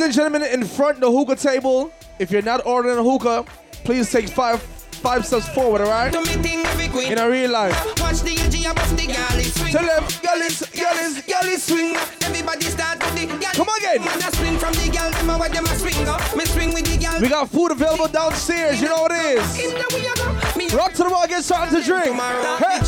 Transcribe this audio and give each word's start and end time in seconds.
Ladies 0.00 0.16
and 0.16 0.32
gentlemen, 0.32 0.50
in 0.50 0.64
front 0.66 0.98
the 0.98 1.12
hookah 1.12 1.36
table. 1.36 1.92
If 2.18 2.30
you're 2.30 2.40
not 2.40 2.64
ordering 2.64 2.96
a 2.96 3.02
hookah, 3.02 3.44
please 3.84 4.10
take 4.10 4.30
five 4.30 4.62
five 5.04 5.26
steps 5.26 5.46
forward, 5.50 5.82
alright? 5.82 6.14
In 6.14 7.18
a 7.18 7.28
real 7.28 7.50
life. 7.50 7.76
Watch 8.00 8.20
the 8.22 8.34
swing. 8.34 9.72
Tell 9.72 9.84
them, 9.84 10.04
gallis, 10.24 10.64
gallis, 10.72 11.20
gallis 11.28 11.68
swing. 11.68 11.96
Everybody 12.22 12.64
start 12.64 12.98
with 12.98 13.28
the 13.28 13.46
Come 13.52 13.68
again. 13.76 14.00
swing 14.32 14.56
from 14.56 14.72
the 14.72 14.88
gal, 14.90 15.10
them 15.10 15.28
away, 15.28 15.48
them 15.50 15.66
a 15.66 15.76
swing 15.76 16.08
up. 16.08 16.34
Me 16.34 16.46
swing 16.46 16.72
with 16.72 16.86
the 16.90 16.96
gal. 16.96 17.20
We 17.20 17.28
got 17.28 17.50
food 17.50 17.72
available 17.72 18.08
downstairs, 18.08 18.80
you 18.80 18.88
know 18.88 19.02
what 19.02 19.12
it 19.12 19.36
is. 19.36 20.72
Rock 20.72 20.94
to 20.94 21.02
the 21.02 21.10
wall, 21.10 21.26
get 21.28 21.44
something 21.44 21.78
to 21.78 21.84
drink. 21.84 22.16
Hey. 22.16 22.80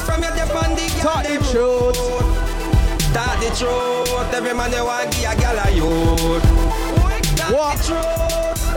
From 0.00 0.22
your 0.22 0.32
dep 0.32 0.54
on 0.64 0.74
the 0.74 0.88
Talk 1.02 1.24
the 1.24 1.36
truth. 1.52 2.27
Talk 3.38 3.50
the 3.50 3.56
truth. 3.56 4.34
Every 4.34 4.54
man 4.54 4.70
they 4.70 4.80
want 4.80 5.12
give 5.12 5.30
a 5.30 5.36
gal 5.36 5.58
a 5.58 5.70
youth. 5.70 6.44
What? 7.50 7.78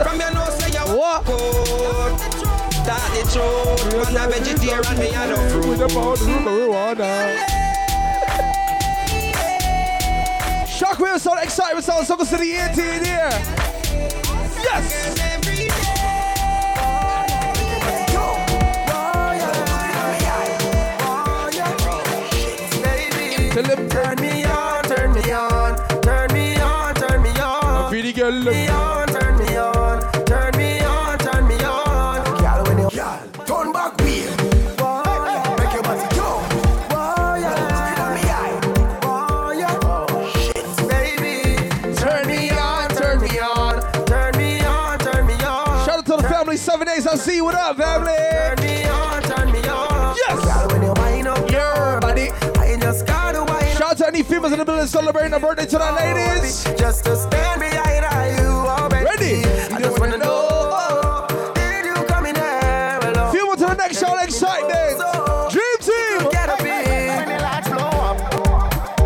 From 0.04 0.20
your 0.20 0.32
nose 0.32 0.54
say 0.54 0.70
you 0.70 0.96
what? 0.96 1.26
That 2.86 3.10
the 3.12 3.22
truth. 3.32 4.12
Man 4.14 4.16
a 4.16 4.30
vegetarian, 4.30 4.98
me 4.98 5.08
a 5.08 5.26
no 5.26 5.36
fruit. 5.48 5.80
Uh. 5.80 7.36
Shockwave 10.66 11.18
sound 11.18 11.40
Xsytment 11.40 11.82
sound 11.82 12.06
so 12.06 12.16
to 12.16 12.24
the 12.24 12.52
18 12.52 13.04
here. 13.04 13.30
Yes. 14.62 15.22
Turn 23.92 24.16
me 24.22 24.41
girl 28.22 28.30
look. 28.30 28.54
Me 28.54 28.68
on, 28.68 29.08
turn 29.08 29.38
me 29.38 29.56
on, 29.56 30.00
turn 30.24 30.56
me 30.56 30.80
on, 30.80 31.18
turn 31.18 31.48
me 31.48 31.56
on. 31.64 32.24
Girl, 32.40 32.64
when 32.66 32.78
you 32.78 32.90
girl, 32.90 33.18
turn 33.46 33.72
back 33.72 33.96
wheel. 33.98 34.30
Make 35.58 35.72
your 35.74 35.82
body 35.82 36.06
go. 36.14 36.28
Why 36.92 37.38
you 39.58 39.72
look? 39.82 40.10
Shit, 40.36 40.66
baby. 40.88 41.36
Turn 41.96 42.26
me 42.28 42.50
on, 42.50 42.88
turn 42.90 43.20
me 43.20 43.40
on, 43.40 44.06
turn 44.06 44.36
me 44.36 44.60
on, 44.64 44.98
turn 45.00 45.26
me 45.26 45.34
on. 45.34 45.86
Shout 45.86 46.06
to 46.06 46.16
the 46.16 46.22
family. 46.22 46.56
Seven 46.56 46.86
days. 46.86 47.06
I'll 47.06 47.16
see 47.16 47.36
you. 47.36 47.44
What 47.44 47.56
up, 47.56 47.76
family? 47.76 48.31
Shout 54.42 54.58
out 54.58 54.66
to 54.66 54.72
any 54.72 54.86
females 54.92 54.92
in 54.92 55.06
the 55.06 55.12
building 55.12 55.32
celebrating 55.32 55.34
a 55.34 55.40
birthday 55.40 55.66
tonight, 55.66 56.14
ladies. 56.14 56.64
Just 56.76 57.04
to 57.04 57.16
stand 57.16 57.60
behind 57.60 58.38
you 58.38 58.48
already. 58.48 59.04
Ready? 59.04 59.44
I 59.72 59.80
just 59.80 60.00
wanna 60.00 60.18
know. 60.18 61.26
Did 61.54 61.86
you 61.86 61.94
come 62.06 62.26
in 62.26 62.34
there 62.34 62.98
alone? 62.98 63.30
Few 63.32 63.46
more 63.46 63.56
to 63.56 63.66
the 63.66 63.74
next 63.74 64.00
show, 64.00 64.16
excitement. 64.18 64.98
Dream 65.52 65.78
team. 65.78 66.30
Get 66.30 66.48
up 66.48 66.60
in. 66.60 66.72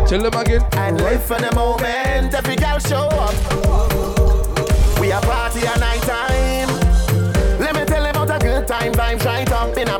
Chill 0.07 0.21
them 0.23 0.41
again. 0.41 0.65
And 0.73 1.01
live 1.01 1.23
for 1.23 1.37
the 1.39 1.53
moment. 1.53 2.33
Every 2.33 2.55
girl 2.55 2.79
show 2.79 3.07
up. 3.07 3.35
We 4.99 5.11
are 5.11 5.21
party 5.21 5.59
at 5.67 5.79
night 5.79 6.01
time 6.01 6.67
Let 7.59 7.75
me 7.75 7.85
tell 7.85 8.03
them 8.03 8.15
about 8.15 8.41
a 8.41 8.43
good 8.43 8.67
time 8.67 8.93
vibes 8.93 9.23
right 9.25 9.51
up 9.51 9.77
in 9.77 9.87
a 9.87 9.97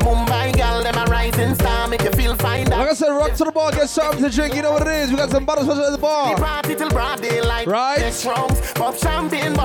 Like 2.66 2.90
I 2.90 2.94
said, 2.94 3.10
rock 3.10 3.34
to 3.34 3.44
the 3.44 3.52
bar, 3.52 3.70
get 3.72 3.88
something 3.88 4.22
to 4.22 4.30
drink. 4.30 4.54
You 4.54 4.62
know 4.62 4.72
what 4.72 4.82
it 4.82 4.88
is. 4.88 5.10
We 5.10 5.16
got 5.16 5.30
some 5.30 5.44
bottles 5.44 5.66
special 5.66 5.84
at 5.84 5.92
the 5.92 5.98
bar. 5.98 6.36
Party 6.36 6.74
till 6.74 6.88
broad. 6.90 7.20
Right. 7.66 7.98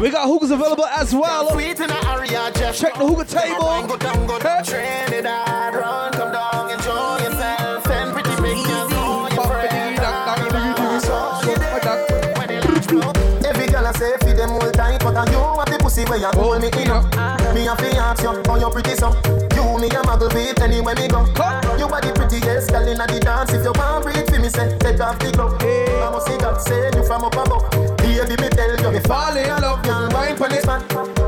We 0.01 0.09
got 0.09 0.27
hookahs 0.27 0.51
available 0.51 0.85
as 0.85 1.13
well. 1.13 1.51
Sweet 1.51 1.79
in 1.79 1.87
the 1.87 2.09
area, 2.09 2.51
just 2.55 2.81
check 2.81 2.93
the 2.95 3.05
hookah 3.05 3.25
table. 3.25 3.87
Go 3.87 3.97
down, 3.97 4.27
go 4.27 4.39
down, 4.39 4.63
Trinidad, 4.63 5.75
run, 5.75 6.11
come 6.13 6.31
down, 6.31 6.71
enjoy 6.71 7.17
yourself, 7.23 7.85
send 7.87 8.13
pretty 8.13 8.29
pictures 8.41 8.93
for 8.93 9.29
your 9.33 9.47
friends. 9.47 9.99
Every 13.45 13.67
girl 13.67 13.87
I 13.87 13.91
say, 13.93 14.13
feed 14.21 14.37
them 14.37 14.51
all 14.51 14.71
tight, 14.71 14.99
but 14.99 15.15
I 15.15 15.29
you 15.31 15.37
have 15.37 15.65
the 15.65 15.77
pussy 15.79 16.03
where 16.05 16.19
you 16.19 16.27
oh, 16.33 16.41
hold 16.41 16.61
me 16.61 16.67
in 16.81 16.89
up. 16.89 17.03
Me 17.53 17.67
a 17.67 17.75
fi 17.75 17.97
ask 17.97 18.23
you, 18.23 18.41
how 18.45 18.57
you 18.57 18.69
pretty 18.69 18.95
so? 18.95 19.09
You 19.55 19.79
me 19.79 19.87
a 19.87 20.01
muggle 20.03 20.33
beat 20.33 20.59
anywhere 20.61 20.95
me 20.95 21.07
go. 21.07 21.62
Are 21.93 22.01
the 22.01 22.11
prettiest 22.13 22.71
girl 22.71 22.87
inna 22.87 23.05
the 23.05 23.19
dance. 23.19 23.53
If 23.53 23.63
you 23.63 23.71
want 23.77 24.03
breathe 24.03 24.25
for 24.25 24.39
me, 24.39 24.49
say 24.49 24.77
take 24.79 24.99
off 24.99 25.19
the 25.19 25.31
glove. 25.31 25.61
I 25.61 26.09
must 26.09 26.25
see 26.27 26.37
God 26.37 26.57
say 26.59 26.89
you 26.95 27.05
from 27.05 27.23
up 27.23 27.37
above. 27.37 27.69
Baby, 28.01 28.35
me 28.41 28.49
tell 28.49 28.73
you, 28.81 28.91
me 28.91 28.99
fall 29.05 29.37
in 29.37 29.47
love. 29.61 29.83
Girl, 29.83 30.09
wine 30.09 30.35
pon 30.35 30.53
it, 30.53 30.65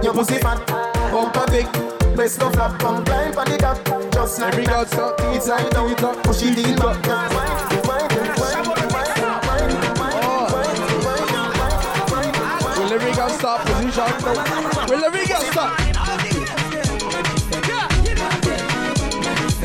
your 0.03 0.13
pussy 0.13 0.39
fat, 0.41 0.65
bumper 1.13 1.45
big. 1.51 1.67
Place 2.15 2.39
no 2.39 2.49
flap, 2.49 2.79
come 2.79 3.03
blind 3.03 3.35
pon 3.35 3.45
the 3.49 3.57
top. 3.57 3.77
Just 4.11 4.39
like 4.39 4.53
Every 4.53 4.65
that, 4.65 4.89
it's 5.35 5.47
like 5.47 5.69
down, 5.69 5.95
push 6.23 6.41
it 6.41 6.57
in 6.57 6.75
back. 6.75 6.97
Wine, 7.05 7.29
wine, 7.85 8.09
wine, 8.09 8.33
wine. 8.41 8.65
Will 12.77 12.89
the 12.89 12.97
ring 12.99 13.13
stop 13.13 13.61
position? 13.65 14.09
Will 14.89 15.01
the 15.01 15.09
ring 15.13 15.25
stop? 15.51 15.84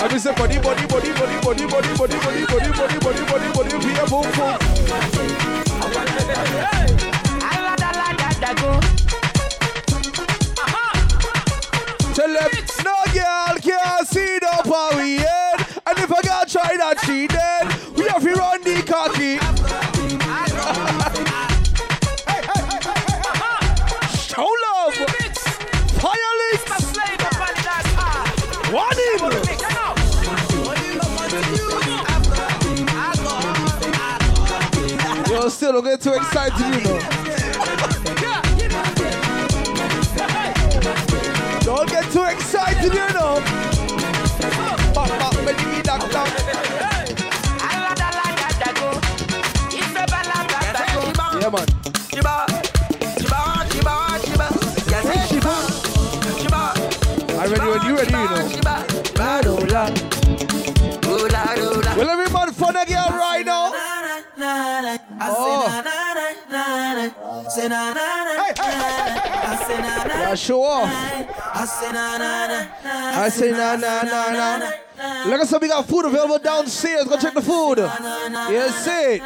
I 0.03 0.09
be 0.09 0.19
say 0.19 0.33
body, 0.35 0.59
body, 0.59 0.87
body, 0.87 1.13
body, 1.13 1.41
body, 1.41 1.67
body, 1.67 1.95
body, 1.95 2.17
body, 2.25 2.47
body, 2.47 2.71
body, 2.73 2.99
body, 2.99 3.25
body, 3.29 3.53
body, 3.53 3.77
be 3.85 3.93
a 3.93 4.07
boom 4.09 4.25
boom. 4.33 4.57
Tell 12.15 12.33
them, 12.33 12.51
no 12.83 12.97
girl 13.13 13.57
can't 13.61 14.09
see 14.09 14.39
the 14.41 14.63
power 14.65 15.05
yet. 15.05 15.61
And 15.87 15.99
if 15.99 16.11
I 16.11 16.23
got 16.23 16.49
try 16.49 16.77
that 16.79 16.99
she 17.05 17.27
dead, 17.27 17.60
still 35.71 35.83
don't 35.83 35.91
get 35.93 36.01
too 36.01 36.15
excited, 36.15 36.59
you 36.59 36.81
know. 36.83 36.99
don't 41.63 41.89
get 41.89 42.11
too 42.11 42.25
excited, 42.25 42.93
you 42.93 43.09
know. 43.15 43.41
Pop, 44.93 45.09
pop, 45.21 45.35
baby, 45.37 45.83
duck, 45.83 46.11
duck. 46.11 46.29
Yeah, 51.41 51.51
man. 51.51 51.67
I 57.39 57.47
ready 57.47 57.67
when 57.67 57.83
you 57.87 57.95
ready, 57.97 58.11
you 58.11 58.19
know. 58.19 58.47
Well, 61.97 62.09
everybody 62.09 62.40
Yeah, 69.11 70.35
show 70.35 70.63
off. 70.63 70.89
I 71.55 71.65
say 71.67 71.93
na 71.93 73.77
na 73.77 74.03
na 74.03 74.31
na. 74.31 74.71
Like 75.27 75.41
I 75.41 75.45
said, 75.45 75.63
we 75.63 75.69
got 75.69 75.87
food 75.87 76.05
available 76.05 76.39
downstairs. 76.39 77.05
Go 77.05 77.17
check 77.17 77.35
the 77.35 77.43
food. 77.43 77.79
Yes, 77.79 78.85
see. 78.85 79.21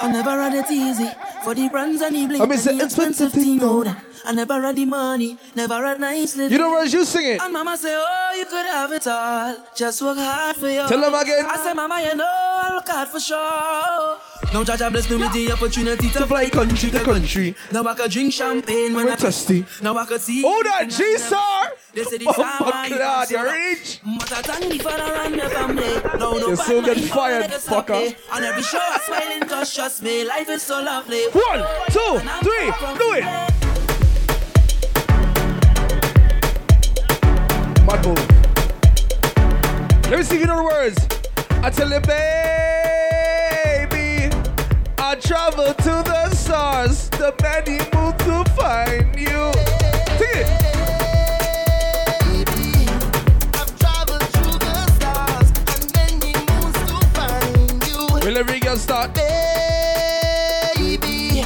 I 0.00 0.08
never 0.12 0.30
had 0.30 0.54
it 0.54 0.70
easy 0.70 1.10
for 1.42 1.54
the 1.54 1.68
brands 1.68 2.00
and 2.02 2.14
the 2.14 2.26
bling. 2.26 2.40
I 2.40 2.44
mean, 2.46 2.52
it's 2.58 2.66
an 2.66 2.80
expensive 2.80 3.32
thing, 3.32 3.58
no. 3.58 3.84
I 4.24 4.32
never 4.32 4.60
had 4.60 4.76
the 4.76 4.84
money, 4.84 5.38
never 5.54 5.74
had 5.86 5.98
nice 6.00 6.36
living. 6.36 6.52
You 6.52 6.58
know 6.58 6.70
what 6.70 6.92
you 6.92 7.04
sing 7.04 7.24
it? 7.26 7.40
And 7.40 7.52
mama 7.52 7.76
say, 7.76 7.94
oh, 7.96 8.32
you 8.36 8.44
could 8.44 8.66
have 8.66 8.92
it 8.92 9.06
all. 9.06 9.56
Just 9.74 10.02
work 10.02 10.18
hard 10.18 10.56
for 10.56 10.68
you. 10.68 10.86
Tell 10.86 11.00
them 11.00 11.14
again. 11.14 11.46
I 11.48 11.56
say, 11.56 11.72
mama, 11.72 12.00
you 12.02 12.14
know, 12.14 12.24
I 12.26 12.70
work 12.74 12.88
hard 12.88 13.08
for 13.08 13.20
sure. 13.20 14.17
Now 14.52 14.64
Jaja 14.64 14.90
bless 14.90 15.10
me 15.10 15.16
with 15.16 15.32
the 15.34 15.52
opportunity 15.52 16.08
to 16.08 16.26
fly 16.26 16.48
country 16.48 16.90
to 16.90 17.00
country. 17.00 17.54
Now 17.70 17.84
I 17.84 17.94
can 17.94 18.08
drink 18.08 18.32
champagne 18.32 18.94
when 18.94 19.08
I'm 19.08 19.18
thirsty. 19.18 19.66
Now 19.82 19.96
I 19.96 20.06
can 20.06 20.18
see. 20.18 20.42
Oh, 20.44 20.62
that 20.64 20.88
G-Star! 20.88 21.72
They 21.92 22.04
say 22.04 22.16
this 22.16 22.34
time 22.34 22.62
I 22.62 22.88
God, 22.88 23.30
you're 23.30 23.44
rich. 23.44 24.00
But 24.18 24.32
I 24.32 24.42
thank 24.42 24.72
the 24.72 24.78
father 24.78 25.02
and 25.02 25.34
the 25.34 25.48
family. 25.50 26.18
No, 26.18 26.38
no, 26.38 26.48
you 26.48 26.56
still 26.56 26.82
get 26.82 26.98
fired, 26.98 27.50
fucker. 27.50 28.16
On 28.32 28.42
every 28.42 28.62
show, 28.62 28.78
I 28.80 28.98
smiling, 29.04 29.48
just 29.48 29.74
trust 29.74 30.02
me. 30.02 30.24
Life 30.24 30.48
is 30.48 30.62
so 30.62 30.82
lovely. 30.82 31.24
One, 31.32 31.64
two, 31.90 32.18
three, 32.42 32.72
do 32.98 33.12
it. 33.12 33.24
Mad. 33.24 33.58
Let 40.10 40.30
me 40.30 40.38
you 40.38 40.46
know 40.46 40.56
the 40.56 40.64
words. 40.64 41.06
I 41.62 41.68
tell 41.68 41.90
you, 41.90 42.00
baby, 42.00 42.47
I 45.10 45.14
travel 45.14 45.72
to 45.72 46.02
the 46.04 46.28
stars, 46.34 47.08
the 47.08 47.32
many 47.40 47.78
moons 47.94 48.18
to 48.24 48.44
find 48.52 49.18
you. 49.18 49.52
It. 50.20 50.46
Will 58.22 58.36
every 58.36 58.60
girl 58.60 58.76
start? 58.76 59.14
Baby, 60.74 61.42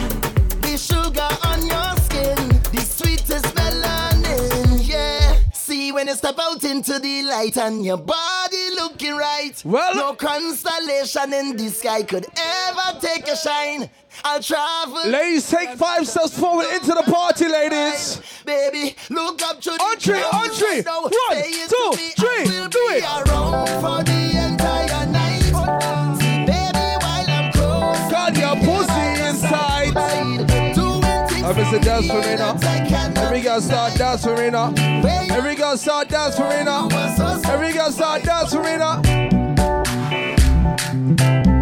the 0.63 0.77
sugar 0.77 1.29
on 1.45 1.65
your 1.65 1.97
skin, 2.03 2.49
the 2.73 2.81
sweetest 2.81 3.55
melanin, 3.55 4.89
yeah. 4.89 5.37
See 5.53 5.93
when 5.93 6.09
you 6.09 6.17
step 6.17 6.41
out 6.41 6.65
into 6.65 6.99
the 6.99 7.23
light 7.23 7.57
and 7.57 7.85
your 7.85 7.99
body 7.99 8.42
looking 8.83 9.17
right. 9.17 9.63
Well, 9.65 9.95
no 9.95 10.15
constellation 10.15 11.33
in 11.33 11.57
the 11.57 11.69
sky 11.69 12.03
could 12.03 12.27
ever 12.37 12.99
take 13.01 13.29
a 13.29 13.37
shine. 13.37 13.89
I'll 14.25 14.43
travel. 14.43 15.09
Ladies, 15.09 15.49
take 15.49 15.71
five 15.79 16.07
steps 16.07 16.39
forward 16.39 16.67
into 16.75 16.93
the 16.93 17.03
party, 17.03 17.49
ladies. 17.49 18.21
Baby, 18.45 18.97
look 19.11 19.43
up 19.43 19.61
to 19.61 19.71
the 19.71 19.83
Entry, 19.93 20.15
entry. 20.15 20.83
One, 20.83 21.11
two, 21.11 21.93
three, 22.17 22.69
do 22.69 22.81
it. 22.93 23.05
I 31.53 31.55
miss 31.55 31.73
a 31.75 31.81
dance 31.81 32.07
for 32.07 32.21
me. 32.21 32.29
Every 33.21 33.43
girl 33.43 33.61
start 33.61 33.95
dance 33.99 34.25
for 34.25 34.35
me. 34.35 34.47
Every 35.31 35.55
girl 35.55 35.77
start 35.77 36.09
dance 36.09 36.35
for 36.35 36.49
me. 36.49 36.55
Every 37.53 37.75
girl 37.75 37.93
start 37.93 38.23
dance 38.23 38.55
for 38.55 38.63
me 38.63 38.79
now. 38.79 39.03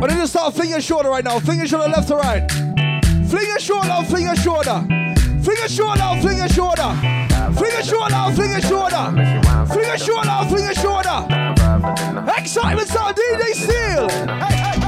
But 0.01 0.11
then 0.11 0.19
just 0.19 0.33
start 0.33 0.55
fling 0.55 0.71
your 0.71 0.81
shoulder 0.81 1.09
right 1.09 1.25
now. 1.25 1.41
Fling 1.41 1.59
your 1.59 1.67
shoulder 1.67 1.89
left 1.89 2.07
to 2.07 2.15
right. 2.15 2.49
Fling 3.29 3.47
your 3.47 3.59
shoulder, 3.59 4.07
fling 4.07 4.23
your 4.23 4.37
shoulder. 4.37 4.87
Fling 5.43 5.57
your 5.59 5.69
shoulder, 5.69 6.21
fling 6.21 6.37
your 6.37 6.49
shoulder. 6.49 6.95
Fling 7.57 7.73
your 7.73 7.83
shoulder, 7.83 8.33
fling 8.37 8.51
your 8.51 8.61
shoulder. 8.61 9.67
Fling 9.67 9.87
your 9.87 9.99
shoulder, 9.99 10.47
fling 10.49 10.65
your 10.67 10.75
shoulder. 10.75 11.27
Xsytment 12.39 12.87
sound, 12.87 13.17
DJ 13.17 13.55
Steel. 13.55 14.80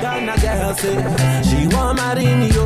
Ghana 0.00 0.36
girl 0.40 0.74
say 0.74 1.42
she 1.42 1.66
want 1.74 1.96
marry 1.96 2.24
me 2.24 2.48
yo. 2.50 2.64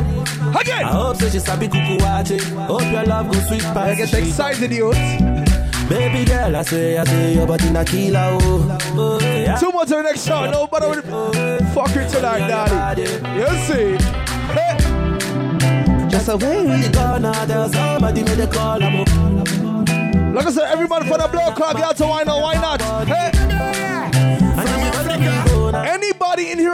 Again. 0.59 0.85
I 0.85 0.91
hope 0.91 1.17
say 1.17 1.29
she 1.29 1.39
sabi 1.39 1.67
kuku 1.67 1.97
wache. 1.99 2.39
Hope 2.67 2.91
your 2.91 3.05
love 3.05 3.31
go 3.31 3.39
sweet 3.47 3.61
past. 3.61 3.77
I 3.77 3.95
get 3.95 4.13
excited. 4.13 4.69
Baby 5.89 6.23
girl, 6.23 6.55
I 6.55 6.61
say, 6.61 6.97
I 6.99 7.03
say 7.03 7.33
your 7.33 7.47
body 7.47 7.71
na 7.71 7.83
killer 7.83 8.37
oh. 8.41 8.77
oh 8.93 9.19
yeah. 9.21 9.57
Two 9.57 9.71
more 9.71 9.85
to 9.85 9.95
the 9.95 10.03
next 10.03 10.23
show. 10.23 10.49
Nobody 10.49 10.85
with 10.85 11.73
fuck 11.73 11.95
it 11.95 12.09
tonight, 12.09 12.47
daddy. 12.47 13.01
You 13.01 13.49
see? 13.65 13.97
Hey. 14.53 14.77
Just 16.07 16.29
a 16.29 16.37
way. 16.37 16.91
go 16.91 16.99
corner, 16.99 17.45
there's 17.47 17.71
somebody 17.71 18.23
made 18.23 18.39
a 18.39 18.47
call. 18.47 18.83
I'm 18.83 19.01
up. 19.01 20.35
Like 20.35 20.45
I 20.45 20.51
said, 20.51 20.65
everybody 20.71 21.07
for 21.07 21.17
the 21.17 21.27
blow 21.27 21.51
club, 21.53 21.75
get 21.75 21.85
out 21.85 21.97
to 21.97 22.05
why 22.05 22.23
not? 22.23 22.39
Why 22.39 22.53
not? 22.53 23.07
Hey. 23.07 23.58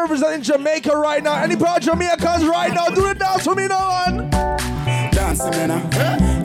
Representing 0.05 0.43
Jamaica 0.43 0.95
right 0.95 1.23
now? 1.23 1.41
Any 1.41 1.55
proud 1.55 1.81
Jamaicans 1.81 2.45
right 2.45 2.71
now? 2.71 2.85
Do 2.89 3.07
the 3.07 3.15
dance 3.15 3.43
for 3.43 3.55
me 3.55 3.65
now, 3.65 4.05
man. 4.05 4.29
Dancing 5.09 5.49
me 5.49 5.65
now. 5.65 5.89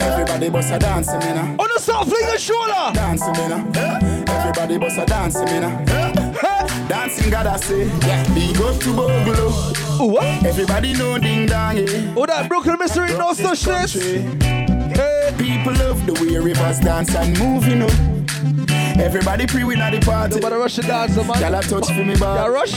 Everybody 0.00 0.48
bust 0.48 0.72
a 0.72 0.78
dancing 0.78 1.18
me 1.18 1.26
uh. 1.26 1.30
oh, 1.30 1.34
now. 1.34 1.62
On 1.62 1.68
the 1.74 1.78
soft 1.78 2.08
fling 2.08 2.26
your 2.26 2.38
shoulder. 2.38 2.90
Dancing 2.94 3.32
me 3.32 3.48
now. 3.48 3.70
Uh. 3.76 4.24
Everybody 4.28 4.78
bust 4.78 4.96
a 4.96 5.04
dancing 5.04 5.44
me 5.44 5.60
now. 5.60 5.84
Uh. 5.86 6.88
Dancing 6.88 7.30
gotta 7.30 7.58
say, 7.58 7.84
big 8.32 8.56
up 8.62 8.80
to 8.80 8.96
Bogle. 8.96 9.50
What? 10.08 10.42
Everybody 10.42 10.94
know 10.94 11.18
ding 11.18 11.44
dong, 11.44 11.76
yeah. 11.76 12.14
Oh, 12.16 12.24
that 12.24 12.48
Brooklyn 12.48 12.78
mystery, 12.78 13.12
no 13.18 13.34
such 13.34 13.58
shit. 13.58 14.42
Hey. 14.42 15.34
People 15.36 15.74
love 15.74 16.06
the 16.06 16.14
way 16.14 16.38
rivers 16.38 16.78
dance 16.80 17.14
and 17.14 17.38
move, 17.38 17.66
you 17.66 17.76
know. 17.76 18.19
Everybody 19.00 19.46
pre 19.46 19.64
win 19.64 19.80
at 19.80 19.92
the 19.92 20.00
party. 20.00 20.34
Nobody 20.36 20.56
rush 20.56 20.76
the 20.76 20.82
dance, 20.82 21.16
man. 21.16 21.26
Y'all 21.40 21.54
a 21.54 21.62
touch 21.62 21.86
for 21.88 22.04
me, 22.04 22.16
bar. 22.16 22.36
Y'all 22.36 22.50
rush. 22.50 22.72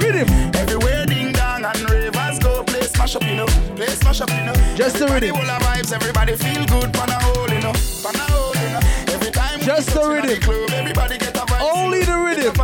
Rhythm. 0.00 0.28
Everywhere 0.56 1.06
ding 1.06 1.32
dong 1.32 1.64
and 1.64 1.90
ravers 1.90 2.38
go. 2.38 2.64
Play 2.64 2.82
smash 2.82 3.16
up, 3.16 3.22
you 3.22 3.36
know. 3.36 3.46
Play 3.76 3.86
smash 3.86 4.20
up, 4.22 4.30
you 4.30 4.44
know. 4.44 4.54
Just 4.74 4.98
the 4.98 5.06
rhythm. 5.06 5.36
Everybody 5.36 5.64
vibes. 5.64 5.92
Everybody 5.92 6.36
feel 6.36 6.64
good. 6.66 6.92
Pan 6.92 7.10
a 7.10 7.22
hole, 7.22 7.48
you 7.48 7.60
know. 7.60 7.72
Pan 8.02 8.16
a 8.16 8.24
hole, 8.32 8.54
you 8.56 8.70
know. 8.72 8.80
Every 9.12 9.30
time 9.30 9.60
Just 9.60 9.90
the 9.94 10.00
rhythm. 10.08 10.40
Club, 10.40 10.70
everybody 10.70 11.18
get 11.18 11.36
a 11.36 11.40
vibe. 11.40 11.60
Only 11.76 12.02
the 12.02 12.16
rhythm. 12.16 12.54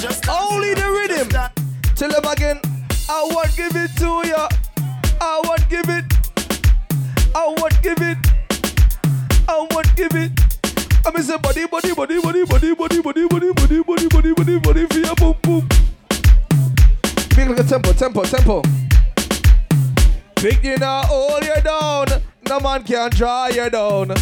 Just 0.00 0.28
Only 0.28 0.74
the 0.74 0.88
rhythm. 0.88 1.28
Tell 1.96 2.10
them 2.10 2.24
again. 2.30 2.60
I 3.10 3.28
want 3.30 3.56
give 3.56 3.74
it 3.74 3.90
to 3.98 4.22
ya. 4.26 4.48
I 5.20 5.40
want 5.44 5.68
give 5.68 5.88
it. 5.88 6.04
I 7.34 7.46
want 7.58 7.82
give 7.82 8.00
it. 8.00 8.18
I 9.48 9.66
want 9.70 9.96
give 9.96 10.14
it. 10.14 10.43
I 11.06 11.10
mean 11.10 11.22
say 11.22 11.36
body, 11.36 11.66
body, 11.66 11.92
body, 11.92 12.18
body, 12.20 12.44
body, 12.44 12.74
body, 12.74 13.00
body, 13.02 13.22
body, 13.24 13.52
body, 13.52 13.82
body, 13.82 14.08
body, 14.08 14.32
body, 14.32 14.58
body, 14.58 14.86
for 14.86 14.98
your 14.98 15.14
boom, 15.16 15.36
boom. 15.42 15.68
Big 17.36 17.48
like 17.50 17.58
a 17.58 17.64
tempo, 17.64 17.92
tempo, 17.92 18.22
tempo. 18.24 18.62
Big 20.36 20.62
dinner, 20.62 21.02
hold 21.04 21.44
you 21.44 21.60
down. 21.62 22.06
No 22.48 22.58
man 22.60 22.84
can 22.84 23.10
draw 23.10 23.48
you 23.48 23.68
down. 23.68 24.14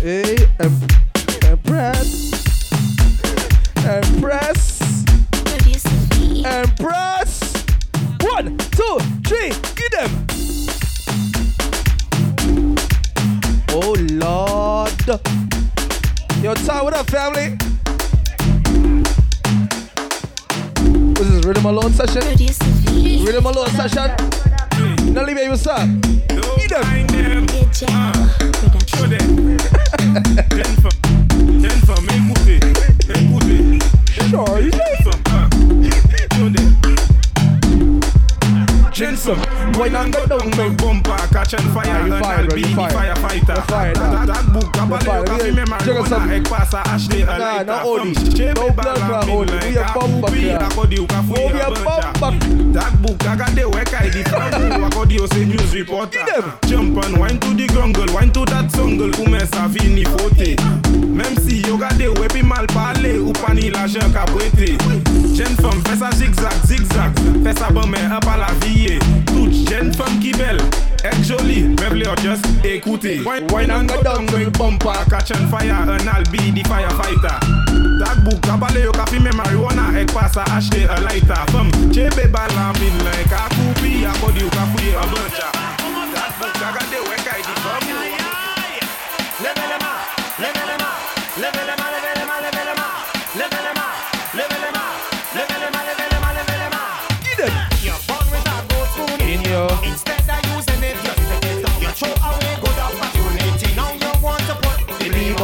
Hey, 0.00 0.36
empress, 1.42 2.32
empress, 3.84 5.04
empress. 6.44 7.64
One, 8.20 8.56
two, 8.56 8.98
three, 9.26 9.52
get 9.74 9.92
them. 9.92 10.73
Oh 13.76 13.92
Lord. 14.08 14.92
Yo, 16.40 16.54
Ty, 16.54 16.82
what 16.82 16.94
up, 16.94 17.10
family? 17.10 17.56
This 21.14 21.28
is 21.28 21.44
Rhythm 21.44 21.66
Alone 21.66 21.92
session. 21.92 22.22
Rhythm 23.24 23.46
Alone 23.46 23.66
session. 23.70 24.14
Nelly, 25.12 25.34
baby, 25.34 25.48
what's 25.48 25.66
up? 25.66 25.88
Get 26.28 26.70
them. 26.70 27.48
Show 28.86 29.06
them. 29.08 29.58
Ten 34.38 34.93
listen. 39.24 39.72
Boy, 39.72 39.88
not 39.88 40.10
go 40.10 40.26
down 40.26 40.50
my 40.50 40.68
bumper, 40.76 41.16
catch 41.32 41.54
and 41.54 41.70
fire. 41.72 42.06
You 42.06 42.18
fired, 42.20 42.48
bro. 42.48 42.56
You 42.56 42.74
fired. 42.74 43.96
That 43.96 44.26
that 44.26 44.52
book, 44.52 44.72
Caballero, 44.72 45.24
Nah, 47.24 47.62
not 47.62 47.84
No 48.54 48.70
blood. 48.70 49.28
We 49.28 49.76
a 49.76 49.84
bumper, 49.94 50.36
yeah. 50.36 50.68
We 50.76 51.60
a 51.60 51.70
bumper. 51.70 52.32
That 52.72 53.02
book, 53.02 53.26
I 53.26 53.36
got 53.36 53.54
the 53.54 53.68
work 53.68 53.94
I 53.94 54.08
did. 54.10 54.28
I 54.28 54.50
got 54.50 55.08
the 55.08 55.44
News 55.44 55.74
reporter. 55.74 56.24
Jump 56.66 57.04
and 57.04 57.40
to 57.40 57.54
the 57.54 57.66
jungle, 57.72 58.14
wine 58.14 58.32
to 58.32 58.44
that 58.46 58.70
sungle. 58.72 59.10
Kumesa 59.12 59.68
vini 59.68 60.04
forte. 60.04 60.56
Même 61.14 61.36
si 61.38 61.62
wepi 62.18 62.42
mal 62.42 62.66
parler, 62.66 63.18
ou 63.18 63.32
pani 63.32 63.70
l'argent 63.70 64.10
capoté. 64.12 64.76
Jen 65.34 65.56
fom 65.58 65.80
fè 65.82 65.96
sa 65.98 66.12
zigzag, 66.14 66.54
zigzag. 66.68 67.16
Fè 67.42 67.52
sa 67.58 67.70
bon 67.74 67.88
men 67.90 68.12
ap 68.14 68.26
ala 68.30 68.52
viye 68.62 69.00
Tout 69.32 69.50
jen 69.66 69.90
fom 69.98 70.20
ki 70.22 70.30
bel 70.38 70.60
Ek 71.04 71.16
joli, 71.26 71.64
me 71.74 71.88
vle 71.90 72.06
yo 72.06 72.14
just 72.22 72.46
ekoute 72.62 73.16
Woy 73.26 73.66
nan 73.66 73.88
go 73.90 73.98
dong 74.06 74.30
we 74.30 74.46
bompa 74.54 74.94
Catch 75.10 75.34
on 75.34 75.50
an 75.90 76.08
al 76.08 76.22
bi 76.30 76.52
di 76.54 76.62
firefighter. 76.62 77.38
Dagbouk, 77.98 78.46
abale 78.48 78.84
yo 78.84 78.92
ka 78.92 79.04
fime 79.06 79.30
marijuana. 79.34 79.90
Ek 79.98 80.12
pa 80.14 80.30
ashte 80.54 80.86
a 80.88 81.00
lighter. 81.02 81.44
Fom, 81.50 81.68
chebe 81.92 82.30
balan 82.30 82.72
bin 82.78 82.96
like 83.04 83.34
a 83.34 83.48
koupi 83.54 84.06
A 84.06 84.12
body 84.20 84.40
yo 84.40 84.48
ka 84.50 84.62
a 84.62 85.04
buncha 85.10 85.50
Dagbouk, 86.14 86.54
kaga 86.62 86.83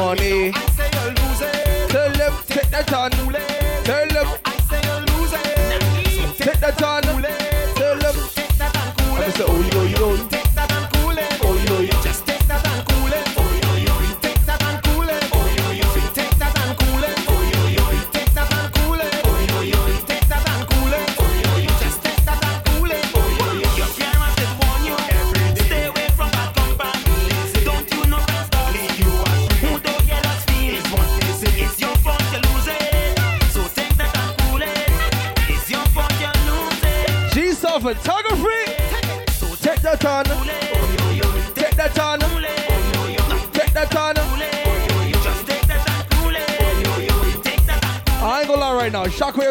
money. 0.00 0.50
I 0.54 0.56
say 0.76 0.90
you 0.96 1.06
lose 1.20 1.42
it. 1.42 1.90
Tell 1.92 2.12
them, 2.20 2.34
take 2.48 2.70
that 2.70 2.92
on. 2.92 3.10
Tell 3.88 4.08
them, 4.16 4.28
I 4.44 4.56
say 4.68 4.80
you 4.88 4.96
lose 5.10 5.32
it. 5.34 5.40
take 6.44 6.60
that 6.60 6.82
on. 6.82 7.02
Tell 7.02 7.98
them. 8.04 8.16
Take 8.34 8.56
that 8.60 8.72
cool 8.98 9.16
I 9.16 9.30
say, 9.30 9.44
oh, 9.46 9.60
yo, 9.72 9.80
yo. 9.94 10.06
Take 10.16 10.18
that 10.18 10.19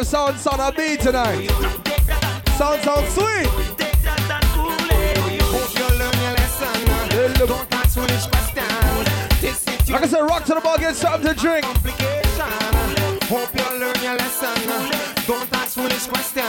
sound 0.10 0.40
sound 0.40 0.60
a 0.60 0.72
beat 0.76 1.00
tonight. 1.00 1.48
Sound 2.58 2.82
sound 2.82 3.08
sweet. 3.10 3.48
Like 9.90 10.04
I 10.04 10.08
said, 10.08 10.22
rock 10.22 10.46
to 10.46 10.56
the 10.56 10.62
bar, 10.62 10.78
get 10.80 10.96
something 10.96 11.28
to 11.28 11.40
drink. 11.40 11.66
Hope 13.26 13.54
you 13.54 13.80
learn 13.80 14.02
your 14.02 14.16
lesson. 14.18 14.56
Don't 15.28 15.54
ask 15.54 15.76
foolish 15.76 16.08
questions. 16.08 16.49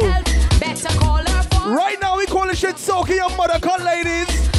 people. 0.00 1.72
Right 1.72 1.96
now, 2.00 2.16
we 2.16 2.26
calling 2.26 2.54
shit 2.54 2.78
soaking 2.78 3.16
your 3.16 3.30
mother, 3.36 3.58
cut 3.60 3.82
ladies. 3.82 4.53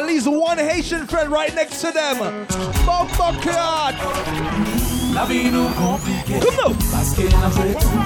At 0.00 0.06
least 0.06 0.26
one 0.26 0.56
Haitian 0.56 1.06
friend 1.06 1.30
right 1.30 1.54
next 1.54 1.80
to 1.82 1.92
them. 1.92 2.16
Nous 5.50 5.68
compliquée 5.70 6.40
Come 6.40 6.58
on. 6.64 6.74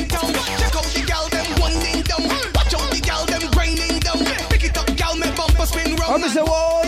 bumper 6.11 6.27
spin 6.27 6.80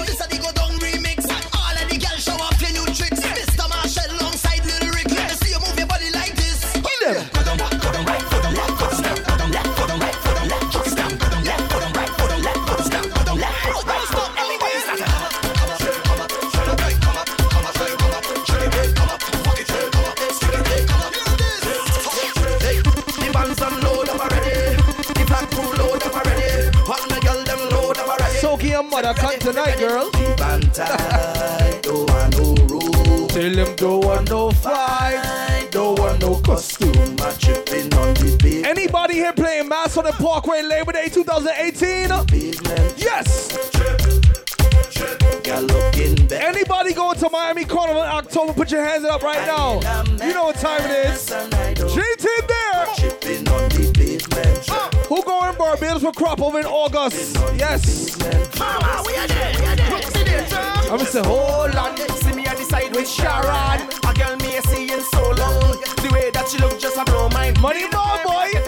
mother 28.93 29.13
come 29.15 29.39
tonight, 29.39 29.79
girl. 29.79 30.11
don't 31.81 32.09
want 32.11 32.37
no 32.37 32.53
rule. 32.67 33.27
Tell 33.27 33.51
them 33.51 33.75
don't 33.75 34.05
want 34.05 34.29
no 34.29 34.51
fight. 34.51 35.67
Don't 35.71 35.97
want 35.97 36.21
no 36.21 36.35
costume. 36.41 37.15
My 37.15 37.31
tripping 37.31 37.91
on 37.95 38.13
the 38.13 38.37
big 38.41 38.65
Anybody 38.65 39.15
here 39.15 39.33
playing 39.33 39.67
Mas 39.67 39.97
on 39.97 40.03
the 40.03 40.11
Parkway 40.11 40.61
Labor 40.61 40.91
Day 40.91 41.09
2018? 41.09 42.09
Yes. 42.95 43.57
Gal 45.41 45.63
looking 45.63 46.27
back. 46.27 46.43
Anybody 46.43 46.93
going 46.93 47.17
to 47.17 47.29
Miami 47.31 47.65
Carnival 47.65 48.03
in 48.03 48.09
October? 48.09 48.53
Put 48.53 48.71
your 48.71 48.83
hands 48.85 49.05
up 49.05 49.23
right 49.23 49.45
now. 49.47 49.79
You 50.23 50.35
know 50.35 50.43
what 50.45 50.57
time 50.57 50.81
it 50.83 51.07
is. 51.07 51.31
And 51.31 51.51
for 56.03 56.11
crop 56.11 56.41
over 56.41 56.59
in 56.59 56.65
August? 56.65 57.37
Yes. 57.57 58.19
Mama, 58.59 59.03
we 59.07 59.15
are 59.15 59.27
there, 59.27 59.59
we 59.59 59.65
are 59.65 59.75
there. 59.75 59.89
Look, 59.89 60.03
see 60.03 60.23
there, 60.23 60.45
I'm 60.51 60.97
gonna 60.97 61.05
say, 61.05 61.23
hold 61.23 61.75
on. 61.75 61.97
See 61.97 62.33
me 62.33 62.45
on 62.45 62.55
the 62.57 62.65
side 62.65 62.93
with 62.93 63.07
Sharon. 63.07 63.87
A 64.03 64.13
girl 64.13 64.35
me 64.37 64.57
a 64.57 64.61
see 64.63 64.91
in 64.91 64.99
so 64.99 65.31
long. 65.31 65.79
The 66.03 66.09
way 66.11 66.29
that 66.31 66.49
she 66.49 66.57
look 66.57 66.77
just 66.77 66.97
a 66.97 67.05
blow 67.05 67.29
my 67.29 67.51
Money 67.61 67.87
ball, 67.89 68.19
boy. 68.25 68.62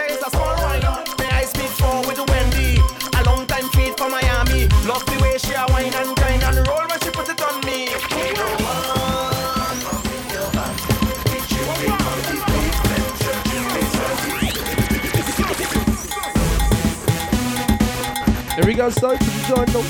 Girl 18.85 18.91
start 18.91 19.17
position 19.17 19.65
now. 19.73 19.81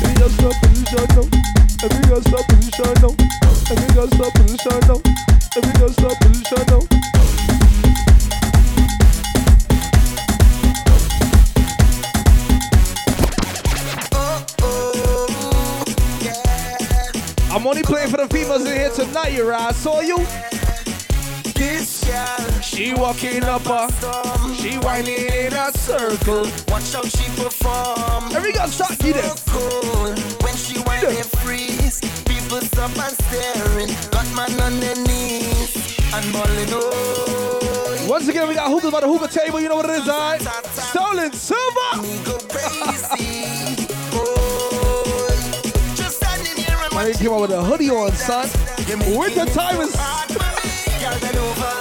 Every 0.00 0.14
girl 0.14 0.30
start 0.30 0.56
position 0.62 1.06
now. 1.14 1.28
Every 1.84 2.02
girl 2.08 2.22
start 2.22 2.48
position 2.48 2.94
now. 3.02 3.12
Every 3.70 3.94
girl 3.94 4.08
start 4.08 4.32
position 4.32 4.80
now. 4.88 4.98
Every 5.56 5.72
girl 5.78 5.90
start 5.90 6.16
position 6.20 6.64
now. 6.70 6.80
I'm 17.54 17.66
only 17.66 17.82
playing 17.82 18.08
for 18.08 18.16
the 18.16 18.26
females 18.30 18.64
in 18.64 18.74
here 18.74 18.88
tonight, 18.88 19.34
you 19.34 19.46
right? 19.46 19.68
I 19.68 19.72
saw 19.72 20.00
you. 20.00 20.16
This 21.60 22.02
girl, 22.06 22.60
She 22.62 22.94
walking 22.94 23.44
up 23.44 23.66
a, 23.66 23.92
she 24.54 24.78
whining 24.78 25.28
in 25.28 25.52
a 25.52 25.70
circle. 25.76 26.48
Watch 26.68 26.90
how 26.94 27.02
she 27.02 27.28
perform. 27.36 28.34
Every 28.34 28.52
girl 28.52 28.66
start. 28.66 28.96
So 28.98 29.34
cool. 29.52 30.14
When 30.40 30.56
she 30.56 30.80
whine 30.80 31.04
and 31.04 31.26
freeze, 31.44 32.00
people 32.24 32.62
stop 32.62 32.96
and 32.96 33.12
staring. 33.12 33.88
Got 34.10 34.24
man 34.34 34.58
on 34.62 34.80
their 34.80 34.96
knees 35.04 36.00
and 36.14 36.32
balling 36.32 36.70
oh. 36.72 38.06
Once 38.08 38.26
again, 38.28 38.48
we 38.48 38.54
got 38.54 38.70
hookahs 38.70 38.90
by 38.90 39.00
the 39.00 39.06
hookah 39.06 39.28
table. 39.28 39.60
You 39.60 39.68
know 39.68 39.76
what 39.76 39.84
it 39.84 40.00
is, 40.00 40.08
alright? 40.08 40.40
Stolen 40.40 41.30
silver. 41.34 41.90
Me 42.00 42.24
go 42.24 42.38
crazy. 42.48 43.84
Just 45.94 46.16
standing 46.16 46.56
here 46.56 46.78
and 46.80 46.94
I 46.94 47.12
didn't 47.12 47.28
out 47.28 47.42
with 47.42 47.50
a 47.50 47.62
hoodie 47.62 47.90
on, 47.90 48.12
son. 48.12 48.48
Winter 49.14 49.44
time 49.44 49.82
is. 49.82 50.49
Over. 51.40 51.79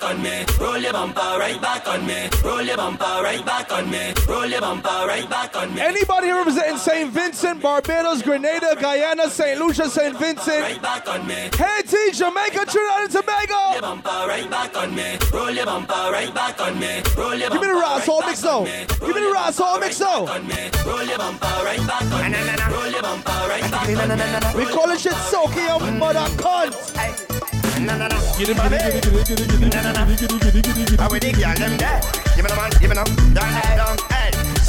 Back 0.00 0.10
on 0.10 0.22
me. 0.22 0.44
Roll 0.58 0.78
your 0.78 0.92
bumper 0.92 1.20
right 1.38 1.60
back 1.60 1.86
on 1.88 2.06
me. 2.06 2.28
Roll 2.44 2.62
your 2.62 2.76
bumper 2.76 3.04
right 3.22 3.44
back 3.44 3.72
on 3.72 3.90
me. 3.90 4.12
Roll 4.28 4.46
your 4.46 4.60
bumper 4.60 4.88
right 5.06 5.28
back 5.28 5.56
on 5.56 5.74
me. 5.74 5.80
Anybody 5.80 6.26
here 6.28 6.36
representing 6.36 6.78
St. 6.78 7.10
Vincent, 7.12 7.60
Barbados, 7.62 8.22
Grenada, 8.22 8.76
Guyana, 8.80 9.28
St. 9.28 9.58
Lucia, 9.58 9.88
St. 9.88 10.16
Vincent, 10.18 10.62
Right 10.62 10.82
back 10.82 11.08
on 11.08 11.26
me. 11.26 11.34
Haiti, 11.34 12.12
Jamaica, 12.12 12.64
Trinidad 12.66 13.00
and 13.02 13.14
Roll 13.14 13.22
your 13.22 13.22
Tobago. 13.22 13.80
bumper 13.80 14.26
right 14.28 14.50
back 14.50 14.76
on 14.76 14.94
me. 14.94 15.18
Roll 15.32 15.50
your 15.50 15.66
bumper 15.66 16.08
right 16.12 16.34
back 16.34 16.60
on 16.60 16.78
me. 16.78 17.02
Roll 17.16 17.34
your 17.34 17.50
Give 17.50 17.60
me 17.60 17.66
the 17.68 17.74
bumper 17.74 17.80
raw 17.80 17.94
right 17.96 18.04
soul 18.04 18.20
back 18.20 18.28
mix 18.30 18.44
on 18.44 18.64
now. 18.64 18.70
me. 18.70 18.86
Give 18.88 19.08
me 19.08 19.12
the 19.14 19.20
Roll 19.20 19.32
raw 19.32 19.44
your 19.44 19.52
soul 19.52 19.78
mix 19.80 20.00
right 20.00 20.08
now. 20.08 20.24
back 20.26 20.34
on 20.36 20.46
me. 20.48 20.70
Roll 20.86 21.04
your 21.04 21.18
bumper 21.18 21.46
right 21.64 21.86
back 21.86 22.02
on 22.12 22.30
me. 22.32 22.74
Roll 22.74 22.90
your 22.90 23.02
bumper 23.02 23.30
right 23.48 23.70
back 23.70 23.90
on 23.90 24.56
me. 24.56 24.64
We 24.64 24.72
call 24.72 24.90
it 24.90 25.00
shit 25.00 25.12
soaking 25.12 25.64
your 25.64 25.80
mother 25.92 26.26
cunt. 26.40 27.19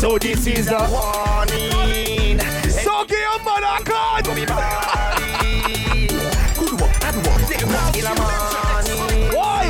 So 0.01 0.17
this 0.17 0.47
is 0.47 0.67
a 0.67 0.79
warning. 0.89 2.39
So 2.69 3.05
give 3.05 3.19
your 3.19 3.39
mother 3.43 3.83
God. 3.83 4.25
Good 4.25 4.49
work, 6.79 6.93
bad 6.99 7.15
work. 7.15 7.41
Take 7.47 7.67
work 7.67 7.93
till 7.93 8.07
the 8.07 8.13
morning. 8.17 9.29
Why? 9.35 9.67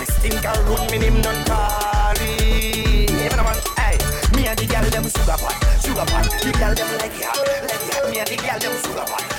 Me 0.00 0.04
stinker 0.04 0.56
root, 0.64 0.90
me 0.90 0.98
name 0.98 1.20
none 1.20 1.44
Carly. 1.44 3.06
Give 3.06 3.20
me 3.20 3.28
the 3.28 3.36
man, 3.36 3.58
hey. 3.78 3.96
Me 4.34 4.48
and 4.48 4.58
the 4.58 4.66
girl 4.66 4.90
them 4.90 5.04
sugar 5.04 5.38
pot, 5.38 5.54
sugar 5.80 6.06
pot. 6.06 6.24
The 6.42 6.50
girl 6.58 6.74
them 6.74 6.90
like 6.98 7.20
ya, 7.20 7.30
like 7.62 7.86
ya. 7.94 8.10
Me 8.10 8.18
and 8.18 8.28
the 8.28 8.36
girl 8.36 8.58
them 8.58 8.74
sugar 8.82 9.06
pot. 9.06 9.31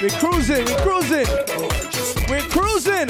We're 0.00 0.10
cruising, 0.10 0.64
we're 0.64 0.76
cruising. 0.76 1.26
We're 2.28 2.40
cruising. 2.42 3.08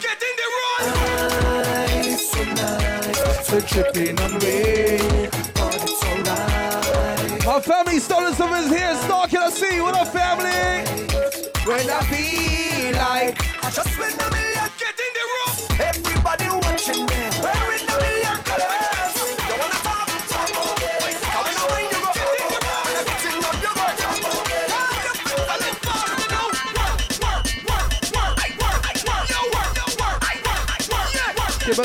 Get 0.00 0.20
in 0.20 0.34
the 0.40 0.46
road. 0.58 0.88
So 3.44 3.60
tripping 3.60 4.18
on 4.20 4.32
me. 4.40 5.28
My 7.46 7.60
family 7.60 8.00
stolen 8.00 8.34
stuff 8.34 8.52
is 8.58 8.68
here. 8.68 8.96
Stalking 8.96 9.38
us. 9.38 9.54
See 9.60 9.80
what 9.80 9.94
up, 9.94 10.08
family? 10.08 10.84
When 11.64 11.88
I 11.88 12.02
feel 12.10 12.96
like 12.96 13.38
I 13.64 13.70
just 13.70 13.96
win 13.96 14.12
a 14.12 14.30
million, 14.30 14.69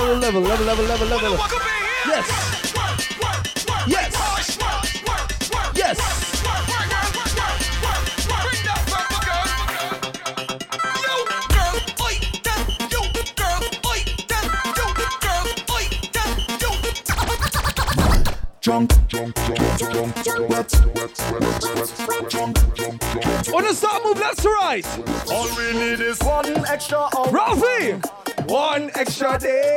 level, 0.05 0.41
level, 0.41 0.41
level, 0.41 0.65
level, 0.65 0.85
level, 0.85 1.07
level, 1.07 1.31
level. 1.31 1.45
Yes. 2.07 2.27
Yes. 3.87 4.13
Yes. 5.75 5.97
Drunk, 18.61 19.07
drunk, 19.07 19.35
drunk, 19.35 19.77
drunk, 19.77 20.23
drunk, 20.23 20.49
wet, 20.49 20.71
wet, 20.95 20.95
wet, 20.95 21.15
wet, 21.31 21.63
wet, 21.75 22.29
drunk, 22.29 22.57
drunk, 22.75 22.99
drunk. 23.01 23.53
On 23.53 23.63
the 23.63 23.73
start 23.73 24.03
move 24.03 24.19
left 24.19 24.41
to 24.41 24.49
right. 24.49 24.85
All 25.31 25.47
we 25.55 25.73
need 25.73 25.99
is 25.99 26.19
one 26.21 26.65
extra 26.67 27.07
hour. 27.15 27.29
Ralphie! 27.29 28.01
One 28.47 28.91
extra 28.95 29.39
day. 29.39 29.74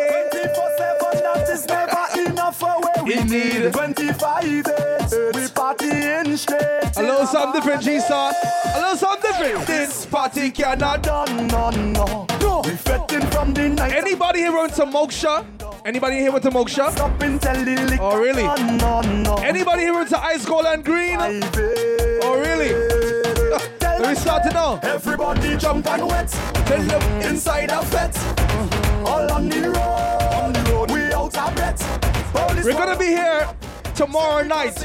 For 3.28 3.34
where 3.34 3.52
we 3.52 3.58
We 3.58 3.62
need 3.62 3.72
25 3.72 4.42
days. 4.42 5.14
We 5.34 5.42
partying 5.52 6.36
straight. 6.36 6.96
a 6.96 7.02
little 7.02 7.26
something 7.26 7.60
different, 7.60 7.82
G-Star. 7.82 8.32
A 8.74 8.80
little 8.80 8.96
something 8.96 9.30
different. 9.30 9.66
This 9.66 10.06
party 10.06 10.50
cannot. 10.50 11.02
done, 11.02 11.46
no, 11.48 11.70
no. 11.70 12.26
no. 12.40 12.62
We 12.64 12.70
fetting 12.70 13.26
from 13.30 13.54
the 13.54 13.68
night. 13.68 13.92
Anybody 13.92 14.40
here 14.40 14.52
went 14.52 14.74
to 14.74 14.84
Moksha? 14.84 15.44
Anybody 15.84 16.16
here 16.16 16.32
went 16.32 16.44
to 16.44 16.50
Moksha? 16.50 16.90
Stop 16.92 17.20
and 17.22 17.40
tell 17.40 17.64
the. 17.64 17.98
Oh, 18.00 18.18
really? 18.18 18.42
No, 18.42 19.00
no. 19.00 19.34
Anybody 19.36 19.82
here 19.82 19.94
went 19.94 20.08
to 20.10 20.18
Ice 20.22 20.44
Gold 20.44 20.66
and 20.66 20.84
Green? 20.84 21.18
Oh, 21.20 22.38
really? 22.38 22.72
Let 23.80 24.08
me 24.10 24.14
start 24.14 24.46
it 24.46 24.54
now. 24.54 24.80
Everybody 24.82 25.56
jump 25.56 25.86
and 25.86 26.06
wet. 26.06 26.28
Tell 26.66 26.82
them 26.82 27.02
inside 27.22 27.70
a 27.70 27.82
fet. 27.84 28.16
Uh-huh. 28.16 29.06
All 29.06 29.32
on 29.32 29.48
the 29.48 29.70
road. 29.70 30.34
On 30.34 30.52
the 30.52 30.72
road. 30.72 30.90
We 30.90 31.12
out 31.12 31.36
of 31.36 31.54
breath. 31.54 32.17
We're 32.34 32.72
gonna 32.72 32.98
be 32.98 33.06
here 33.06 33.48
tomorrow 33.94 34.44
night. 34.44 34.76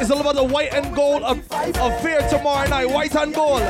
It's 0.00 0.10
all 0.10 0.20
about 0.20 0.34
the 0.34 0.44
white 0.44 0.74
and 0.74 0.94
gold 0.94 1.22
of, 1.22 1.38
of 1.52 2.00
fear 2.02 2.20
tomorrow 2.28 2.68
night. 2.68 2.90
White 2.90 3.14
and 3.14 3.34
gold. 3.34 3.62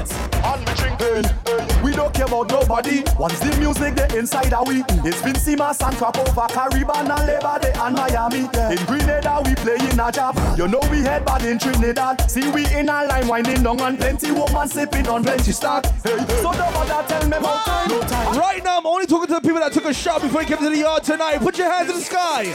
on 0.45 0.59
me 0.64 0.73
drinking. 0.75 1.83
We 1.83 1.93
don't 1.93 2.12
care 2.12 2.27
about 2.27 2.51
nobody. 2.51 3.05
Once 3.19 3.38
the 3.38 3.57
music 3.59 3.95
the 3.95 4.19
inside 4.19 4.53
are 4.53 4.64
we. 4.64 4.83
It's 5.09 5.23
been 5.23 5.35
Simas 5.35 5.87
and 5.87 5.97
Cracova, 5.97 6.49
Caribbean 6.49 7.11
and 7.11 7.27
Labor 7.27 7.59
Day 7.61 7.73
and 7.77 7.95
Miami. 7.95 8.41
In 8.41 8.87
Grenada 8.87 9.43
we 9.45 9.55
play 9.55 9.77
in 9.77 10.01
a 10.01 10.11
job. 10.11 10.37
You 10.59 10.67
know 10.67 10.81
we 10.91 11.01
head 11.01 11.25
bad 11.25 11.45
in 11.45 11.59
Trinidad. 11.59 12.29
See 12.31 12.51
we 12.51 12.67
in 12.75 12.88
a 12.88 13.05
line 13.05 13.29
winding 13.29 13.62
down 13.62 13.81
and 13.81 13.99
plenty 13.99 14.33
woman 14.33 14.67
sipping 14.69 15.07
on 15.09 15.23
plenty 15.23 15.53
stock. 15.53 15.85
Hey, 16.03 16.19
so 16.43 16.51
don't 16.51 16.75
bother 16.75 17.07
tell 17.07 17.29
me 17.29 17.37
about 17.37 17.64
time. 17.64 17.88
No 17.88 18.01
time. 18.01 18.38
Right 18.38 18.64
now, 18.64 18.79
I'm 18.79 18.87
only 18.87 19.07
talking 19.07 19.29
to 19.29 19.35
the 19.35 19.41
people 19.41 19.61
that 19.61 19.73
took 19.73 19.85
a 19.85 19.95
shot 19.95 20.23
before 20.23 20.43
you 20.43 20.49
came 20.49 20.59
to 20.59 20.71
the 20.71 20.79
yard 20.79 21.05
tonight. 21.05 21.38
Put 21.38 21.57
your 21.59 21.71
hands 21.71 21.91
in 21.91 21.97
the 21.97 22.03
sky. 22.03 22.53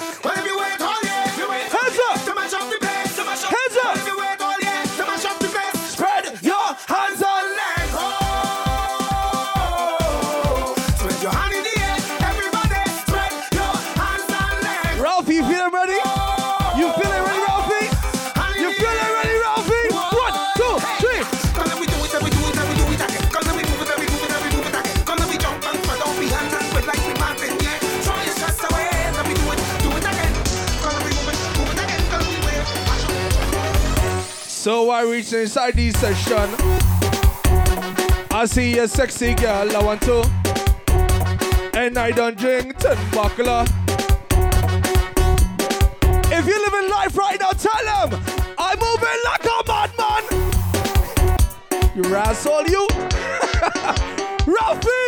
So 34.63 34.89
I 34.91 35.03
reach 35.03 35.33
inside 35.33 35.73
this 35.73 35.93
session. 35.99 36.49
I 38.31 38.45
see 38.45 38.79
a 38.79 38.87
sexy 38.87 39.35
girl, 39.35 39.75
I 39.75 39.83
want 39.83 40.01
to. 40.03 40.21
And 41.77 41.97
I 41.97 42.11
don't 42.11 42.37
drink 42.37 42.77
ten 42.77 42.95
buckler. 43.11 43.65
If 46.31 46.47
you're 46.47 46.71
living 46.71 46.89
life 46.89 47.17
right 47.17 47.37
now, 47.41 47.51
tell 47.51 47.83
them 47.83 48.13
I'm 48.57 48.79
moving 48.79 49.19
like 49.25 49.43
a 49.43 49.63
madman. 49.67 50.23
You 51.93 52.15
asshole, 52.15 52.65
you. 52.65 52.87
Ralphie! 54.47 55.02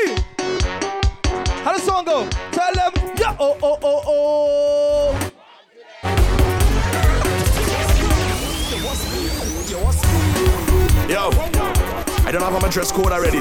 Have 12.51 12.61
my 12.61 12.69
dress 12.69 12.91
code 12.91 13.11
already. 13.11 13.39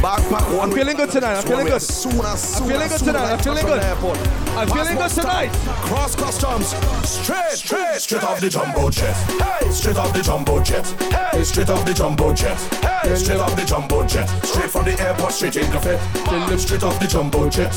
Backpack 0.00 0.56
one. 0.56 0.70
I'm 0.70 0.76
feeling 0.76 0.96
good 0.96 1.10
tonight. 1.10 1.36
I'm 1.36 1.44
feeling 1.44 1.66
good. 1.66 1.82
Soon 1.82 2.20
as 2.24 2.40
soon 2.42 2.62
I'm 2.62 2.68
feeling 2.68 2.88
good 2.88 2.98
tonight. 2.98 3.32
I'm 3.32 3.38
feeling 3.38 3.66
good. 3.66 3.80
I'm 3.80 4.68
feeling 4.68 4.96
good 4.96 5.10
tonight. 5.10 5.50
Cross 5.82 6.16
customs, 6.16 6.68
straight, 7.08 7.52
straight, 7.52 8.00
straight 8.00 8.22
off 8.22 8.40
the 8.40 8.48
jumbo 8.48 8.90
jet. 8.90 9.14
Hey, 9.40 9.70
straight 9.70 9.96
off 9.96 10.12
the 10.12 10.22
jumbo 10.22 10.62
jet. 10.62 10.86
Hey, 11.32 11.44
straight 11.44 11.70
off 11.70 11.84
the 11.84 11.94
jumbo 11.94 12.32
jet. 12.34 12.58
Hey, 13.02 13.16
straight 13.16 13.40
off 13.40 13.56
the 13.56 13.64
jumbo 13.64 14.06
jet. 14.06 14.28
Straight 14.44 14.70
from 14.70 14.84
the 14.84 15.00
airport, 15.00 15.32
straight 15.32 15.56
in 15.56 15.70
the 15.70 15.80
fit. 15.80 16.60
Straight 16.60 16.82
off 16.82 17.00
the 17.00 17.06
jumbo 17.06 17.48
jet. 17.48 17.72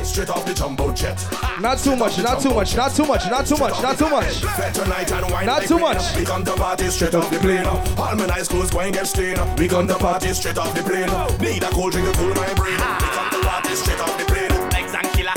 Hey, 0.00 0.06
Hey, 0.06 0.12
straight 0.12 0.30
off 0.30 0.46
the 0.46 0.54
jumbo 0.54 0.92
jet. 0.94 1.18
Not 1.60 1.76
too 1.78 1.94
much, 1.94 2.16
not 2.22 2.40
too 2.40 2.54
much, 2.54 2.74
not 2.74 2.94
too 2.94 3.04
much, 3.04 3.26
not 3.28 3.44
too 3.44 3.56
much, 3.58 3.82
not 3.82 3.98
too 3.98 4.08
much. 4.08 4.42
Fed 4.56 4.74
tonight 4.74 5.12
and 5.12 5.30
wine 5.30 5.44
Not 5.44 5.62
too 5.64 5.78
much. 5.78 6.16
We 6.16 6.24
come 6.24 6.42
to 6.46 6.54
party 6.54 6.86
straight 6.88 7.14
off 7.14 7.30
the 7.30 7.38
plane. 7.38 7.66
All 7.66 8.16
my 8.16 8.26
eyes 8.32 8.48
closed, 8.48 8.72
wine 8.72 8.92
get 8.92 9.06
stained. 9.06 9.38
We 9.58 9.68
come 9.68 9.86
to 9.88 9.94
party 9.98 10.32
straight 10.32 10.56
off 10.56 10.74
the 10.74 10.82
plane. 10.82 11.10
Need 11.38 11.62
a 11.64 11.68
cold 11.68 11.92
drink 11.92 12.08
to 12.08 12.14
cool 12.18 12.28
my 12.34 12.54
brain. 12.54 12.72
We 12.72 12.78
come 12.80 13.30
to 13.30 13.46
party 13.46 13.74
straight 13.74 14.00
off 14.00 14.16
the 14.16 14.24
plane. 14.24 14.70
Legs 14.70 14.94
and 14.94 15.06
killer. 15.12 15.36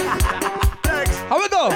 How 1.27 1.39
we 1.41 1.49
go? 1.49 1.69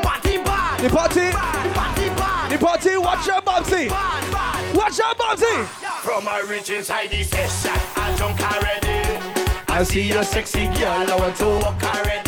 Party 0.00 0.38
bad. 0.38 0.80
The 0.80 0.88
party, 0.88 1.30
Party 1.32 2.08
bad. 2.16 2.50
the 2.50 2.58
party, 2.58 2.96
watch 2.96 3.26
your 3.26 3.42
Bobsy. 3.42 3.88
Bad, 3.90 4.32
bad. 4.32 4.76
Watch 4.76 4.96
your 4.96 5.14
Bobsy. 5.16 5.66
From 6.00 6.26
a 6.26 6.42
rich 6.48 6.70
inside 6.70 7.10
the 7.10 7.22
session, 7.24 7.78
I 7.96 8.14
drunk 8.16 8.40
already. 8.40 8.92
I 9.68 9.84
see 9.84 10.10
a 10.12 10.22
sexy 10.22 10.66
girl, 10.66 11.10
I 11.10 11.16
want 11.18 11.36
to 11.36 11.46
walk 11.46 11.82
already. 11.82 12.21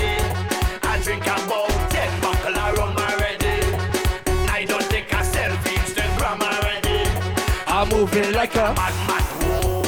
Moving 8.05 8.35
like 8.35 8.55
a. 8.57 8.75
Mad, 8.75 8.93
mad, 9.09 9.23
whoa. 9.45 9.83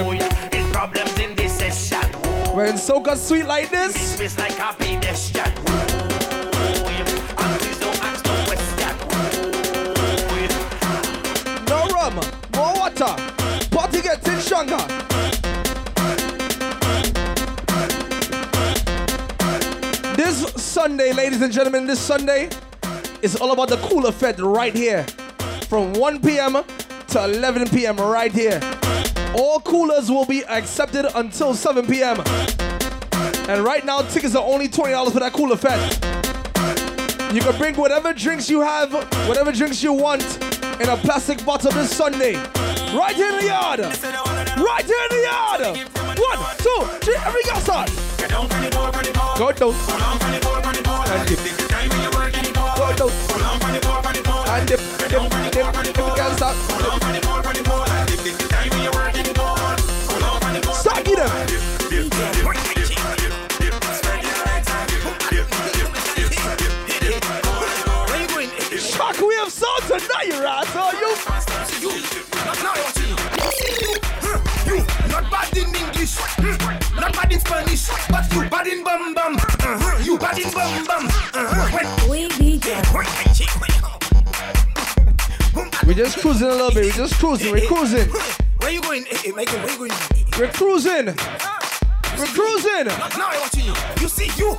Oh, 0.00 0.12
yeah. 0.12 0.48
It's 0.50 0.72
problems 0.72 1.18
in 1.18 1.36
this 1.36 1.52
session. 1.58 2.10
When 2.56 2.76
soca 2.76 3.18
sweet 3.18 3.44
like 3.44 3.68
this, 3.68 4.18
It's 4.18 4.38
like 4.38 4.58
a 4.58 4.72
pedestrian. 4.72 5.50
Whoa, 5.50 6.88
yeah. 6.88 7.44
And 7.44 7.60
please 7.60 7.78
don't 7.78 8.02
ask 8.02 8.24
no 8.24 8.32
question. 8.48 8.96
Whoa, 9.92 10.40
yeah. 10.40 11.68
no 11.68 11.86
rum, 11.94 12.14
more 12.56 12.72
water. 12.80 13.14
Party 13.70 14.00
getting 14.00 14.40
stronger. 14.40 14.80
This 20.16 20.50
Sunday, 20.56 21.12
ladies 21.12 21.42
and 21.42 21.52
gentlemen, 21.52 21.86
this 21.86 22.00
Sunday 22.00 22.48
is 23.20 23.36
all 23.36 23.52
about 23.52 23.68
the 23.68 23.76
cooler 23.88 24.12
fete 24.12 24.38
right 24.38 24.74
here. 24.74 25.04
From 25.68 25.92
1 25.92 26.22
p.m. 26.22 26.64
to 27.14 27.24
11 27.26 27.68
p.m. 27.68 27.96
right 27.96 28.32
here. 28.32 28.60
All 29.36 29.60
coolers 29.60 30.10
will 30.10 30.26
be 30.26 30.44
accepted 30.46 31.06
until 31.14 31.54
7 31.54 31.86
p.m. 31.86 32.20
And 33.48 33.62
right 33.62 33.84
now, 33.84 34.02
tickets 34.02 34.34
are 34.34 34.42
only 34.42 34.66
$20 34.66 35.12
for 35.12 35.20
that 35.20 35.32
cooler 35.32 35.56
fete. 35.56 35.78
You 37.32 37.40
can 37.40 37.56
bring 37.56 37.76
whatever 37.76 38.12
drinks 38.12 38.50
you 38.50 38.62
have, 38.62 38.92
whatever 39.28 39.52
drinks 39.52 39.80
you 39.80 39.92
want, 39.92 40.24
in 40.80 40.88
a 40.88 40.96
plastic 40.96 41.44
bottle 41.46 41.70
this 41.70 41.96
Sunday. 41.96 42.34
Right 42.92 43.14
here 43.14 43.28
in 43.28 43.36
the 43.36 43.44
yard. 43.46 43.78
Right 43.78 44.84
here 44.84 45.02
in 45.08 45.16
the 45.16 45.22
yard. 45.22 45.60
One, 46.18 46.38
two, 46.58 46.84
three, 46.98 47.14
we 47.32 47.44
got 47.44 47.62
start. 47.62 47.90
Go 49.38 49.52
down. 49.52 49.74
And 51.06 51.28
dip. 51.28 51.38
Go. 52.96 53.10
And 54.50 54.68
dip, 54.68 54.80
dip, 54.98 55.10
dip, 55.52 55.94
dip, 55.94 55.94
can 56.16 56.36
start. 56.36 56.56
Start 56.56 57.03
Spanish, 77.54 77.88
but 78.08 78.32
you 78.32 78.50
bad 78.50 78.66
in 78.66 78.82
bum 78.82 79.14
bum. 79.14 79.36
Uh-huh. 79.36 80.02
You 80.02 80.18
bad 80.18 80.38
in 80.38 80.50
bum 80.50 80.84
bum. 80.86 81.06
Uh-huh. 81.06 82.10
We 82.10 82.28
DJ. 82.28 82.74
We're 85.86 85.94
just 85.94 86.18
cruising 86.18 86.48
a 86.48 86.50
little 86.50 86.70
bit. 86.70 86.86
We're 86.86 86.92
just 86.92 87.14
cruising. 87.14 87.52
We're 87.52 87.66
cruising. 87.66 88.08
Where 88.58 88.70
you 88.72 88.80
going? 88.80 89.04
Hey, 89.04 89.28
hey, 89.28 89.30
Michael, 89.32 89.58
where 89.60 89.70
you 89.70 89.78
going? 89.78 89.92
We're 90.38 90.50
cruising. 90.50 91.06
We're 92.18 92.26
cruising. 92.26 92.86
Now 92.86 93.30
I 93.30 93.38
watching 93.40 93.66
you. 93.66 93.74
You 94.00 94.08
see 94.08 94.30
you, 94.36 94.56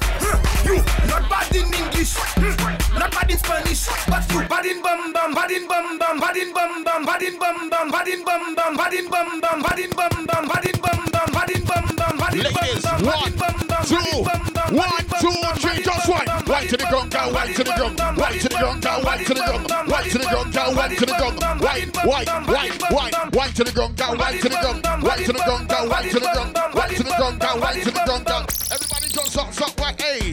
you 0.64 0.76
not 1.08 1.30
bad 1.30 1.54
in 1.56 1.66
English, 1.74 2.16
hmm, 2.16 2.65
not 3.00 3.12
bad 3.12 3.32
in 3.32 3.38
Spanish, 3.38 3.88
but 4.08 4.32
you 4.32 4.42
bad 4.48 4.66
in 4.66 4.82
bum 4.82 5.14
bum, 5.14 5.34
bad 5.34 5.52
in 5.52 5.68
bum 5.68 5.98
bum, 5.98 6.20
bad 6.20 6.38
in 6.38 6.54
bum 6.54 6.84
bum, 6.84 7.06
bad 7.06 7.22
in 7.24 7.38
bum 7.38 7.70
bum, 7.70 7.90
bad 7.90 8.08
in 8.08 8.24
bum 8.24 8.56
bum, 8.56 8.76
bad 8.78 8.94
in 8.94 9.08
bum 9.10 9.36
bum, 9.40 9.62
bad 9.62 9.70
in 9.80 9.92
bum 9.92 10.26
bum, 10.28 10.48
bad 10.48 10.66
in 10.66 10.76
bum 10.76 11.06
bum, 11.06 11.38
bad 11.38 11.56
in 11.56 11.64
bum 11.66 11.86
bum, 11.96 12.18
bad 12.18 12.36
in 12.36 12.44
bum 12.56 12.66
bum, 12.76 13.08
bad 13.08 13.20
in 13.20 13.34
bum 13.36 13.68
bum, 13.68 13.86
two, 13.86 13.98
bad 13.98 14.20
in 14.20 14.24
bum 14.24 14.52
bum, 14.54 14.76
one, 14.76 14.90
bad 14.90 15.02
in 15.02 15.08
bum 15.08 15.20
two, 15.20 15.34
bum, 15.42 15.56
three, 15.58 15.70
bad 15.70 15.78
in 15.78 15.84
just 15.84 16.08
bum 16.08 16.16
one. 16.16 16.26
bum, 16.26 16.46
Right 16.46 16.70
to 16.70 16.78
the 16.78 16.86
ground, 16.86 17.12
down, 17.12 17.34
right 17.34 17.56
to 17.56 17.64
the 17.64 17.74
ground, 17.76 18.00
right 18.18 18.40
to 18.42 18.50
the 18.50 18.56
ground, 18.56 18.82
down, 18.82 19.04
right 19.04 19.26
to 19.26 19.34
the 19.34 19.42
ground, 19.42 19.72
right 19.90 20.12
to 20.12 20.18
the 20.18 20.26
ground, 20.26 20.54
down, 20.54 20.76
right 20.76 20.98
to 20.98 21.06
the 21.06 21.16
ground, 21.16 21.42
right, 21.62 21.96
right, 22.06 22.48
right, 22.48 22.92
right, 22.92 23.36
right 23.36 23.56
to 23.56 23.64
the 23.64 23.72
ground, 23.72 23.96
down, 23.96 24.18
right 24.18 24.42
to 24.42 24.50
the 24.50 24.58
ground, 24.62 25.04
right 25.04 25.26
to 25.26 25.34
the 25.34 25.44
ground, 25.46 25.68
down, 25.68 25.90
right 25.90 26.10
to 26.12 26.20
the 26.20 26.30
ground, 26.32 26.56
right 26.76 26.96
to 26.96 27.04
the 27.04 27.14
ground, 27.18 27.40
down, 27.40 27.60
right 27.60 27.84
to 27.84 27.92
the 27.92 28.02
ground, 28.06 28.26
down. 28.26 28.44
Everybody 28.72 29.08
just 29.10 29.38
up, 29.38 29.62
up, 29.62 29.80
right, 29.80 30.02
hey. 30.02 30.25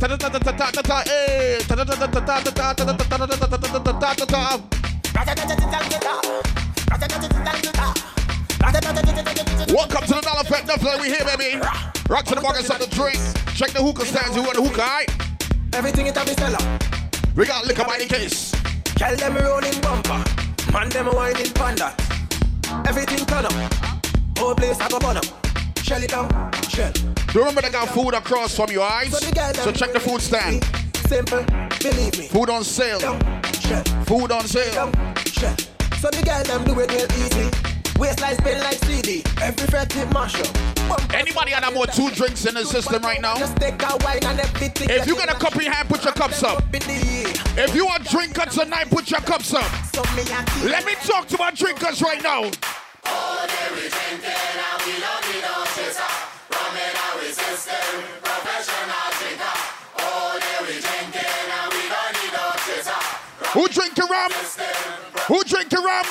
Welcome 0.00 0.18
to 0.18 0.28
the 10.14 10.20
Dolla 10.22 10.44
Fete 10.44 10.66
Definitely 10.66 11.00
we 11.00 11.08
here, 11.08 11.24
baby. 11.24 11.60
Rock 12.08 12.24
to 12.26 12.36
the 12.36 12.40
market, 12.40 12.70
up 12.70 12.78
the 12.78 12.86
drink. 12.94 13.18
Check 13.56 13.70
the 13.70 13.82
hookah 13.82 14.06
stands. 14.06 14.36
Who 14.36 14.42
want 14.42 14.54
the 14.54 14.62
hookah, 14.62 14.82
alright? 14.82 15.10
Everything 15.72 16.06
it 16.06 16.16
have 16.16 16.28
is 16.28 16.36
seller. 16.36 16.78
We 17.34 17.46
got 17.46 17.66
liquor 17.66 17.84
by 17.84 17.98
the 17.98 18.06
case. 18.06 18.52
Tell 18.84 19.16
them 19.16 19.34
rolling 19.34 19.80
bumper. 19.80 20.22
Man 20.72 20.90
them 20.90 21.06
whining 21.06 21.52
panda. 21.54 21.92
Everything 22.86 23.26
turn 23.26 23.46
up. 23.46 23.52
Whole 24.38 24.54
place 24.54 24.78
I 24.78 24.88
go 24.88 25.00
burn 25.00 25.16
up. 25.16 25.24
Shell 25.82 26.04
it 26.04 26.10
down. 26.10 26.57
Shell. 26.68 26.92
Do 27.32 27.40
remember 27.40 27.62
they 27.62 27.70
got 27.70 27.88
food 27.88 28.14
across 28.14 28.56
from 28.56 28.70
your 28.70 28.84
eyes? 28.84 29.10
So 29.10 29.24
the 29.24 29.34
girl 29.34 29.52
them 29.52 29.64
So 29.64 29.72
check 29.72 29.92
the 29.92 30.00
food 30.00 30.20
stand. 30.20 30.64
Simple. 31.08 31.44
Believe 31.80 32.18
me. 32.18 32.28
Food 32.28 32.50
on 32.50 32.64
sale. 32.64 33.00
Food 34.04 34.32
on 34.32 34.46
sale. 34.46 34.92
So 36.00 36.08
the 36.10 36.22
girl 36.24 36.42
them 36.44 36.64
do 36.64 36.78
it 36.80 36.92
real 36.92 37.08
easy. 37.24 37.50
Waistline 37.98 38.36
spin 38.36 38.60
like 38.60 38.78
CD. 38.84 39.24
Every 39.42 39.66
fret 39.66 39.94
it 39.96 40.12
mash 40.12 40.40
up. 40.40 40.54
Bumper 40.88 41.16
Anybody 41.16 41.50
got 41.50 41.74
more 41.74 41.86
two 41.86 42.10
drinks 42.10 42.46
in 42.46 42.54
the 42.54 42.64
system 42.64 43.02
right 43.02 43.20
now? 43.20 43.36
Just 43.36 43.56
take 43.56 43.82
a 43.82 43.96
wine 44.04 44.24
and 44.24 44.38
everything. 44.38 44.88
If 44.90 45.06
you 45.06 45.16
got 45.16 45.30
a 45.30 45.34
cup 45.34 45.56
in 45.56 45.62
your 45.62 45.72
hand, 45.72 45.88
put 45.88 46.04
your 46.04 46.12
cups 46.12 46.42
up. 46.42 46.62
in 46.72 46.80
the 46.80 47.34
air. 47.58 47.64
If 47.64 47.74
you 47.74 47.86
want 47.86 48.08
drinker 48.08 48.46
tonight, 48.46 48.88
put 48.90 49.10
your 49.10 49.20
cups 49.20 49.52
up. 49.52 49.70
So 49.92 50.02
me 50.14 50.22
a 50.22 50.44
keep 50.44 50.70
Let 50.70 50.86
me 50.86 50.94
talk 51.04 51.26
to 51.28 51.38
my 51.38 51.50
drinkers 51.50 52.00
right 52.02 52.22
now. 52.22 52.50
Who 63.52 63.66
drinking 63.66 64.04
rum? 64.08 64.30
Who 65.26 65.42
drinking 65.42 65.82
rum? 65.82 66.04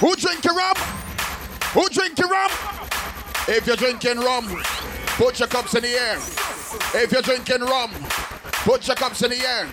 Who 0.00 0.16
drinking 0.16 0.54
rum? 0.54 0.76
Who 1.72 1.88
drinking 1.88 2.28
rum? 2.28 2.50
If 3.48 3.66
you're 3.66 3.76
drinking 3.76 4.18
rum, 4.18 4.62
put 5.16 5.38
your 5.38 5.48
cups 5.48 5.74
in 5.74 5.82
the 5.82 5.88
air. 5.88 6.16
If 7.02 7.12
you're 7.12 7.22
drinking 7.22 7.60
rum, 7.60 7.90
put 8.64 8.86
your 8.86 8.96
cups 8.96 9.22
in 9.22 9.30
the 9.30 9.40
air. 9.40 9.66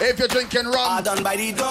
If 0.00 0.18
you're 0.18 0.28
drinking 0.28 0.66
rum, 0.66 0.76
I 0.76 1.00
done 1.00 1.22
by 1.22 1.36
the 1.36 1.52
door. 1.52 1.70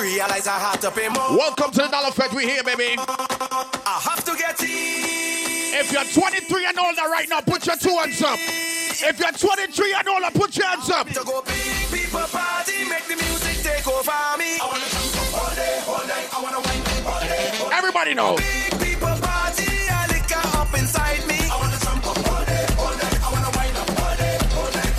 Realize 0.00 0.46
I 0.46 0.58
have 0.58 0.80
to 0.80 0.90
pay 0.90 1.08
more. 1.08 1.36
welcome 1.36 1.70
to 1.72 1.82
the 1.82 1.88
Dolla 1.88 2.12
Fete. 2.12 2.32
We 2.32 2.44
here, 2.44 2.62
baby. 2.62 2.94
I 2.98 4.15
have 4.56 4.58
to 4.58 4.66
get 4.66 5.74
in. 5.74 5.80
If 5.80 5.92
you're 5.92 6.04
23 6.04 6.66
and 6.66 6.78
older 6.78 7.10
right 7.10 7.28
now, 7.28 7.40
put 7.40 7.66
your 7.66 7.76
two 7.76 7.96
hands 7.96 8.22
up. 8.22 8.38
If 8.38 9.18
you're 9.20 9.32
23 9.32 9.94
and 9.94 10.08
older, 10.08 10.30
put 10.32 10.56
your 10.56 10.66
hands 10.66 10.90
up. 10.90 11.08
To 11.08 11.24
go 11.24 11.42
big 11.42 11.90
people 11.92 12.20
party, 12.20 12.88
make 12.88 13.04
the 13.04 13.16
music 13.16 13.62
take 13.62 13.86
over 13.86 14.10
me. 14.38 14.56
I 14.56 14.66
wanna 14.66 14.88
jump 14.88 15.36
all 15.36 15.54
day, 15.54 15.82
all 15.86 16.06
night. 16.06 16.28
I 16.32 16.42
wanna 16.42 16.60
wine 16.60 16.82
all 17.04 17.20
day, 17.20 17.60
all 17.60 17.72
Everybody 17.72 18.14
know. 18.14 18.36
Big 18.36 18.72
people 18.80 19.16
party, 19.20 19.68
a 19.92 20.00
liquor 20.08 20.40
up 20.56 20.72
inside 20.72 21.26
me. 21.28 21.44
I 21.44 21.56
wanna 21.60 21.78
jump 21.84 22.06
up 22.08 22.16
all 22.24 22.44
day, 22.44 22.64
all 22.80 22.94
night. 22.96 23.20
I 23.20 23.28
wanna 23.32 23.52
wine 23.52 23.76
up 23.76 23.90
all 24.00 24.16
day, 24.16 24.36
all 24.56 24.70
night. 24.72 24.96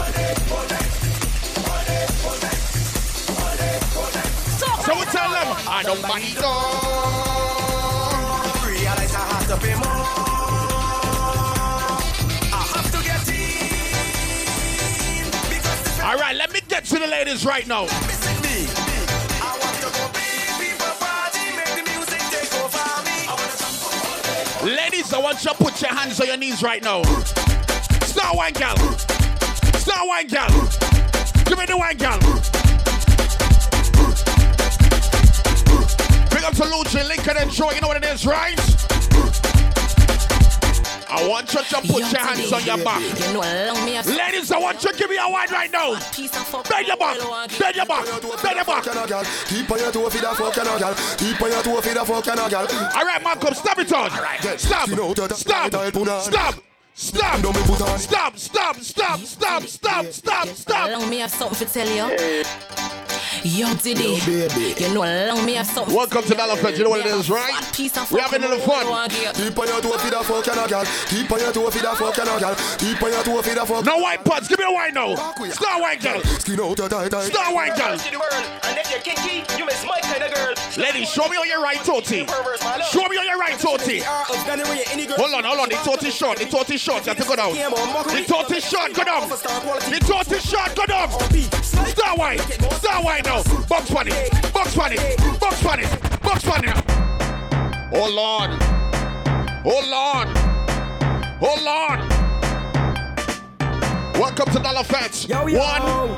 All 0.00 0.08
day, 0.16 0.32
all 0.48 0.64
night. 0.64 0.88
All 1.68 1.82
day, 1.84 2.04
all 2.24 2.38
night. 2.40 2.60
All 3.36 3.52
day, 3.60 3.76
all 4.00 4.10
night. 4.16 4.32
So 4.80 4.90
we 4.96 5.04
tell 5.12 5.28
them, 5.28 5.48
I 5.68 5.82
don't 5.84 6.02
mind 6.08 6.40
Realize 6.40 6.40
I 6.44 7.24
have 7.24 7.29
to 9.50 9.56
pay 9.56 9.74
more. 9.74 9.82
I 12.54 12.62
have 12.70 12.86
to 12.92 13.02
get 13.02 13.28
in. 13.34 15.26
All 16.04 16.14
right, 16.16 16.36
let 16.36 16.52
me 16.52 16.60
get 16.68 16.84
to 16.84 17.00
the 17.00 17.08
ladies 17.08 17.44
right 17.44 17.66
now. 17.66 17.82
missing 18.06 18.40
me. 18.46 18.68
I 19.42 19.58
want 19.58 19.76
to 19.82 19.90
go 19.90 20.06
big 20.14 20.54
people 20.54 20.94
party, 21.02 21.50
make 21.58 21.74
the 21.74 21.82
music 21.90 22.22
take 22.30 22.54
over 22.62 22.78
me. 23.02 23.26
I 23.26 23.34
wanna 24.62 24.76
Ladies, 24.76 25.12
I 25.12 25.18
want 25.18 25.42
you 25.44 25.50
to 25.50 25.56
put 25.56 25.82
your 25.82 25.94
hands 25.94 26.20
on 26.20 26.28
your 26.28 26.36
knees 26.36 26.62
right 26.62 26.84
now. 26.84 27.02
Star 28.06 28.36
wine 28.36 28.52
gal. 28.52 28.76
Star 29.78 30.06
wine 30.06 30.28
gal. 30.28 30.48
Give 31.44 31.58
me 31.58 31.66
the 31.66 31.76
wine 31.76 31.96
gal. 31.96 32.20
Big 36.30 36.44
up 36.44 36.54
to 36.54 36.62
Lucci, 36.70 37.02
Lincoln 37.08 37.36
and 37.36 37.50
Joy. 37.50 37.72
You 37.72 37.80
know 37.80 37.88
what 37.88 37.96
it 37.96 38.04
is, 38.04 38.24
right? 38.24 38.69
I 41.12 41.26
want 41.28 41.52
you 41.52 41.62
to 41.62 41.80
put 41.80 42.12
your 42.12 42.20
hands 42.20 42.52
on 42.52 42.64
your 42.64 42.78
back. 42.78 43.00
You 43.02 43.32
know, 43.32 43.40
long 43.40 43.84
me 43.84 43.94
have 43.94 44.06
Ladies, 44.06 44.52
I 44.52 44.58
want 44.58 44.82
you 44.82 44.92
to 44.92 44.98
give 44.98 45.10
me 45.10 45.16
a 45.16 45.28
wine 45.28 45.48
right 45.50 45.70
now. 45.70 45.94
piece 46.12 46.30
of 46.36 46.46
fuck. 46.46 46.68
Bend 46.68 46.86
your 46.86 46.96
back. 46.96 47.18
Bend 47.58 47.76
your 47.76 47.86
back. 47.86 48.04
Bend 48.42 48.56
your 48.56 48.64
back. 48.64 49.26
Keep 49.46 49.70
on 49.70 49.78
your 49.78 49.92
toe 49.92 50.10
for 50.10 50.18
the 50.18 50.34
fuck 50.34 50.56
and 50.58 50.68
a 50.68 50.78
gal. 50.78 50.94
Keep 51.18 51.42
on 51.42 51.50
your 51.50 51.62
toe 51.62 51.80
for 51.80 51.94
the 51.94 52.04
fuck 52.04 52.28
and 52.28 52.40
a 52.40 52.48
gal. 52.48 52.66
All 52.94 53.04
right, 53.04 53.22
Malcolm, 53.22 53.54
stop 53.54 53.78
it 53.78 53.92
on. 53.92 54.10
Stop. 54.10 54.88
Stop. 54.88 54.88
Stop. 54.88 55.56
Stop. 56.94 57.98
Stop. 57.98 57.98
Stop. 57.98 58.36
Stop. 58.36 58.36
Stop. 58.36 59.20
Stop. 59.26 59.62
Stop. 59.62 60.04
Stop. 60.06 60.48
Stop. 60.48 60.90
Long 60.90 61.10
me 61.10 61.18
have 61.18 61.30
something 61.30 61.66
to 61.66 61.72
tell 61.72 61.88
you. 61.88 62.89
Yo, 63.42 63.72
Diddy. 63.76 64.20
You 64.76 64.92
know, 64.92 65.00
long 65.00 65.46
me 65.46 65.54
have 65.54 65.66
something. 65.66 65.94
Welcome 65.94 66.22
to 66.24 66.34
Dolla 66.34 66.56
Fete. 66.58 66.76
You 66.76 66.84
know 66.84 66.90
what 66.90 67.00
it 67.00 67.06
is, 67.06 67.30
right? 67.30 67.54
Piece 67.72 67.96
of 67.96 68.12
We're 68.12 68.20
having 68.20 68.42
a 68.44 68.48
little 68.48 68.66
fun. 68.66 68.84
Keep 69.08 69.58
on 69.58 69.66
your 69.66 69.80
toe 69.80 69.96
for 69.96 70.10
the 70.10 70.20
fuck 70.22 70.48
and 70.48 70.60
a 70.60 70.68
gal. 70.68 70.84
Keep 71.08 71.32
on 71.32 71.40
your 71.40 71.52
toe 71.52 71.70
for 71.70 71.78
the 71.78 71.96
fuck 71.96 72.18
and 72.18 72.28
a 72.28 72.38
gal. 72.38 72.54
Keep 72.76 73.02
on 73.02 73.12
your 73.12 73.22
toe 73.22 73.40
for 73.40 73.54
the 73.54 73.64
fuck. 73.64 73.84
No 73.86 73.96
white 73.98 74.22
pots. 74.24 74.46
Give 74.46 74.58
me 74.58 74.66
a 74.68 74.70
wine 74.70 74.92
now. 74.92 75.14
Star 75.52 75.80
wine 75.80 75.98
girl. 76.00 76.20
Skin 76.20 76.60
out 76.60 76.76
your 76.76 76.88
tight 76.90 77.10
tight. 77.10 77.32
Star 77.32 77.54
wine 77.54 77.74
girl. 77.76 77.96
and 77.96 78.78
if 78.78 78.90
you're 78.90 79.00
kinky, 79.00 79.42
you 79.56 79.64
miss 79.64 79.86
my 79.86 80.00
kind 80.00 80.22
of 80.22 80.34
girl. 80.34 80.54
Ladies, 80.76 81.08
show 81.08 81.26
me 81.28 81.38
on 81.38 81.48
your 81.48 81.62
right 81.62 81.78
toti. 81.78 82.28
Show 82.92 83.08
me 83.08 83.16
on 83.16 83.24
your 83.24 83.38
right 83.38 83.56
toti. 83.58 84.02
Hold 84.02 85.34
on, 85.34 85.44
hold 85.44 85.60
on. 85.60 85.68
The 85.70 85.76
toti 85.76 86.12
short. 86.12 86.36
The 86.38 86.44
toti 86.44 86.78
short. 86.78 87.06
You 87.06 87.14
have 87.14 87.22
to 87.22 87.24
go 87.24 87.36
down. 87.36 87.54
The 87.54 88.24
toti 88.28 88.60
short. 88.60 88.92
Go 88.92 89.04
down. 89.04 89.28
The 89.30 89.98
toti 90.04 90.40
short. 90.40 90.76
Go 90.76 90.84
down. 90.84 91.08
Star 91.88 92.16
wine. 92.16 92.38
Star 92.38 93.02
wine 93.02 93.22
now. 93.30 93.42
Box 93.68 93.90
funny. 93.90 94.10
Box 94.52 94.74
funny. 94.74 94.96
Box 95.38 95.62
funny. 95.62 95.84
Box 96.22 96.44
funny. 96.44 96.68
Hold 97.90 98.18
oh, 98.18 98.40
on. 98.40 98.50
Oh, 98.52 99.70
Hold 99.70 99.92
on. 99.92 100.26
Oh, 101.40 101.46
Hold 101.46 101.66
on. 101.68 101.98
Welcome 104.20 104.52
to 104.52 104.58
Dolla 104.58 104.84
Fete. 104.84 105.28
One, 105.30 106.16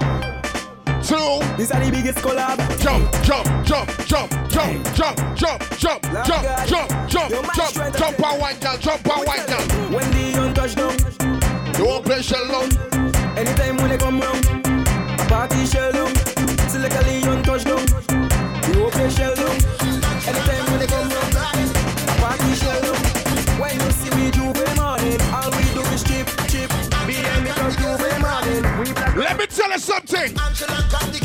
two. 1.02 1.40
These 1.56 1.70
are 1.72 1.84
the 1.84 1.90
biggest 1.90 2.18
collab. 2.18 2.58
Jump, 2.80 3.12
jump, 3.22 3.46
jump, 3.66 3.90
jump, 4.06 4.30
jump, 4.48 4.78
jump, 4.94 5.16
jump, 5.36 5.60
jump, 5.78 6.02
jump, 6.24 6.66
jump, 6.66 6.88
jump, 7.08 7.30
jump, 7.54 7.96
jump 7.96 8.26
on 8.26 8.40
white 8.40 8.60
girl, 8.60 8.78
jump 8.78 9.08
on 9.08 9.24
white 9.26 9.46
girl. 9.46 9.64
When 9.94 10.10
the 10.10 10.32
young 10.34 10.54
touch 10.54 10.74
down, 10.74 10.96
You 11.78 11.86
won't 11.86 12.04
play 12.04 12.22
shell 12.22 12.46
long. 12.46 12.72
anytime 13.36 13.76
when 13.76 13.90
they 13.90 13.98
come 13.98 14.20
round, 14.20 14.44
a 15.20 15.24
party 15.28 15.66
shell 15.66 15.92
down. 15.92 16.21
Select 16.82 16.96
a 16.96 17.06
Leon 17.06 17.42
touch 17.44 17.62
down. 17.62 17.78
You 18.74 18.80
won't 18.82 19.12
shell 19.12 19.32
down. 19.36 19.54
Anytime 20.26 20.64
when 20.66 20.80
they 20.80 20.88
come 20.88 21.08
round, 21.08 21.34
a 21.36 22.14
party 22.18 22.54
shell 22.54 22.82
down. 22.82 22.98
You 23.72 23.90
see 23.92 24.10
me 24.16 24.32
Juve 24.32 24.76
morning, 24.76 25.20
all 25.30 25.48
we 25.52 25.62
do 25.74 25.82
is 25.94 26.02
chip, 26.02 26.26
chip. 26.48 26.68
Behind 27.06 27.44
me 27.44 27.50
cause 27.50 27.76
Juve 27.76 28.18
morning. 28.20 28.64
Let 29.16 29.38
me 29.38 29.46
tell 29.46 29.70
you 29.70 29.78
something. 29.78 31.21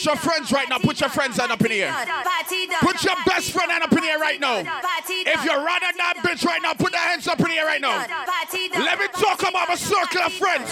With 0.00 0.06
your 0.06 0.16
friends 0.16 0.50
right 0.52 0.68
now. 0.68 0.78
Put 0.78 1.00
your 1.00 1.10
friends 1.10 1.36
hand 1.36 1.52
up 1.52 1.60
in 1.60 1.68
the 1.68 1.82
air. 1.82 1.94
Put 2.80 3.04
your 3.04 3.16
best 3.26 3.52
friend 3.52 3.70
hand 3.70 3.84
up 3.84 3.92
in 3.92 4.00
the 4.00 4.06
air 4.08 4.18
right 4.18 4.40
now. 4.40 4.58
If 4.58 5.44
you're 5.44 5.62
running 5.62 5.96
that 5.98 6.16
bitch 6.24 6.44
right 6.44 6.62
now, 6.62 6.72
put 6.74 6.92
their 6.92 7.00
hands 7.00 7.28
up 7.28 7.38
in 7.40 7.46
the 7.46 7.54
air 7.54 7.66
right 7.66 7.80
now. 7.80 8.06
Let 8.78 8.98
me 8.98 9.08
talk 9.12 9.40
about 9.40 9.68
my 9.68 9.74
circle 9.74 10.22
of 10.22 10.32
friends. 10.32 10.70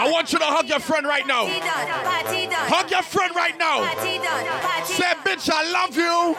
I 0.00 0.08
want 0.10 0.32
you 0.32 0.38
to 0.38 0.44
hug 0.44 0.68
your 0.68 0.80
friend 0.80 1.06
right 1.06 1.26
now. 1.26 1.46
Hug 2.68 2.90
your 2.90 3.02
friend 3.02 3.34
right 3.34 3.58
now. 3.58 3.82
Say, 4.84 5.14
bitch, 5.26 5.50
I 5.52 5.64
love 5.72 5.96
you. 5.96 6.36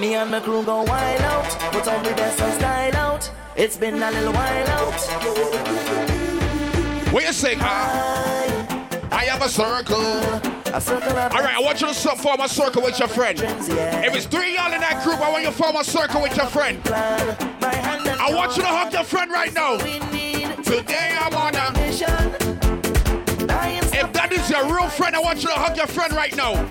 Me 0.00 0.14
and 0.14 0.28
my 0.28 0.40
crew 0.40 0.64
go 0.64 0.82
wild 0.82 1.20
out, 1.20 1.48
put 1.72 1.86
on 1.86 2.02
the 2.02 2.10
best 2.10 2.40
of 2.40 2.52
style 2.54 2.96
out. 2.96 3.30
It's 3.56 3.76
been 3.76 4.02
a 4.02 4.10
little 4.10 4.32
while 4.32 4.68
out. 4.70 6.13
What 7.14 7.22
you 7.22 7.32
sing? 7.32 7.60
I 7.60 9.24
have 9.28 9.40
a 9.40 9.48
circle. 9.48 10.02
A 10.74 10.80
circle 10.80 11.16
of 11.16 11.32
All 11.32 11.42
right, 11.42 11.54
I 11.54 11.60
want 11.60 11.80
you 11.80 11.86
to 11.86 11.94
form 11.94 12.40
a 12.40 12.48
circle 12.48 12.82
with 12.82 12.98
your 12.98 13.06
friend. 13.06 13.38
If 13.40 14.16
it's 14.16 14.26
three 14.26 14.56
y'all 14.56 14.72
in 14.72 14.80
that 14.80 15.04
group, 15.04 15.20
I 15.20 15.30
want 15.30 15.44
you 15.44 15.50
to 15.50 15.54
form 15.54 15.76
a 15.76 15.84
circle 15.84 16.22
with 16.22 16.36
your 16.36 16.46
friend. 16.46 16.80
I 16.88 18.30
want 18.34 18.56
you 18.56 18.64
to 18.64 18.68
hug 18.68 18.92
your 18.92 19.04
friend 19.04 19.30
right 19.30 19.54
now. 19.54 19.76
Today 19.76 21.16
I 21.16 21.28
wanna. 21.32 21.72
If 23.96 24.12
that 24.12 24.32
is 24.32 24.50
your 24.50 24.64
real 24.64 24.88
friend, 24.88 25.14
I 25.14 25.20
want 25.20 25.40
you 25.40 25.50
to 25.50 25.54
hug 25.54 25.76
your 25.76 25.86
friend 25.86 26.12
right 26.14 26.34
now. 26.36 26.68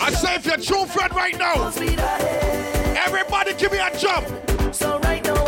I 0.00 0.10
say 0.10 0.36
if 0.36 0.46
your 0.46 0.56
true 0.56 0.86
friend 0.86 1.14
right 1.14 1.38
now. 1.38 1.66
Everybody 2.96 3.52
give 3.52 3.72
me 3.72 3.78
a 3.78 3.94
jump. 3.98 4.26
So 4.74 4.98
right 5.00 5.22
now 5.22 5.45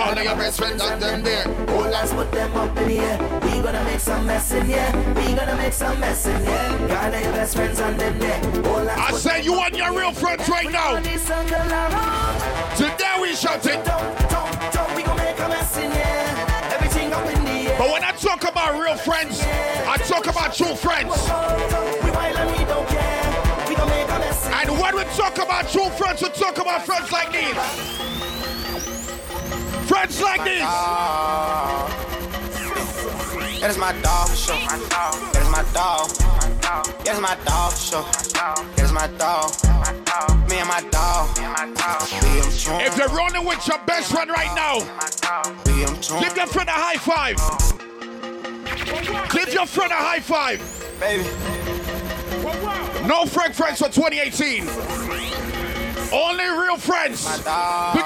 Call 0.00 0.14
your 0.14 0.34
best 0.34 0.56
friend 0.58 0.80
and 0.80 1.02
them 1.02 1.22
there. 1.22 1.44
Oh, 1.68 1.80
let's 1.92 2.14
put 2.14 2.32
them 2.32 2.56
up 2.56 2.74
in 2.78 2.88
here. 2.88 3.18
We 3.42 3.60
gonna 3.60 3.84
make 3.84 4.00
some 4.00 4.24
mess 4.24 4.50
in 4.50 4.64
here. 4.64 4.90
We 5.14 5.34
gonna 5.34 5.56
make 5.56 5.74
some 5.74 6.00
mess 6.00 6.26
in 6.26 6.38
here. 6.42 6.88
Got 6.88 7.22
your 7.22 7.32
best 7.32 7.54
friends 7.54 7.78
and 7.80 8.00
them 8.00 8.18
there. 8.18 8.40
Oh, 8.64 8.82
let's 8.82 8.98
I 8.98 9.12
say 9.12 9.42
you 9.42 9.60
and 9.60 9.76
your 9.76 9.92
real 9.92 10.12
friends 10.12 10.48
right 10.48 10.72
now. 10.72 10.96
on 10.96 11.02
this 11.02 11.30
and 11.30 11.46
the 11.46 11.56
around. 11.56 12.76
Today 12.76 13.14
we. 13.20 13.36
Don't, 13.36 13.84
don't, 13.84 14.72
don't. 14.72 14.96
We 14.96 15.02
gonna 15.02 15.22
make 15.22 15.38
a 15.38 15.48
mess 15.48 15.76
in 15.76 15.92
here. 15.92 16.34
Everything 16.72 17.12
up 17.12 17.26
in 17.26 17.44
the 17.44 17.70
air. 17.70 17.78
But 17.78 17.92
when 17.92 18.02
I 18.02 18.12
talk 18.12 18.48
about 18.48 18.80
real 18.80 18.96
friends, 18.96 19.42
I 19.86 19.98
talk 19.98 20.26
about 20.26 20.54
true 20.54 20.74
friends. 20.76 21.12
We 22.02 22.10
wild 22.10 22.36
and 22.36 22.50
we 22.56 22.64
don't 22.64 22.88
care. 22.88 23.68
We 23.68 23.74
gonna 23.74 23.90
make 23.90 24.08
a 24.08 24.18
mess 24.18 24.46
And 24.46 24.70
when 24.80 24.96
we 24.96 25.04
talk 25.12 25.36
about 25.36 25.68
true 25.68 25.90
friends, 25.90 26.22
we 26.22 26.30
talk 26.30 26.56
about 26.56 26.86
friends 26.86 27.12
like 27.12 27.32
these. 27.32 28.00
Friends 29.90 30.22
like 30.22 30.44
these. 30.44 30.60
That 33.60 33.70
is 33.70 33.76
my 33.76 33.92
dog 34.02 34.28
show. 34.36 34.54
That 34.54 35.42
is 35.42 35.50
my 35.50 35.64
dog. 35.74 36.08
That 37.02 37.14
is 37.14 37.20
my 37.20 37.34
dog 37.44 37.72
show. 37.74 38.02
That 38.76 38.84
is 38.84 38.92
my 38.92 39.08
dog. 39.18 39.50
Me 40.48 40.58
and 40.58 40.68
my 40.68 40.80
dog. 40.92 41.36
We 41.36 41.42
am 41.42 41.74
tuned. 42.54 42.82
If 42.86 42.96
you're 42.96 43.08
running 43.08 43.44
with 43.44 43.66
your 43.66 43.78
best 43.84 44.12
friend 44.12 44.30
right 44.30 44.54
now, 44.54 44.78
We 45.66 45.82
am 45.82 45.96
tuned. 46.00 46.22
give 46.22 46.36
your 46.36 46.46
friend 46.46 46.68
a 46.68 46.72
high 46.72 46.94
five. 46.94 47.36
Give 49.32 49.52
your 49.52 49.66
friend 49.66 49.90
a 49.90 49.96
high 49.96 50.20
five. 50.20 50.60
Baby. 51.00 51.24
No 53.08 53.26
fake 53.26 53.54
friends 53.54 53.78
for 53.80 53.88
2018. 53.88 55.29
Only 56.12 56.44
real 56.44 56.76
friends. 56.76 57.24
Pick 57.24 57.46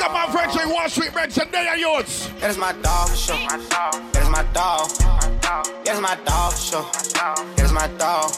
up 0.04 0.12
my 0.12 0.28
friends 0.30 0.54
in 0.60 0.68
Wall 0.68 0.88
Street, 0.90 1.14
man. 1.14 1.30
Today 1.30 1.66
are 1.68 1.76
yours. 1.76 2.28
That 2.40 2.50
is 2.50 2.58
my 2.58 2.72
dog 2.82 3.08
show. 3.16 3.34
That 3.34 4.22
is 4.22 4.28
my 4.28 4.44
dog. 4.52 4.90
That 5.84 5.94
is 5.94 6.00
my 6.00 6.16
dog 6.26 6.52
show. 6.54 6.82
That 7.56 7.64
is 7.64 7.72
my 7.72 7.88
dog. 7.96 8.30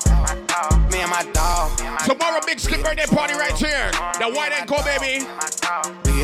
Me 0.93 1.01
and 1.01 1.11
my 1.11 1.27
dog. 1.33 1.77
Tomorrow, 2.07 2.41
big 2.47 2.61
skip 2.61 2.83
birthday 2.83 3.07
party 3.07 3.35
right 3.35 3.57
here. 3.59 3.91
The 4.21 4.31
white 4.31 4.53
and 4.53 4.69
go, 4.69 4.79
baby. 4.85 5.27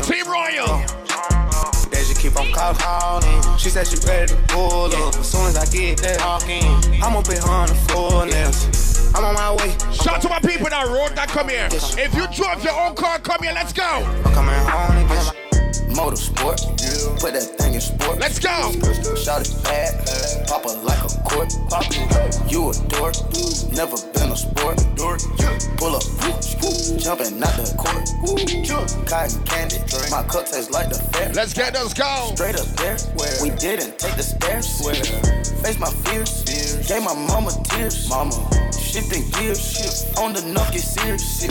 Team 0.07 0.25
Royal. 0.31 0.79
Deja 1.91 2.13
keep 2.15 2.39
on 2.39 2.49
calling. 2.51 3.57
She 3.57 3.69
said 3.69 3.87
she 3.87 3.97
ready 4.07 4.33
to 4.33 4.39
pull 4.47 4.85
up. 4.85 5.15
As 5.15 5.29
soon 5.29 5.47
as 5.47 5.57
I 5.57 5.65
get 5.65 5.97
there, 5.97 6.17
talking, 6.17 6.63
I'ma 7.03 7.21
be 7.23 7.37
on 7.39 7.67
the 7.67 7.75
floor 7.91 8.25
nails. 8.25 8.92
I'm 9.15 9.25
on 9.25 9.33
my 9.35 9.55
way. 9.55 9.75
Shout 9.93 10.21
to 10.23 10.29
my 10.29 10.39
people 10.39 10.69
that 10.69 10.87
road 10.87 11.15
that 11.15 11.29
come 11.29 11.49
here. 11.49 11.67
If 11.71 12.15
you 12.15 12.25
drove 12.33 12.63
your 12.63 12.73
own 12.73 12.95
car, 12.95 13.19
come 13.19 13.43
here. 13.43 13.53
Let's 13.53 13.71
go. 13.71 13.83
I'm 13.83 14.33
coming 14.33 14.55
home 14.65 14.97
and 14.97 15.07
get 15.07 15.43
Motorsport, 15.93 16.82
put 17.19 17.33
that 17.33 17.47
thing 17.57 17.73
in 17.75 17.81
sport. 17.81 18.19
Let's 18.19 18.39
go. 18.39 18.71
Shot 19.15 19.41
it 19.41 19.53
bad, 19.63 20.47
pop 20.47 20.65
it 20.65 20.77
like 20.83 20.99
a 21.03 21.09
court. 21.23 21.51
poppin'. 21.69 22.03
You 22.49 22.69
a 22.69 22.73
dork, 22.87 23.15
never 23.73 23.97
been 24.13 24.31
a 24.31 24.37
sport. 24.37 24.77
Dork, 24.95 25.19
pull 25.77 25.95
up, 25.95 26.03
jumping 26.99 27.41
out 27.41 27.55
the 27.57 27.73
court. 27.77 28.03
Cotton 29.07 29.43
candy, 29.45 29.79
my 30.11 30.23
cup 30.23 30.45
tastes 30.45 30.71
like 30.71 30.89
the 30.89 30.99
fair. 31.11 31.33
Let's 31.33 31.53
get 31.53 31.73
those 31.73 31.93
go. 31.93 32.31
Straight 32.35 32.55
up 32.55 32.67
there, 32.77 32.97
we 33.41 33.49
didn't 33.57 33.99
take 33.99 34.15
the 34.15 34.23
stairs. 34.23 34.67
Face 35.63 35.79
my 35.79 35.89
fears, 36.05 36.43
gave 36.87 37.03
my 37.03 37.15
mama 37.15 37.51
tears. 37.65 38.09
Mama, 38.09 38.35
shifting 38.71 39.23
gears, 39.31 40.13
on 40.17 40.33
the 40.33 40.41
nucky 40.53 40.79
serious. 40.79 41.43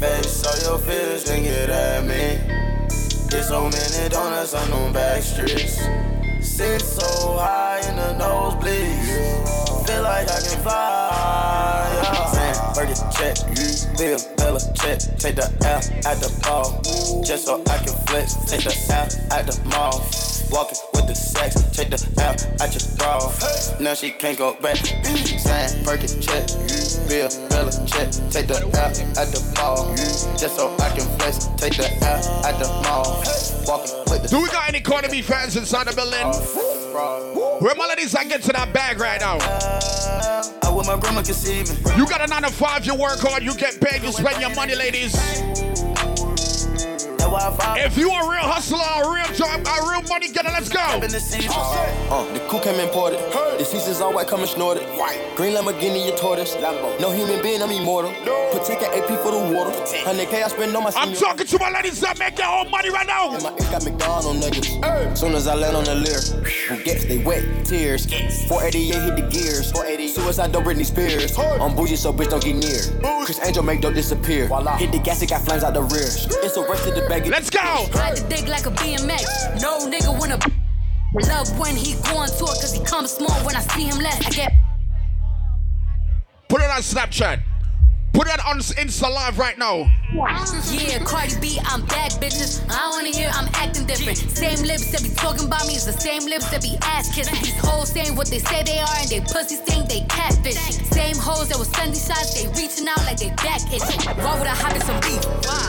Face 0.00 0.44
all 0.44 0.58
your 0.70 0.78
fears 0.78 1.28
and 1.30 1.44
get 1.44 1.70
at 1.70 2.04
me. 2.04 2.73
There's 3.34 3.48
so 3.48 3.68
many 3.68 4.08
donuts 4.10 4.54
on 4.54 4.70
them 4.70 4.92
back 4.92 5.20
streets. 5.20 5.80
Sit 6.40 6.80
so 6.80 7.36
high 7.36 7.80
in 7.80 7.96
the 7.96 8.24
nosebleeds. 8.24 9.86
Feel 9.88 10.02
like 10.04 10.30
I 10.30 10.40
can 10.40 10.62
fly. 10.62 12.00
Yeah. 12.00 12.23
Sam, 12.74 12.86
Burger 12.86 12.94
check, 13.12 13.36
Bill, 13.96 14.18
Bella 14.36 14.60
check. 14.74 14.98
Take 15.18 15.36
the 15.36 15.46
L 15.64 15.80
at 16.06 16.18
the 16.20 16.30
ball. 16.42 16.80
Just 17.22 17.46
so 17.46 17.62
I 17.70 17.78
can 17.78 17.94
flex. 18.06 18.34
Take 18.50 18.64
the 18.64 18.74
L 18.90 19.06
at 19.32 19.46
the 19.46 19.60
mall. 19.68 20.00
Walking 20.50 20.78
with 20.92 21.06
the 21.06 21.14
sex. 21.14 21.54
Take 21.72 21.90
the 21.90 22.00
L 22.18 22.34
at 22.60 22.74
your 22.74 22.96
bra. 22.96 23.18
Now 23.80 23.94
she 23.94 24.10
can't 24.10 24.38
go 24.38 24.54
back. 24.54 24.76
Sam, 24.76 25.84
Burger 25.84 26.08
check, 26.20 26.46
Bill, 27.08 27.28
Bella 27.48 27.72
check. 27.86 28.10
Take 28.30 28.48
the 28.48 28.58
L 28.58 28.90
at 29.18 29.28
the 29.30 29.52
ball. 29.54 29.94
Just 30.36 30.56
so 30.56 30.74
I 30.78 30.90
can 30.90 31.06
flex. 31.18 31.46
Take 31.56 31.76
the 31.76 31.88
L 32.02 32.44
at 32.44 32.58
the 32.58 32.68
mall. 32.82 33.22
Walking 33.66 33.94
with 34.10 34.22
the 34.22 34.28
Do 34.28 34.42
we 34.42 34.48
got 34.48 34.68
any 34.68 34.80
B 35.10 35.22
fans 35.22 35.56
inside 35.56 35.86
the 35.86 35.94
building? 35.94 36.26
Where 37.60 37.74
my 37.74 37.86
ladies 37.86 38.14
I 38.14 38.24
get 38.24 38.42
to 38.42 38.52
that 38.52 38.72
bag 38.72 38.98
right 39.00 39.20
now? 39.20 39.38
I 40.62 40.70
with 40.74 40.86
my 40.86 40.98
grandma 40.98 41.22
conceiving. 41.22 41.76
You 41.96 42.06
got 42.06 42.20
a 42.20 42.26
nine 42.26 42.42
to 42.42 42.50
five, 42.64 42.86
you 42.86 42.94
work 42.94 43.20
hard, 43.20 43.42
you 43.42 43.54
get 43.54 43.78
paid, 43.78 44.02
you 44.02 44.10
spend 44.10 44.40
your 44.40 44.54
money, 44.54 44.74
ladies. 44.74 45.63
If 47.28 47.96
you 47.96 48.10
a 48.10 48.30
real 48.30 48.40
hustler, 48.40 48.78
a 48.78 49.12
real 49.12 49.24
job, 49.34 49.60
a 49.66 49.90
real 49.90 50.02
money 50.08 50.28
getter, 50.28 50.50
let's 50.52 50.68
go. 50.68 50.80
Uh, 50.80 52.32
the 52.34 52.40
coup 52.48 52.60
came 52.60 52.78
imported. 52.78 53.18
The 53.58 53.64
seasons 53.64 54.00
all 54.00 54.12
white, 54.12 54.26
coming 54.28 54.46
snorted. 54.46 54.82
White. 54.98 55.20
Green 55.36 55.54
Lamborghini, 55.54 56.06
your 56.06 56.16
tortoise. 56.16 56.54
No 57.00 57.10
human 57.10 57.42
being, 57.42 57.62
I'm 57.62 57.70
immortal. 57.70 58.12
Put 58.52 58.64
ticket 58.64 58.88
AP 58.88 59.08
for 59.20 59.32
the 59.32 59.54
water. 59.54 59.70
100K 59.70 60.44
I 60.44 60.48
spend 60.48 60.76
on 60.76 60.84
my 60.84 60.92
I'm 60.96 61.14
talking 61.14 61.46
to 61.46 61.58
my 61.58 61.70
ladies 61.70 62.00
that 62.00 62.18
make 62.18 62.36
their 62.36 62.48
own 62.48 62.70
money 62.70 62.90
right 62.90 63.06
now. 63.06 63.32
And 63.34 63.42
my 63.42 63.50
ink 63.50 63.70
got 63.70 63.84
McDonald's 63.84 64.26
on 64.26 64.36
niggas. 64.36 65.16
Soon 65.16 65.34
as 65.34 65.46
I 65.46 65.54
land 65.54 65.76
on 65.76 65.84
the 65.84 65.94
leer, 65.94 66.20
who 66.68 66.82
gets 66.84 67.04
they 67.06 67.18
wet 67.18 67.42
tears. 67.64 68.04
488 68.48 68.94
hit 69.02 69.16
the 69.16 69.22
gears. 69.30 69.72
Suicide 70.14 70.52
don't 70.52 70.64
Britney 70.64 70.84
Spears. 70.84 71.36
I'm 71.38 71.74
bougie, 71.74 71.96
so 71.96 72.12
bitch 72.12 72.30
don't 72.30 72.44
get 72.44 72.56
near. 72.56 73.24
Criss 73.24 73.40
Angel 73.44 73.62
make 73.62 73.80
dope 73.80 73.94
disappear. 73.94 74.46
Hit 74.76 74.92
the 74.92 74.98
gas, 75.02 75.22
it 75.22 75.30
got 75.30 75.42
flames 75.42 75.64
out 75.64 75.74
the 75.74 75.82
rear. 75.82 76.04
It's 76.44 76.56
a 76.56 76.62
rush 76.62 76.82
to 76.84 76.90
the 76.90 77.06
bag. 77.20 77.30
Let's 77.30 77.50
go. 77.50 77.86
Ride 77.94 78.16
the 78.16 78.28
dick 78.28 78.48
like 78.48 78.66
a 78.66 78.70
BMX. 78.70 79.60
No 79.62 79.88
nigga 79.88 80.18
wanna 80.18 80.38
love 81.28 81.58
when 81.58 81.76
he 81.76 81.94
going 82.02 82.28
to 82.28 82.44
it, 82.44 82.58
cause 82.60 82.72
he 82.72 82.84
comes 82.84 83.12
small 83.12 83.36
when 83.44 83.56
I 83.56 83.60
see 83.60 83.84
him 83.84 83.98
less. 83.98 84.26
I 84.26 84.30
get 84.30 84.52
Put 86.48 86.60
it 86.60 86.70
on 86.70 86.80
Snapchat. 86.80 87.42
Put 88.14 88.28
that 88.28 88.38
on 88.46 88.60
Insta 88.60 89.10
Live 89.10 89.38
right 89.38 89.58
now. 89.58 89.90
Yeah, 90.14 91.02
Cardi 91.02 91.34
B, 91.40 91.58
I'm 91.66 91.84
back, 91.86 92.12
bitches. 92.22 92.62
I 92.70 92.88
wanna 92.90 93.08
hear 93.10 93.28
I'm 93.34 93.48
acting 93.54 93.86
different. 93.86 94.18
Same 94.18 94.62
lips 94.64 94.92
that 94.92 95.02
be 95.02 95.08
talking 95.10 95.46
about 95.46 95.66
me 95.66 95.74
is 95.74 95.84
the 95.84 95.98
same 95.98 96.22
lips 96.30 96.48
that 96.50 96.62
be 96.62 96.78
ass 96.82 97.12
kissing. 97.12 97.34
These 97.42 97.58
hoes 97.58 97.90
saying 97.90 98.14
what 98.14 98.28
they 98.28 98.38
say 98.38 98.62
they 98.62 98.78
are 98.78 98.96
and 99.02 99.10
they 99.10 99.18
pussy 99.18 99.56
saying 99.66 99.88
they 99.88 100.06
catfish. 100.06 100.54
Same 100.94 101.16
hoes 101.16 101.48
that 101.48 101.58
was 101.58 101.66
sending 101.74 101.98
shots, 101.98 102.38
they 102.38 102.46
reaching 102.54 102.86
out 102.86 103.02
like 103.02 103.18
they 103.18 103.30
back 103.42 103.58
itching. 103.66 103.98
Why 104.22 104.38
would 104.38 104.46
I 104.46 104.54
hop 104.54 104.78
in 104.78 104.82
some 104.86 105.00
beef 105.02 105.18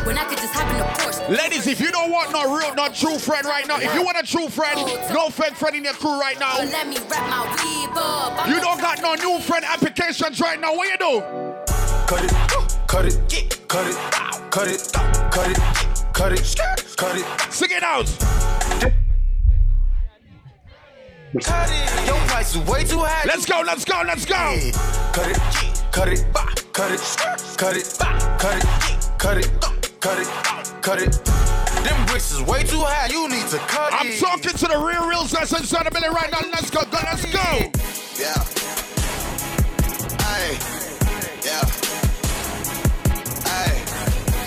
when 0.05 0.15
I 0.15 0.25
could 0.29 0.37
just 0.37 0.53
hop 0.53 0.69
in 0.69 0.77
the 0.77 0.85
Porsche? 1.01 1.25
Ladies, 1.33 1.65
if 1.65 1.81
you 1.81 1.89
don't 1.89 2.11
want 2.11 2.29
no 2.31 2.45
real, 2.55 2.75
no 2.75 2.89
true 2.93 3.17
friend 3.17 3.47
right 3.47 3.65
now, 3.67 3.81
if 3.81 3.89
you 3.95 4.03
want 4.05 4.21
a 4.21 4.23
true 4.23 4.49
friend, 4.49 4.77
no 5.09 5.29
fake 5.33 5.55
friend 5.57 5.75
in 5.75 5.83
your 5.83 5.97
crew 5.97 6.21
right 6.21 6.39
now, 6.39 6.61
Let 6.61 6.87
me 6.87 6.97
wrap 7.09 7.25
my 7.25 7.41
weave 7.57 7.97
up. 7.97 8.47
you 8.47 8.61
don't 8.61 8.79
got 8.79 9.01
no 9.01 9.15
new 9.15 9.41
friend 9.41 9.65
applications 9.65 10.39
right 10.39 10.61
now, 10.61 10.75
what 10.77 10.85
you 10.93 10.97
do? 11.01 11.54
Cut 12.07 12.23
it, 12.23 12.29
cut 12.87 13.05
it, 13.05 13.17
cut 13.67 13.87
it, 13.87 13.95
cut 14.51 14.67
it, 14.67 14.91
cut 15.31 15.47
it, 15.49 15.57
cut 16.13 16.31
it, 16.31 16.95
cut 16.95 17.17
it. 17.17 17.25
Sing 17.51 17.69
it 17.71 17.81
out. 17.81 18.05
Cut 21.43 21.69
it. 21.71 22.05
Your 22.05 22.17
price 22.27 22.55
is 22.55 22.61
way 22.69 22.83
too 22.83 22.99
high. 22.99 23.25
Let's 23.25 23.47
go, 23.47 23.63
let's 23.65 23.83
go, 23.85 24.03
let's 24.05 24.23
go. 24.23 24.35
Cut 25.13 25.31
it, 25.31 25.37
cut 25.91 26.07
it, 26.09 26.23
cut 26.31 26.51
it, 26.53 26.63
cut 26.73 26.91
it, 26.91 27.01
cut 27.57 27.75
it, 27.75 27.97
cut 29.17 29.37
it, 29.37 29.49
cut 29.99 30.19
it, 30.19 30.29
cut 30.83 31.01
it. 31.01 31.25
Them 31.83 32.05
bricks 32.05 32.31
is 32.31 32.41
way 32.43 32.63
too 32.63 32.81
high. 32.81 33.07
You 33.07 33.27
need 33.27 33.47
to 33.47 33.57
cut 33.57 33.93
it 33.93 33.99
I'm 33.99 34.13
talking 34.19 34.51
to 34.51 34.67
the 34.67 34.77
real, 34.77 35.07
real 35.09 35.23
that's 35.25 35.51
inside 35.51 35.87
the 35.87 35.91
building 35.91 36.11
right 36.11 36.31
now. 36.31 36.41
Let's 36.51 36.69
go, 36.69 36.83
go, 36.83 36.99
let's 37.03 37.25
go. 37.25 37.71
Yeah. 38.21 38.45
Aye. 40.19 40.59
Yeah. 41.43 41.74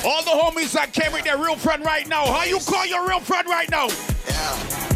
All 0.08 0.22
the 0.22 0.30
homies 0.30 0.72
that 0.72 0.94
came 0.94 1.12
with 1.12 1.24
their 1.24 1.36
real 1.36 1.54
friend 1.54 1.84
right 1.84 2.08
now. 2.08 2.24
How 2.24 2.44
you 2.44 2.58
call 2.60 2.86
your 2.86 3.06
real 3.06 3.20
friend 3.20 3.46
right 3.46 3.70
now? 3.70 3.88
Hold 3.90 4.87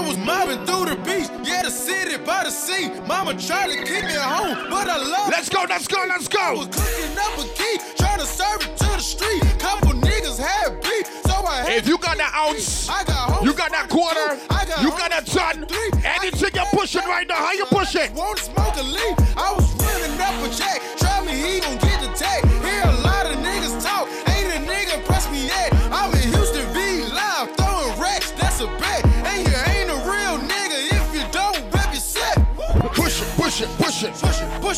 I 0.00 0.08
was 0.08 0.16
mobbing 0.16 0.64
through 0.64 0.86
the 0.88 0.96
beach, 1.04 1.28
yeah, 1.44 1.60
the 1.60 1.70
city 1.70 2.16
by 2.24 2.44
the 2.44 2.50
sea. 2.50 2.88
Mama 3.06 3.36
tried 3.36 3.68
to 3.68 3.76
keep 3.84 4.02
me 4.08 4.16
at 4.16 4.24
home, 4.32 4.56
but 4.70 4.88
I 4.88 4.96
love 4.96 5.28
Let's 5.28 5.50
go, 5.50 5.66
let's 5.68 5.86
go, 5.86 6.02
let's 6.08 6.26
go. 6.26 6.40
I 6.40 6.52
was 6.54 6.68
cooking 6.72 7.18
up 7.20 7.36
a 7.36 7.44
key, 7.52 7.76
trying 7.98 8.18
to 8.18 8.24
serve 8.24 8.62
it 8.64 8.78
to 8.78 8.88
the 8.96 8.98
street. 8.98 9.42
Couple 9.60 9.92
niggas 10.00 10.40
had 10.40 10.80
beef, 10.80 11.04
so 11.28 11.44
I 11.44 11.68
had 11.68 11.76
If 11.76 11.86
you 11.86 11.98
got 11.98 12.16
that 12.16 12.32
ounce, 12.32 12.88
I 12.88 13.04
got 13.04 13.44
you 13.44 13.52
got 13.52 13.72
that 13.72 13.90
quarter, 13.90 14.40
I 14.48 14.64
got 14.64 14.80
you 14.80 14.88
got 14.88 15.10
that 15.10 15.26
ton, 15.26 15.68
anything 16.02 16.50
you're 16.54 16.72
pushing 16.72 17.04
right 17.04 17.28
now, 17.28 17.34
how 17.36 17.52
you 17.52 17.66
push 17.66 17.94
it? 17.94 18.10
Want 18.14 18.38
to 18.38 18.44
smoke 18.44 18.76
a 18.80 18.82
leaf? 18.82 19.36
I 19.36 19.52
was 19.52 19.68
running 19.84 20.16
up 20.16 20.32
a 20.40 20.48
jack. 20.48 20.80
Try 20.96 21.20
me, 21.26 21.32
he 21.36 21.60
gon' 21.60 21.76
get 21.76 21.89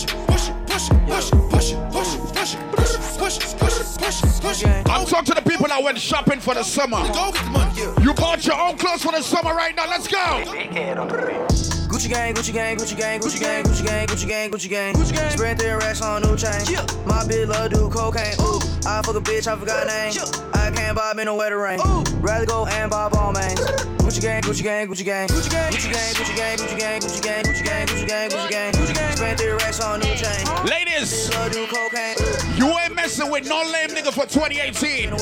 Push 0.06 0.48
it, 0.48 0.66
push 0.66 0.90
it, 0.90 1.06
push 1.06 1.32
it, 1.32 1.38
push 1.50 1.72
it, 1.72 1.90
push 1.90 2.14
it, 2.14 2.32
push 2.32 2.54
it, 2.54 2.60
push 2.72 2.94
it, 2.94 2.96
push 2.96 2.96
it, 2.96 3.00
push 3.18 3.36
it, 3.36 3.58
push 3.58 3.80
it, 3.80 3.98
push 3.98 4.22
it, 4.22 4.42
push 4.42 4.62
it. 4.64 4.88
I'm 4.88 5.06
talking 5.06 5.26
to 5.26 5.34
the 5.34 5.48
people 5.48 5.68
that 5.68 5.82
went 5.82 5.98
shopping 5.98 6.40
for 6.40 6.54
the 6.54 6.62
summer. 6.62 6.98
Go 7.12 7.32
get 7.32 7.44
the 7.44 7.50
money. 7.50 8.04
You 8.04 8.14
bought 8.14 8.44
your 8.46 8.60
own 8.60 8.76
clothes 8.76 9.02
for 9.02 9.12
the 9.12 9.22
summer 9.22 9.54
right 9.54 9.74
now. 9.74 9.86
Let's 9.88 10.08
go. 10.08 11.81
Gucci 11.92 12.08
gang, 12.08 12.32
Gucci 12.32 12.54
gang, 12.54 12.74
Gucci 12.78 12.96
gang, 12.96 13.20
Gucci 13.20 13.38
gang, 13.38 13.64
Gucci 13.64 13.84
gang, 13.84 14.06
Gucci 14.06 14.26
gang, 14.26 14.50
Gucci 14.50 14.70
gang. 14.70 14.94
Gucci 14.94 15.12
gang. 15.12 15.30
Spread 15.30 15.58
their 15.58 15.76
racks 15.76 16.00
on 16.00 16.22
new 16.22 16.34
chain. 16.38 16.64
My 17.04 17.20
bitch 17.28 17.46
love 17.46 17.70
do 17.70 17.90
cocaine. 17.90 18.32
Ooh, 18.40 18.56
I 18.88 19.02
fuck 19.04 19.14
a 19.14 19.20
bitch, 19.20 19.46
I 19.46 19.56
forgot 19.56 19.86
name. 19.86 20.14
I 20.54 20.70
can't 20.70 20.96
bob 20.96 21.18
in 21.18 21.26
no 21.26 21.36
wetter 21.36 21.58
rain. 21.58 21.78
Rather 22.22 22.46
go 22.46 22.64
and 22.64 22.90
bob 22.90 23.14
all 23.14 23.32
mains. 23.32 23.60
Gucci 24.00 24.22
gang, 24.22 24.40
Gucci 24.40 24.64
gang, 24.64 24.88
Gucci 24.88 25.04
gang, 25.04 25.28
Gucci 25.28 25.50
gang, 25.50 25.70
Gucci 25.70 25.92
gang, 25.92 26.16
Gucci 26.16 26.36
gang, 26.36 26.56
Gucci 26.56 26.78
gang, 26.80 27.00
Gucci 27.02 27.22
gang, 27.22 27.44
Gucci 27.44 27.62
gang, 27.62 27.86
Gucci 27.86 28.08
gang, 28.08 28.30
Gucci 28.30 28.48
gang, 28.48 28.72
Gucci 28.72 28.94
gang. 28.94 29.16
Spread 29.16 29.36
their 29.36 29.56
racks 29.58 29.80
on 29.82 30.00
new 30.00 30.14
chain. 30.16 30.46
Ladies, 30.64 31.28
Love 31.34 31.52
do 31.52 31.66
cocaine. 31.66 32.16
you 32.56 32.68
ain't 32.78 32.94
messing 32.94 33.30
with 33.30 33.46
no 33.46 33.62
lame 33.70 33.90
nigga 33.90 34.14
for 34.14 34.24
2018. 34.24 35.12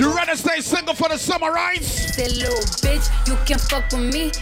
You 0.00 0.16
rather 0.16 0.34
stay 0.34 0.62
single 0.62 0.94
for 0.94 1.10
the 1.10 1.18
summer, 1.18 1.52
right? 1.52 1.84
Say, 1.84 2.28
little 2.28 2.56
bitch, 2.80 3.04
you 3.28 3.36
can 3.44 3.58
fuck 3.58 3.84
with 3.92 4.14
me. 4.14 4.32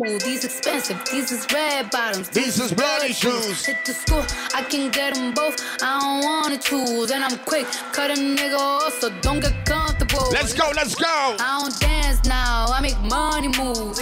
Ooh, 0.00 0.18
these 0.18 0.44
expensive, 0.44 1.00
these 1.12 1.30
is 1.30 1.46
red 1.52 1.88
bottoms. 1.88 2.28
These 2.30 2.58
is 2.60 2.72
bloody 2.72 3.12
shoes. 3.12 3.64
Hit 3.64 3.76
the 3.86 3.92
school, 3.92 4.24
I 4.52 4.62
can 4.62 4.90
get 4.90 5.14
them 5.14 5.32
both. 5.32 5.60
I 5.80 6.00
don't 6.00 6.24
wanna 6.24 6.58
choose, 6.58 7.12
and 7.12 7.22
I'm 7.22 7.38
quick. 7.46 7.66
Cut 7.92 8.10
a 8.10 8.14
nigga 8.14 8.58
off, 8.58 8.98
so 9.00 9.10
don't 9.20 9.38
get 9.38 9.54
comfortable. 10.06 10.32
Let's 10.32 10.52
go, 10.52 10.70
let's 10.74 10.94
go. 10.94 11.06
I 11.06 11.60
don't 11.60 11.80
dance 11.80 12.24
now, 12.24 12.66
I 12.68 12.80
make 12.80 12.98
money 13.02 13.48
move. 13.48 13.96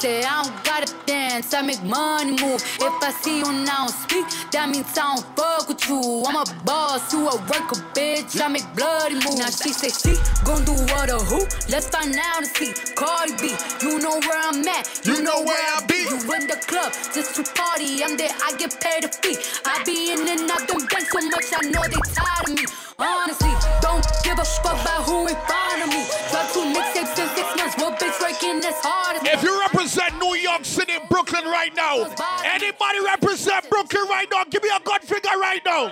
Say 0.00 0.22
I 0.24 0.42
don't 0.42 0.64
gotta 0.64 0.94
dance, 1.06 1.52
I 1.54 1.62
make 1.62 1.82
money 1.82 2.32
move. 2.32 2.62
If 2.80 3.02
I 3.02 3.10
see 3.22 3.38
you 3.38 3.52
now 3.64 3.86
speak, 3.86 4.26
that 4.52 4.68
means 4.68 4.86
I 4.96 5.14
don't 5.14 5.36
fuck 5.36 5.68
with 5.68 5.88
you. 5.88 6.24
I'm 6.26 6.36
a 6.36 6.44
boss, 6.64 7.12
you 7.12 7.28
a 7.28 7.36
worker, 7.36 7.80
bitch. 7.94 8.40
I 8.40 8.48
make 8.48 8.66
bloody 8.74 9.14
moves. 9.14 9.38
Now 9.38 9.50
she 9.50 9.72
say 9.72 9.90
she 9.90 10.16
gon' 10.44 10.64
do 10.64 10.72
what 10.92 11.10
or 11.10 11.20
who? 11.20 11.40
Let's 11.68 11.88
find 11.88 12.14
out 12.14 12.38
and 12.38 12.46
see. 12.46 12.72
Cardi 12.94 13.34
B, 13.40 13.54
you 13.82 13.98
know 13.98 14.18
where 14.20 14.40
I'm 14.40 14.66
at. 14.68 14.88
You 15.04 15.22
know 15.22 15.42
where 15.42 15.64
I 15.76 15.84
be. 15.86 16.04
You 16.04 16.18
in 16.34 16.46
the 16.46 16.60
club 16.66 16.92
just 17.14 17.34
to 17.36 17.42
party. 17.54 18.02
I'm 18.02 18.16
there, 18.16 18.32
I 18.44 18.54
get 18.56 18.78
paid 18.80 19.04
a 19.04 19.08
fee. 19.08 19.36
I 19.64 19.82
be 19.84 20.12
in 20.12 20.28
and 20.28 20.50
out 20.50 20.66
them 20.68 20.86
banks 20.86 21.10
so 21.10 21.20
much, 21.28 21.50
I 21.52 21.68
know 21.70 21.82
they 21.82 22.00
tired 22.12 22.48
of 22.48 22.54
me. 22.54 22.64
Honestly, 22.98 23.50
don't 23.80 24.06
give 24.22 24.38
a 24.38 24.44
fuck 24.44 24.80
about 24.80 25.02
who 25.04 25.26
in 25.26 25.34
front 25.34 25.82
of 25.82 25.88
me. 25.90 26.06
Drop 26.30 26.52
two 26.52 26.62
mixtapes 26.70 27.18
in 27.18 27.28
six 27.34 27.56
months. 27.56 27.76
What 27.76 27.98
bitch 27.98 28.20
working 28.20 28.62
as 28.62 28.78
hard 28.82 29.16
as 29.16 29.22
me? 29.22 29.30
If 29.30 29.42
you 29.42 29.58
represent 29.60 30.16
New 30.18 30.36
York 30.36 30.64
City, 30.64 30.94
Brooklyn 31.10 31.44
right 31.44 31.74
now, 31.74 32.06
anybody 32.44 33.00
represent 33.04 33.68
Brooklyn 33.68 34.06
right 34.08 34.28
now, 34.30 34.44
give 34.44 34.62
me 34.62 34.70
a 34.70 34.80
good 34.84 35.02
figure 35.02 35.38
right 35.40 35.60
now. 35.64 35.90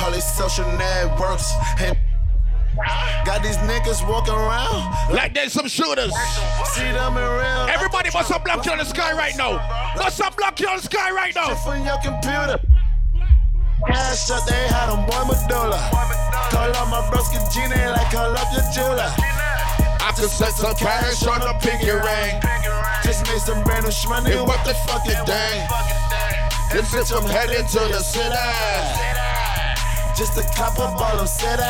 All 0.00 0.10
these 0.12 0.24
social 0.36 0.66
networks 0.78 1.52
and 1.80 1.98
got 3.24 3.42
these 3.42 3.56
niggas 3.58 4.06
walking 4.08 4.34
around 4.34 4.94
like 5.12 5.34
there's 5.34 5.52
some 5.52 5.66
shooters. 5.66 6.12
See 6.74 6.82
them 6.82 7.16
in 7.16 7.22
real. 7.22 7.66
Everybody 7.70 8.10
must 8.14 8.30
up, 8.30 8.44
blocked 8.44 8.66
you 8.66 8.72
on 8.72 8.78
the 8.78 8.84
sky 8.84 9.12
right 9.12 9.36
now. 9.36 9.58
Must 9.96 10.20
up, 10.20 10.36
blocked 10.36 10.60
you 10.60 10.68
on 10.68 10.76
the 10.76 10.82
sky 10.82 11.10
right 11.10 11.34
now. 11.34 11.54
From 11.56 11.84
your 11.84 11.98
computer. 11.98 12.60
Cash 13.82 14.30
up, 14.30 14.46
they 14.46 14.66
had 14.68 14.88
a 14.88 14.96
boy 14.96 15.24
medulla. 15.26 15.90
Call 16.50 16.70
up 16.70 16.88
my 16.88 17.02
broski 17.10 17.40
Gina 17.52 17.90
like 17.92 18.10
call 18.10 18.30
up 18.36 18.48
your 18.52 18.62
jeweler. 18.72 19.10
I 20.00 20.12
could 20.14 20.30
set 20.30 20.52
some 20.52 20.74
cash 20.76 21.26
on 21.26 21.42
a 21.42 21.58
pinky 21.58 21.90
ring. 21.90 22.40
Just 23.02 23.26
made 23.26 23.40
some 23.40 23.62
brand 23.64 23.84
new 23.84 23.90
shmoney. 23.90 24.46
What 24.46 24.64
the 24.64 24.74
fuck 24.86 25.02
it 25.06 25.18
dang? 25.26 25.68
This 26.72 26.94
is 26.94 27.10
I'm 27.12 27.24
heading 27.28 27.66
to 27.66 27.78
the 27.90 28.00
city. 28.00 28.30
Just 30.16 30.38
a 30.38 30.44
couple 30.54 30.86
ball 30.98 31.18
of 31.18 31.28
city. 31.28 31.62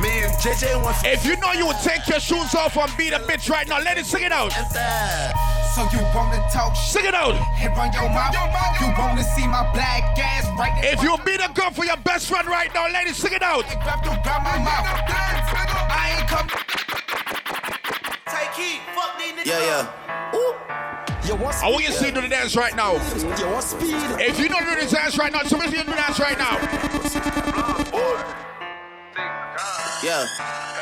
Me 0.00 0.24
and 0.24 0.32
JJ 0.42 0.82
want 0.82 0.96
If 1.04 1.24
you 1.24 1.36
know 1.36 1.52
you 1.52 1.66
would 1.66 1.78
take 1.78 2.06
your 2.08 2.20
shoes 2.20 2.54
off 2.54 2.76
and 2.76 2.90
beat 2.96 3.12
a 3.12 3.20
bitch 3.20 3.48
right 3.48 3.68
now, 3.68 3.80
let 3.80 3.96
it 3.96 4.06
sing 4.06 4.24
it 4.24 4.32
out. 4.32 4.52
So 5.74 5.82
you 5.90 5.98
wanna 6.14 6.38
talk 6.52 6.76
shit? 6.76 7.02
Sing 7.02 7.04
it 7.06 7.14
out. 7.14 7.34
And 7.34 7.76
run 7.76 7.92
your 7.92 8.08
mouth. 8.08 8.32
You 8.80 8.94
wanna 8.96 9.24
see 9.24 9.44
my 9.44 9.68
black 9.72 10.16
ass 10.16 10.46
right 10.56 10.72
If 10.84 11.02
you 11.02 11.16
beat 11.26 11.40
a 11.40 11.52
girl 11.52 11.72
for 11.72 11.84
your 11.84 11.96
best 11.96 12.28
friend 12.28 12.46
right 12.46 12.72
now, 12.72 12.86
let 12.92 13.08
it 13.08 13.16
sing 13.16 13.32
it 13.32 13.42
out. 13.42 13.64
my 13.66 14.58
mouth. 14.62 14.86
I 15.90 16.14
ain't 16.16 16.28
come. 16.28 16.46
Take 18.30 18.54
heat, 18.54 18.80
fuck 18.94 19.18
these 19.18 19.32
niggas. 19.32 19.46
Yeah, 19.46 19.58
yeah. 19.66 20.04
Yo, 21.26 21.34
I 21.34 21.68
want 21.68 21.82
you 21.82 21.90
to 21.90 21.96
see 21.96 22.10
do 22.12 22.20
the 22.20 22.28
dance 22.28 22.54
right 22.54 22.76
now. 22.76 22.92
Yo, 22.92 23.50
what 23.50 23.64
speed? 23.64 23.96
If 24.20 24.38
you 24.38 24.48
don't 24.48 24.64
do 24.64 24.80
the 24.80 24.86
dance 24.88 25.18
right 25.18 25.32
now, 25.32 25.42
somebody 25.42 25.72
see 25.72 25.78
you 25.78 25.84
do 25.84 25.90
the 25.90 25.96
dance 25.96 26.20
right 26.20 26.38
now. 26.38 26.54
Yeah. 30.04 30.73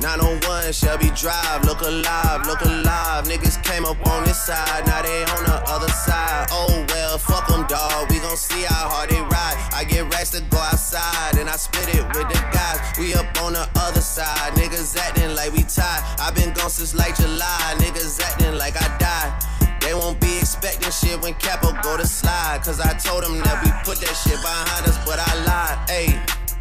901 0.00 0.72
Shelby 0.72 1.10
Drive, 1.16 1.64
look 1.64 1.80
alive, 1.80 2.46
look 2.46 2.60
alive. 2.60 3.24
Niggas 3.24 3.62
came 3.64 3.84
up 3.84 3.96
on 4.06 4.24
this 4.24 4.36
side, 4.36 4.86
now 4.86 5.00
they 5.00 5.24
on 5.24 5.44
the 5.44 5.62
other 5.72 5.88
side. 5.88 6.48
Oh 6.50 6.84
well, 6.88 7.16
fuck 7.16 7.48
them, 7.48 7.66
dawg. 7.66 8.10
We 8.10 8.18
gon' 8.18 8.36
see 8.36 8.62
how 8.62 8.88
hard 8.92 9.08
they 9.08 9.20
ride. 9.20 9.56
I 9.72 9.84
get 9.84 10.04
racks 10.12 10.30
to 10.30 10.42
go 10.50 10.58
outside, 10.58 11.38
and 11.38 11.48
I 11.48 11.56
split 11.56 11.88
it 11.94 12.04
with 12.12 12.28
the 12.28 12.40
guys. 12.52 12.78
We 12.98 13.14
up 13.14 13.26
on 13.40 13.54
the 13.54 13.66
other 13.76 14.02
side, 14.02 14.52
niggas 14.52 14.96
acting 14.98 15.34
like 15.34 15.52
we 15.52 15.62
tied. 15.62 16.04
i 16.20 16.30
been 16.30 16.52
gone 16.52 16.70
since 16.70 16.94
like 16.94 17.16
July, 17.16 17.74
niggas 17.78 18.20
acting 18.20 18.56
like 18.58 18.76
I 18.76 18.88
died. 18.98 19.32
They 19.80 19.94
won't 19.94 20.20
be 20.20 20.36
expecting 20.36 20.90
shit 20.90 21.20
when 21.22 21.32
Capo 21.34 21.72
go 21.80 21.96
to 21.96 22.06
slide. 22.06 22.60
Cause 22.62 22.80
I 22.80 22.92
told 22.98 23.24
them 23.24 23.38
that 23.38 23.64
we 23.64 23.70
put 23.84 24.00
that 24.04 24.12
shit 24.12 24.36
behind 24.42 24.84
us, 24.84 24.98
but 25.06 25.18
I 25.18 25.32
lied. 25.48 25.88
Hey, 25.88 26.06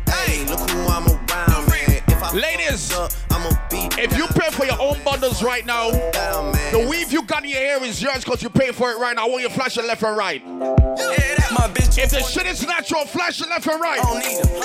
hey, 0.08 0.46
look 0.46 0.70
who 0.70 0.88
I'm 0.88 1.04
around, 1.08 1.68
man. 1.68 1.95
If 2.16 2.24
I 2.24 2.32
Ladies, 2.34 2.94
up, 2.94 3.12
I'ma 3.32 3.50
beat 3.70 3.98
if 3.98 4.16
you 4.18 4.26
pay 4.28 4.50
for 4.50 4.66
your 4.66 4.80
own 4.80 5.04
bundles 5.04 5.44
right 5.44 5.66
now, 5.66 5.92
the 5.92 6.88
weave 6.90 7.12
you 7.12 7.24
got 7.24 7.44
in 7.44 7.50
your 7.50 7.60
hair 7.60 7.84
is 7.84 8.02
yours 8.02 8.24
because 8.24 8.42
you 8.42 8.50
pay 8.50 8.72
for 8.72 8.92
it 8.92 8.98
right 8.98 9.16
now. 9.16 9.26
I 9.26 9.30
want 9.30 9.42
you 9.42 9.50
to 9.50 9.54
flash 9.54 9.78
it 9.78 9.84
left 9.84 10.02
and 10.04 10.16
right. 10.16 10.42
If 10.46 12.12
the 12.12 12.22
shit 12.22 12.46
is 12.46 12.66
natural, 12.66 13.06
flash 13.06 13.42
it 13.42 13.50
left 13.50 13.68
and 13.68 13.82
right. 13.82 14.00
I 14.00 14.04
don't 14.04 14.20
need 14.20 14.44
them. 14.44 14.62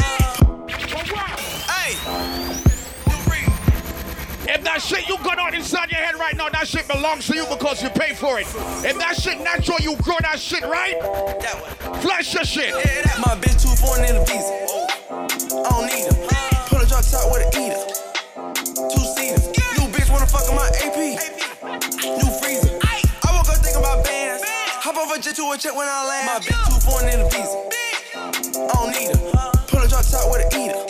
Hey, 1.69 1.97
If 4.53 4.65
that 4.65 4.83
shit 4.83 5.09
you 5.09 5.17
got 5.19 5.39
on 5.39 5.55
inside 5.55 5.91
your 5.91 6.01
head 6.01 6.17
right 6.17 6.37
now, 6.37 6.49
that 6.51 6.69
shit 6.69 6.87
belongs 6.87 7.27
to 7.29 7.35
you 7.35 7.47
because 7.51 7.83
you 7.83 7.91
pay 7.91 8.15
for 8.15 8.39
it. 8.39 8.47
If 8.85 8.97
that 8.99 9.17
shit 9.17 9.41
natural, 9.41 9.79
you 9.81 9.97
grow 10.03 10.17
that 10.23 10.39
shit 10.39 10.63
right. 10.63 11.01
Flash 12.01 12.35
your 12.35 12.45
shit. 12.45 12.75
My 13.19 13.35
bitch 13.37 13.63
too 13.63 13.75
foreign 13.85 14.05
in 14.05 14.17
the 14.17 14.25
visa. 14.25 14.67
I 15.67 15.69
don't 15.69 15.87
need 15.87 16.11
them. 16.11 16.31
A 17.01 17.03
drop 17.03 17.23
top 17.23 17.33
with 17.33 17.57
an 17.57 17.63
eater. 17.63 17.81
Two 18.93 19.05
seaters. 19.17 19.47
New 19.79 19.89
bitch 19.89 20.13
wanna 20.13 20.27
fuck 20.27 20.47
on 20.51 20.57
my 20.57 20.69
AP. 20.85 21.17
New 21.97 22.31
freezer. 22.41 22.79
I 22.83 23.33
woke 23.33 23.49
up 23.49 23.57
thinking 23.57 23.81
about 23.81 24.05
bands. 24.05 24.43
Hop 24.85 24.99
over 24.99 25.17
jet 25.17 25.35
to 25.37 25.51
a 25.51 25.57
check 25.57 25.75
when 25.75 25.89
I 25.89 26.05
land. 26.07 26.27
My 26.27 26.41
bitch 26.45 26.61
too 26.69 26.81
foreign 26.85 27.09
in 27.09 27.21
the 27.21 27.29
visa. 27.33 27.57
I 28.69 28.75
don't 28.75 28.91
need 28.91 29.17
her. 29.17 29.51
Pull 29.67 29.81
a 29.81 29.89
drop 29.89 30.05
top 30.05 30.31
with 30.31 30.53
an 30.53 30.61
eater. 30.61 30.90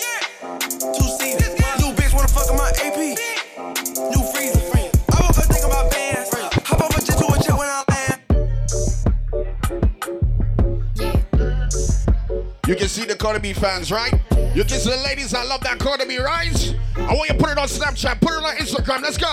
You 12.70 12.76
can 12.76 12.86
see 12.86 13.04
the 13.04 13.16
Cardi 13.16 13.40
B 13.40 13.52
fans, 13.52 13.90
right? 13.90 14.12
You 14.54 14.62
can 14.62 14.78
see 14.78 14.90
the 14.90 15.02
ladies 15.04 15.32
that 15.32 15.44
love 15.48 15.60
that 15.62 15.80
Cardi 15.80 16.04
B, 16.04 16.18
right? 16.18 16.76
I 17.08 17.14
want 17.14 17.28
you 17.28 17.36
to 17.36 17.42
put 17.42 17.50
it 17.50 17.58
on 17.58 17.68
Snapchat, 17.68 18.20
put 18.20 18.32
it 18.32 18.44
on 18.44 18.56
Instagram. 18.56 19.02
Let's 19.02 19.16
go. 19.16 19.28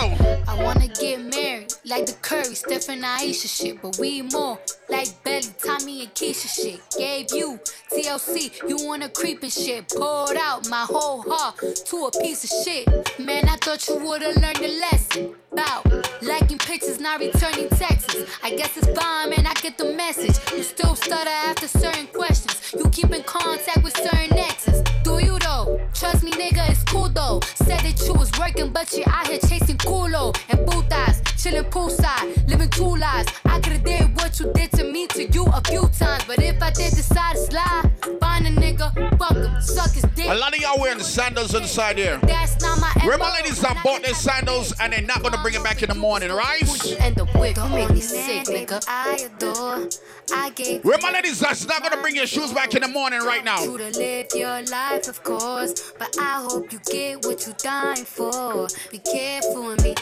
I 0.48 0.64
wanna 0.64 0.88
get 0.88 1.22
married, 1.22 1.74
like 1.86 2.06
the 2.06 2.14
Curry, 2.22 2.56
Steph 2.56 2.90
and 2.90 3.06
Ayesha 3.06 3.48
shit, 3.48 3.82
but 3.82 3.98
we 4.00 4.22
more 4.24 4.60
like 4.90 5.10
Belly, 5.24 5.48
Tommy 5.64 6.04
and 6.04 6.14
Keisha 6.16 6.48
shit. 6.48 6.82
Gave 6.98 7.32
you 7.32 7.60
TLC, 7.92 8.52
you 8.68 8.78
wanna 8.86 9.10
creep 9.10 9.44
and 9.44 9.52
shit. 9.52 9.90
Poured 9.90 10.38
out 10.38 10.68
my 10.70 10.86
whole 10.90 11.22
heart 11.28 11.58
to 11.86 12.06
a 12.06 12.12
piece 12.22 12.44
of 12.44 12.52
shit. 12.64 12.88
Man, 13.20 13.48
I 13.48 13.58
thought 13.58 13.88
you 13.88 13.98
would've 13.98 14.36
learned 14.38 14.60
a 14.60 14.80
lesson. 14.80 15.36
About 15.52 15.86
liking 16.22 16.60
pictures, 16.60 17.00
not 17.00 17.20
returning 17.20 17.68
texts. 17.70 18.16
I 18.44 18.56
guess 18.56 18.78
it's 18.78 18.88
fine, 19.00 19.32
man, 19.32 19.48
I 19.48 19.54
get 19.56 19.78
the 19.78 19.94
message. 19.94 20.38
You 20.56 20.62
still 20.62 20.96
stutter 20.96 21.30
after 21.30 21.68
certain 21.68 22.08
questions. 22.08 22.74
You 22.78 22.90
keep 22.90 23.12
in 23.12 23.24
contact 23.24 23.84
with 23.84 23.96
certain 23.98 24.38
exes. 24.38 24.84
Do 25.04 25.24
you 25.24 25.40
though? 25.40 25.80
Trust 25.94 26.24
me, 26.24 26.32
nigga, 26.32 26.70
it's 26.70 26.84
cool 26.84 27.10
though. 27.10 27.40
Said 27.58 27.80
that 27.80 28.02
you 28.06 28.14
was 28.14 28.32
working, 28.40 28.70
but 28.72 28.92
you 28.96 29.04
out 29.08 29.28
here 29.28 29.40
chasing 29.40 29.78
culo 29.78 30.36
and 30.50 30.60
putas, 30.68 31.22
chilling 31.42 31.64
poolside, 31.72 32.48
living 32.48 32.70
two 32.70 32.96
lives. 32.96 33.32
I 33.46 33.60
could've 33.60 33.84
did 33.84 34.16
what 34.16 34.40
you 34.40 34.52
did 34.54 34.72
to 34.74 34.84
me 34.84 35.08
to 35.08 35.26
you 35.26 35.46
a 35.46 35.62
few 35.62 35.88
times, 35.90 36.24
but 36.26 36.40
if 36.42 36.62
I 36.62 36.70
did 36.72 36.94
decide 36.94 37.36
to 37.36 37.42
slide, 37.42 37.92
find 38.20 38.46
a 38.48 38.52
nigga, 38.52 38.94
fuck 39.18 39.36
him, 39.36 39.62
suck 39.62 39.92
his 39.92 40.04
dick. 40.16 40.28
A 40.30 40.36
lot 40.36 40.56
of 40.56 40.62
y'all 40.62 40.80
wearing 40.80 41.00
sandals 41.00 41.56
inside 41.56 41.98
here. 41.98 42.20
That's 42.24 42.62
not 42.62 42.80
my 42.80 42.94
Remember, 43.04 43.26
MO. 43.26 43.32
ladies 43.42 43.60
that 43.62 43.82
bought 43.84 44.04
their 44.04 44.14
sandals 44.14 44.74
and 44.80 44.94
they're 44.94 45.02
not 45.02 45.24
gonna 45.24 45.42
bring 45.42 45.56
it 45.56 45.64
back 45.64 45.82
in 45.82 45.90
the 45.90 45.96
morning, 45.96 46.32
right? 46.32 46.62
And 47.00 47.16
the 47.16 47.26
whip, 47.38 47.56
don't 47.56 47.72
make 47.72 47.90
me 47.90 48.02
sick, 48.02 48.46
nigga. 48.46 48.84
I 48.88 49.18
adore. 49.26 49.90
I 50.34 50.50
gave 50.52 50.84
Remember, 50.84 51.12
ladies 51.12 51.40
that's 51.40 51.66
not 51.66 51.82
gonna 51.82 52.02
bring 52.02 52.16
your 52.16 52.28
shoes 52.28 52.52
back 52.54 52.74
in 52.76 52.82
the 52.82 52.88
morning 52.88 53.22
right 53.22 53.44
now. 53.44 53.62
you 53.64 53.78
to 53.78 53.90
live 53.98 54.28
your 54.36 54.62
life, 54.64 55.08
of 55.08 55.24
course. 55.24 55.94
But 55.98 56.16
I 56.20 56.46
hope 56.50 56.72
you 56.72 56.80
get 56.90 57.26
what 57.26 57.46
you're 57.46 57.56
dying 57.56 58.06
for. 58.06 58.68
Be 58.92 59.00
careful 59.00 59.68
with 59.68 59.84
me. 59.84 59.96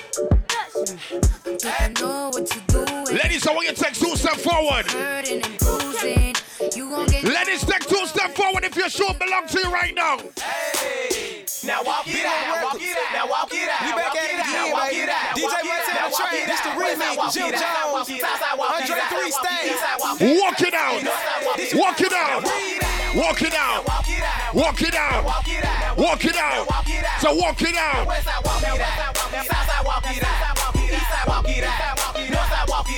Do 0.73 1.67
you 1.67 1.89
know 2.01 2.30
what 2.34 2.49
you're 2.53 2.86
doing? 2.86 3.17
Ladies, 3.17 3.47
I 3.47 3.53
want 3.53 3.67
you 3.67 3.73
to 3.76 3.82
take 3.84 3.93
two 3.93 4.15
steps 4.15 4.43
forward. 4.43 4.86
Hurting 4.91 5.43
and 5.43 5.57
bruising. 5.59 6.36
Get 6.59 7.23
Ladies, 7.23 7.65
take 7.65 7.86
two 7.88 8.05
steps 8.07 8.34
forward 8.36 8.63
if 8.63 8.76
your 8.76 8.89
shoe 8.89 9.07
belongs 9.19 9.51
to 9.51 9.59
you 9.59 9.71
right 9.71 9.93
now. 9.93 10.17
Hey, 10.39 11.43
now 11.63 11.84
walk 11.84 12.07
it 12.07 12.26
out, 12.26 12.63
walk 12.63 12.82
it 12.82 12.95
out, 12.95 13.13
now 13.13 13.28
walk 13.28 13.51
it 13.51 13.67
out. 13.69 13.82
We 13.86 13.91
back 13.91 14.13
walk 14.13 14.15
at 14.15 14.30
it 14.32 14.39
out, 14.39 14.47
again, 14.47 14.71
walk 14.71 14.89
baby. 14.89 15.01
it 15.01 15.09
out, 15.09 15.36
DJ 15.36 15.43
walk 15.43 15.59
it 15.59 15.67
Montana 15.67 15.99
out, 15.99 16.11
walk 16.11 16.30
Train, 16.30 16.41
it 16.41 16.47
this 16.47 16.61
the 16.61 16.69
out, 16.69 16.80
remix. 16.80 17.17
walk 17.17 17.34
Jim 17.34 17.47
it 17.47 17.53
out, 17.55 17.59
Jones, 17.59 17.93
walk 17.93 18.09
it 18.09 18.23
out, 18.23 18.57
walk 18.57 18.69
it 18.71 18.91
Andre 18.91 18.99
out, 18.99 19.09
3 19.09 19.19
walk 19.19 19.45
Stain. 19.45 19.67
It 20.61 20.74
out, 20.74 21.03
walk 21.76 22.01
it 22.01 22.13
out, 22.13 22.43
Walk 23.16 23.41
it 23.41 23.53
out. 23.53 23.86
Walk 23.86 24.09
it 24.09 24.24
out. 24.24 24.53
Walk 24.53 24.82
it 24.82 24.93
out. 24.93 25.24
Walk 25.24 25.47
it 25.47 25.66
out. 25.66 25.97
Walk 25.97 26.26
it 26.26 26.36
out. 26.36 26.68
So 27.22 27.34
walk 27.34 27.61
it 27.61 27.76
out. 27.78 28.05
Walk 28.05 28.20
it 28.20 28.28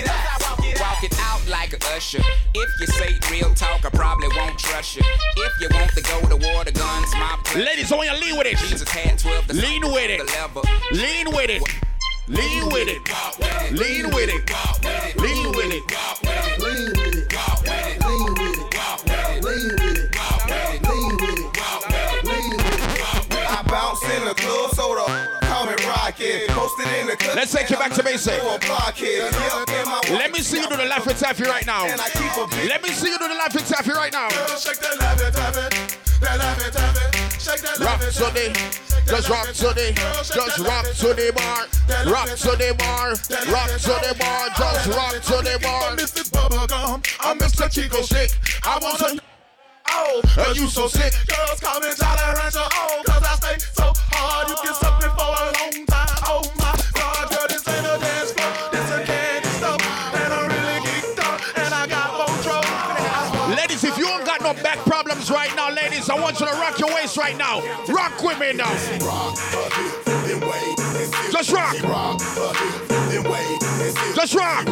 out 0.08 0.48
walk 0.80 1.04
it 1.04 1.20
out 1.20 1.48
like 1.48 1.74
a 1.74 1.78
usher. 1.96 2.22
If 2.56 2.70
you 2.80 2.88
say 2.88 3.20
real 3.32 3.54
talk, 3.54 3.86
I 3.86 3.90
probably 3.90 4.30
won't 4.36 4.58
trust 4.58 4.96
you. 4.96 5.04
If 5.06 5.62
you 5.62 5.70
want 5.74 5.92
to 5.92 6.02
go 6.02 6.20
to 6.22 6.36
war, 6.36 6.64
the 6.64 6.72
guns, 6.72 7.14
my 7.14 7.38
Ladies, 7.56 7.92
I 7.92 7.96
want 7.96 8.10
you 8.10 8.16
to 8.16 8.22
lean 8.22 8.38
with 8.38 8.48
it. 8.48 8.58
Had 8.90 9.20
12 9.20 9.48
the 9.48 9.54
Lean 12.30 12.66
with 12.68 12.90
it. 12.90 13.00
Lean 13.72 14.10
with 14.12 14.28
it. 14.28 14.44
Lean 15.16 15.52
with 15.56 15.72
it. 15.72 15.84
Lean 16.60 16.92
with 16.92 17.06
it. 17.08 17.34
Lean 19.44 19.64
with 19.64 19.88
it. 19.88 20.18
I 23.48 23.64
bounce 23.70 24.04
in 24.04 24.26
the 24.26 24.34
club, 24.36 24.72
soda. 24.72 25.40
Call 25.44 25.68
me 25.68 25.76
Rocket. 25.88 26.50
Posted 26.50 26.88
in 27.00 27.08
the 27.08 27.16
club. 27.16 27.38
Let's 27.38 27.54
take 27.54 27.72
it 27.72 27.80
back 27.80 27.94
to 27.94 28.04
basic. 28.04 28.42
Blockhead. 28.42 29.32
Yeah, 29.32 29.82
in 29.82 29.88
my 29.88 30.02
Let 30.12 30.34
me 30.34 30.40
see 30.42 30.60
you 30.60 30.68
do 30.68 30.76
the 30.76 30.84
Laffy 30.84 31.18
Taffy 31.18 31.46
right 31.46 31.66
now. 31.66 31.86
And 31.86 32.02
I 32.02 32.10
keep 32.10 32.36
a 32.36 32.46
big 32.48 32.68
Let 32.68 32.84
me 32.84 32.90
see 32.90 33.10
you 33.10 33.18
do 33.18 33.30
the 33.30 33.36
Laffy 33.36 33.66
Taffy 33.66 33.92
right 33.92 34.12
now. 34.12 34.28
Shake 34.58 34.80
that 34.80 35.00
laugh 35.00 35.22
and. 35.22 35.34
That 36.20 36.40
love 36.40 36.60
it. 36.60 37.40
Shake 37.40 37.62
that 37.62 37.80
Rock 37.80 38.02
love 38.20 38.97
just 39.08 39.30
rock 39.30 39.48
to 39.48 39.74
the, 39.74 39.94
just 39.96 40.60
rock 40.60 40.86
to 40.86 41.14
the 41.14 41.32
bar, 41.36 41.66
rock 42.12 42.30
to 42.30 42.52
the 42.58 42.76
bar, 42.78 43.10
rock 43.52 43.70
to 43.80 43.96
the 44.04 44.16
bar, 44.20 44.50
just 44.58 44.88
rock 44.88 45.14
to 45.14 45.38
the 45.44 45.60
bar. 45.64 45.96
Mrs. 45.96 46.30
Bubblegum, 46.32 47.04
I'm 47.22 47.40
Mr. 47.40 47.72
Chico 47.72 48.02
Chick. 48.04 48.32
I 48.64 48.78
want 48.80 49.00
to. 49.00 49.22
Oh, 49.90 50.22
Are 50.38 50.54
you 50.54 50.68
so 50.68 50.88
sick? 50.88 51.14
Girls 51.28 51.60
call 51.62 51.80
me 51.80 51.88
Jolly 51.98 52.20
Rancher. 52.36 52.60
Oh, 52.60 53.02
cause 53.06 53.24
I 53.24 53.36
stay 53.36 53.58
so 53.74 53.94
hard. 54.12 54.50
You 54.50 54.56
can 54.62 54.74
suck 54.76 54.97
rock 67.18 67.26
right 67.26 67.38
now. 67.38 67.62
Rock 67.88 68.24
with 68.24 68.40
me 68.40 68.54
now. 68.54 68.72
Just 71.32 71.52
rock. 71.52 71.76
Just 71.76 71.84
rock. 71.84 72.20
Let's 74.16 74.36
rock. 74.36 74.68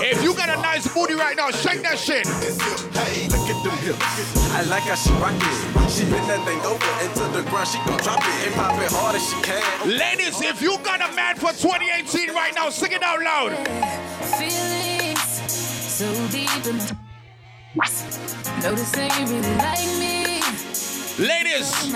If 0.00 0.22
you 0.22 0.34
got 0.34 0.48
a 0.48 0.60
nice 0.62 0.92
booty 0.92 1.14
right 1.14 1.36
now, 1.36 1.50
shake 1.50 1.82
that 1.82 1.98
shit. 1.98 2.26
Hey, 2.26 3.28
look 3.28 3.48
at 3.48 3.64
them 3.64 3.76
hips. 3.78 4.52
I 4.52 4.62
like 4.62 4.84
how 4.84 4.94
she 4.94 5.10
rock 5.14 5.34
it. 5.34 5.90
She 5.90 6.04
bend 6.04 6.28
that 6.28 6.44
thing 6.44 6.60
over 6.60 6.90
into 7.02 7.24
the 7.36 7.42
ground. 7.50 7.68
She 7.68 7.78
gon' 7.78 7.98
drop 7.98 8.20
it 8.20 8.46
and 8.46 8.54
pop 8.54 8.80
it 8.80 8.90
hard 8.92 9.16
as 9.16 9.28
she 9.28 9.40
can. 9.42 9.98
Ladies, 9.98 10.40
if 10.40 10.62
you 10.62 10.78
got 10.78 11.00
a 11.00 11.14
man 11.14 11.36
for 11.36 11.52
2018 11.52 12.34
right 12.34 12.54
now, 12.54 12.70
sing 12.70 12.92
it 12.92 13.02
out 13.02 13.20
loud. 13.20 13.56
Feelings 14.38 15.20
so 15.50 16.06
deep 16.28 16.66
in 16.66 16.78
Ladies, 21.18 21.92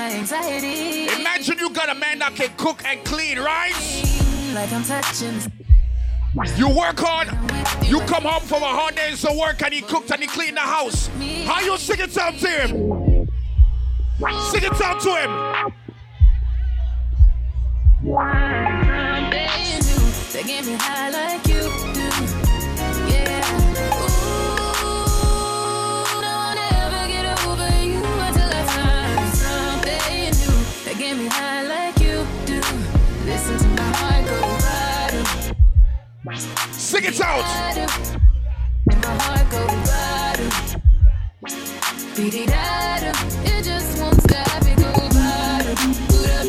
imagine 1.21 1.59
you 1.59 1.71
got 1.71 1.89
a 1.89 1.95
man 1.95 2.19
that 2.19 2.35
can 2.35 2.51
cook 2.57 2.83
and 2.85 3.05
clean, 3.05 3.39
right? 3.39 3.73
Like 4.55 4.73
I'm. 4.73 4.83
You 6.57 6.69
work 6.69 6.99
hard, 6.99 7.29
you 7.87 8.01
come 8.01 8.25
home 8.25 8.43
from 8.43 8.63
a 8.63 8.67
hard 8.67 8.97
day's 8.97 9.25
of 9.25 9.37
work 9.37 9.63
and 9.63 9.73
he 9.73 9.81
cooked 9.81 10.11
and 10.11 10.21
he 10.21 10.27
cleaned 10.27 10.57
the 10.57 10.61
house. 10.61 11.09
How 11.47 11.61
you 11.61 11.77
sing 11.79 12.01
it 12.01 12.19
out 12.19 12.35
to 12.39 12.49
him? 12.49 13.29
Sing 14.51 14.65
it 14.65 14.83
out 14.83 15.01
to 15.01 15.11
him. 15.15 15.31
Sing 36.37 37.05
it 37.05 37.21
out. 37.21 37.45
And 38.91 39.03
my 39.03 39.09
heart 39.23 39.51
go 39.51 39.67
bottom. 39.67 40.83
Beat-it-da-dum. 42.17 43.15
Just 43.63 43.99
won't 44.01 44.21
stop. 44.23 44.63
It 44.63 44.77
go 44.77 44.93
bottom. 44.93 45.93
Boot 46.09 46.31
up. 46.31 46.47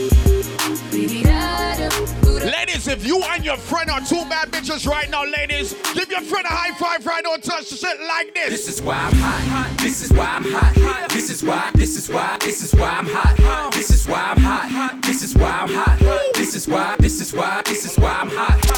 Beat-it-da-dum. 0.91 1.91
Boot 2.21 2.41
up. 2.43 2.51
Ladies, 2.51 2.87
if 2.87 3.05
you 3.05 3.21
and 3.23 3.45
your 3.45 3.57
friend 3.57 3.89
are 3.89 4.01
two 4.01 4.25
bad 4.29 4.49
bitches 4.51 4.87
right 4.87 5.09
now, 5.09 5.23
ladies, 5.23 5.73
give 5.93 6.09
your 6.09 6.21
friend 6.21 6.45
a 6.45 6.49
high 6.49 6.73
five 6.73 7.05
right 7.05 7.23
now 7.23 7.35
touch 7.35 7.69
the 7.69 7.75
shit 7.77 7.99
like 8.01 8.33
this. 8.33 8.49
This 8.49 8.67
is 8.67 8.81
why 8.81 8.95
I'm 8.95 9.13
hot. 9.13 9.77
This 9.79 10.01
is 10.03 10.11
why 10.11 10.25
I'm 10.25 10.43
hot. 10.43 11.09
This 11.09 11.29
is 11.29 11.43
why. 11.43 11.71
This 11.75 11.95
is 11.97 12.09
why. 12.09 12.37
This 12.41 12.61
is 12.63 12.73
why 12.75 12.89
I'm 12.89 13.05
hot. 13.07 13.71
This 13.73 13.89
is 13.91 14.07
why 14.07 14.33
I'm 14.35 14.39
hot. 14.39 15.01
This 15.03 15.23
is 15.23 15.35
why 15.35 15.49
I'm 15.49 15.69
hot. 15.69 15.99
This 16.33 16.55
is 16.55 16.67
why. 16.67 16.95
This 16.99 17.21
is 17.21 17.33
why. 17.33 17.61
This 17.65 17.85
is 17.85 17.97
why 17.97 18.11
I'm 18.11 18.29
hot. 18.29 18.68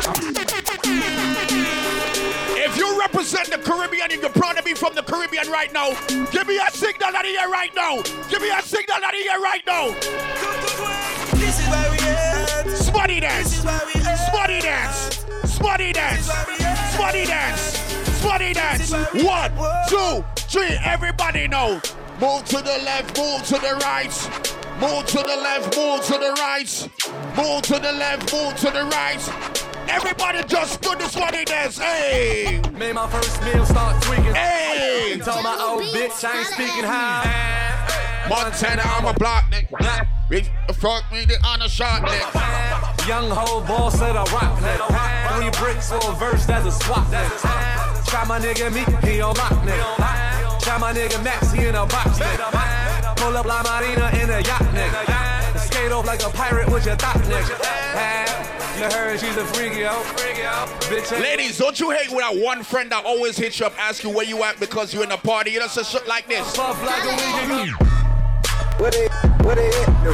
Represent 3.42 3.64
the 3.64 3.72
Caribbean 3.72 4.12
and 4.12 4.22
you're 4.22 4.30
proud 4.32 4.58
to 4.58 4.64
be 4.64 4.74
from 4.74 4.94
the 4.94 5.02
Caribbean 5.02 5.50
right 5.50 5.72
now, 5.74 5.89
give 6.32 6.48
me 6.48 6.58
a 6.58 6.72
signal 6.72 7.16
out 7.16 7.26
of 7.26 7.32
here 7.32 7.50
right 7.50 7.74
now. 7.76 8.02
Give 8.30 8.42
me 8.42 8.50
a 8.50 8.62
signal 8.62 8.98
out 9.04 9.14
of 9.14 9.20
here 9.20 9.39
right 9.39 9.62
now. 9.66 9.88
This 11.38 11.60
is 11.60 11.68
where 11.70 11.92
we 11.92 11.98
at. 12.00 12.78
Smutty 12.78 13.20
dance. 13.20 13.50
This 13.50 13.60
is 13.60 13.66
where 13.66 13.82
we 13.86 14.02
at. 14.02 14.16
Smutty 14.16 14.62
dance. 14.62 15.26
Smutty 15.46 15.94
dance. 15.94 16.26
Smutty 16.96 17.26
dance. 17.26 17.62
Smutty 18.22 18.54
dance. 18.54 18.92
One, 19.24 19.52
two, 19.88 20.24
three. 20.36 20.78
Everybody 20.84 21.48
know. 21.48 21.82
Move 22.20 22.46
to 22.46 22.58
the 22.58 22.80
left, 22.86 23.18
move 23.18 23.44
to 23.46 23.54
the 23.54 23.80
right. 23.82 24.14
Move 24.80 25.06
to 25.08 25.18
the 25.18 25.38
left, 25.38 25.76
move 25.76 26.06
to 26.06 26.14
the 26.14 26.32
right. 26.38 26.89
Move 27.36 27.62
to 27.64 27.80
the 27.80 27.92
left, 27.92 28.32
move 28.32 28.56
to 28.58 28.70
the 28.70 28.84
right. 28.86 29.70
Everybody 29.92 30.44
just 30.48 30.82
do 30.82 30.96
the 30.96 31.08
smutty 31.10 31.44
dance. 31.44 31.78
Hey. 31.78 32.62
Made 32.72 32.96
my 32.96 33.10
first 33.10 33.44
meal 33.44 33.66
start 33.66 34.02
tweaking. 34.04 34.34
Hey. 34.34 35.12
And 35.14 35.22
told 35.22 35.44
my 35.44 35.58
old 35.60 35.84
bitch 35.94 36.24
I 36.24 36.39
ain't 36.39 36.48
speaking 36.48 36.86
high. 36.88 37.28
Montana, 38.30 38.84
I'm 38.86 39.06
a 39.06 39.14
block 39.14 39.44
nigga. 39.52 40.08
Bitch, 40.30 40.48
Fuck 40.76 41.04
me 41.12 41.26
the 41.26 41.36
on 41.46 41.62
a 41.62 41.68
shot 41.68 42.02
nigga. 42.02 43.08
Young 43.08 43.30
hoe 43.30 43.62
ball 43.68 43.92
said 43.92 44.16
I 44.16 44.24
rock 44.32 44.58
nigga. 44.64 44.88
Three 45.36 45.52
bricks 45.60 45.89
for 45.89 46.00
a 46.10 46.16
verse, 46.16 46.46
that's 46.46 46.66
a 46.66 46.72
swap 46.72 47.06
nigga. 47.08 48.08
Try 48.08 48.24
my 48.26 48.39
nigga 48.39 48.74
me, 48.74 48.84
he 49.08 49.22
on 49.22 49.36
lock 49.36 49.52
nigga. 49.68 50.62
Try 50.62 50.78
my 50.78 50.94
nigga 50.94 51.22
Max, 51.22 51.52
he 51.52 51.66
in 51.66 51.76
a 51.76 51.86
box 51.86 52.18
nigga. 52.18 53.16
Pull 53.18 53.36
up 53.36 53.46
La 53.46 53.62
Marina 53.64 54.10
in 54.24 54.30
a 54.30 54.39
yacht 54.39 54.64
nigga. 54.74 55.60
Skate 55.60 55.92
off 55.92 56.08
like 56.08 56.24
a 56.24 56.30
pirate 56.30 56.72
with 56.72 56.86
your 56.86 56.96
thought 56.96 57.18
nigga. 57.28 58.61
You 58.82 58.89
heard 58.89 59.19
she's 59.19 59.38
a 59.38 59.45
freaky 59.45 59.82
yo. 59.82 59.91
Bitch, 60.89 61.13
ain't- 61.13 61.21
Ladies, 61.21 61.59
don't 61.59 61.79
you 61.79 61.91
hate 61.91 62.09
when 62.09 62.21
that 62.21 62.36
one 62.36 62.63
friend 62.63 62.91
that 62.91 63.05
always 63.05 63.38
hits 63.38 63.59
you 63.59 63.67
up, 63.67 63.79
ask 63.79 64.03
you 64.03 64.09
where 64.09 64.25
you 64.25 64.43
at 64.43 64.59
because 64.59 64.91
you're 64.91 65.03
in 65.03 65.11
a 65.11 65.17
party? 65.19 65.51
You 65.51 65.59
know, 65.59 65.67
say 65.67 65.84
shit 65.84 66.07
like 66.07 66.27
this. 66.27 66.57
Puff 66.57 66.84
like 66.84 67.03
a 67.03 67.09
weekend. 67.09 67.73
What 68.79 68.95
it, 68.95 69.11
what 69.43 69.59
it 69.59 69.71
hit 69.71 69.86
do? 70.03 70.13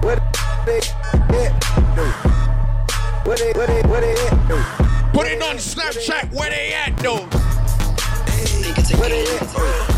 What 0.00 0.18
it 0.66 0.84
hit 1.30 1.52
do? 1.94 2.04
What 3.28 3.38
it, 3.38 3.54
what 3.54 3.68
it, 3.68 3.86
what 3.86 4.02
it 4.02 4.18
hit 4.18 4.48
do? 4.48 4.56
Put 5.12 5.26
it 5.26 5.42
on 5.42 5.56
Snapchat 5.56 6.32
where 6.32 6.48
they 6.48 6.72
at 6.72 6.96
though. 6.96 7.26
What 8.96 9.12
it 9.12 9.28
hit 9.28 9.40
do? 9.90 9.95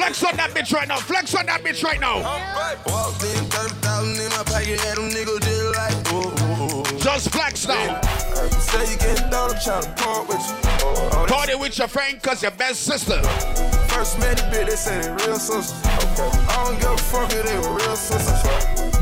Flex 0.00 0.24
on 0.24 0.34
that 0.38 0.50
bitch 0.52 0.72
right 0.72 0.88
now. 0.88 0.96
Flex 0.96 1.34
on 1.34 1.44
that 1.44 1.60
bitch 1.60 1.84
right 1.84 2.00
now. 2.00 2.22
Walked 2.86 3.22
in, 3.22 3.44
30,000 3.52 4.16
in 4.16 4.30
my 4.32 4.42
pocket, 4.48 4.80
had 4.80 4.96
them 4.96 5.10
niggas 5.12 5.44
just 5.44 5.76
like, 5.76 5.92
ooh. 6.16 6.98
Just 6.98 7.28
flex 7.28 7.68
now. 7.68 8.00
Say 8.48 8.92
you 8.92 8.96
getting 8.96 9.28
down, 9.28 9.50
I'm 9.50 9.56
tryna 9.60 9.94
part 10.00 10.26
with 10.26 10.40
you. 10.40 11.26
Party 11.28 11.54
with 11.54 11.76
your 11.76 11.86
friend 11.86 12.16
cause 12.22 12.40
your 12.40 12.52
best 12.52 12.80
sister. 12.84 13.20
First 13.92 14.18
met 14.20 14.38
the 14.38 14.44
bitch, 14.44 14.70
they 14.70 14.76
said 14.76 15.04
they 15.04 15.26
real 15.26 15.36
sisters. 15.36 15.76
Okay. 15.84 16.32
I 16.48 16.64
don't 16.64 16.80
give 16.80 16.88
a 16.88 16.96
fuck 16.96 17.30
if 17.34 17.44
they 17.44 17.58
were 17.60 17.76
real 17.76 17.94
sisters. 17.94 18.40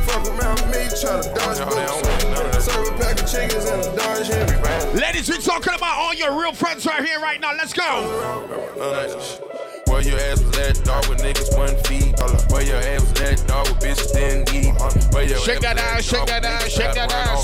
Fuck 0.03 0.27
around 0.35 0.59
with 0.59 0.75
me, 0.75 0.83
try 0.99 1.21
to 1.23 1.31
dodge 1.31 1.63
bullets. 1.63 2.65
Serve 2.65 2.87
a 2.87 2.91
pack 2.99 3.23
of 3.23 3.31
chickens 3.31 3.63
and 3.71 3.87
a 3.87 3.95
Dodge 3.95 4.27
Henry. 4.27 4.99
Ladies, 4.99 5.29
we 5.29 5.37
talking 5.37 5.73
about 5.73 5.95
all 5.95 6.13
your 6.13 6.37
real 6.37 6.51
friends 6.51 6.85
right 6.85 7.05
here, 7.05 7.21
right 7.21 7.39
now. 7.39 7.55
Let's 7.55 7.71
go. 7.71 9.68
Where 9.99 10.07
your 10.07 10.19
ass 10.31 10.41
was 10.41 10.57
at, 10.59 10.85
dog, 10.85 11.05
with 11.09 11.19
niggas 11.19 11.57
one 11.57 11.75
feet. 11.83 12.15
Where 12.49 12.63
your 12.63 12.77
ass 12.77 13.01
was 13.01 13.19
at, 13.19 13.45
dog, 13.45 13.67
with 13.67 13.79
bitches 13.83 14.13
didn't 14.13 14.47
eat. 14.55 14.71
Where 15.11 15.27
your 15.27 15.37
Shake 15.39 15.59
that 15.59 15.77
ass, 15.77 16.05
shake 16.05 16.25
that 16.25 16.45
ass, 16.45 16.69
shake 16.71 16.93
that 16.93 17.11
ass. 17.11 17.43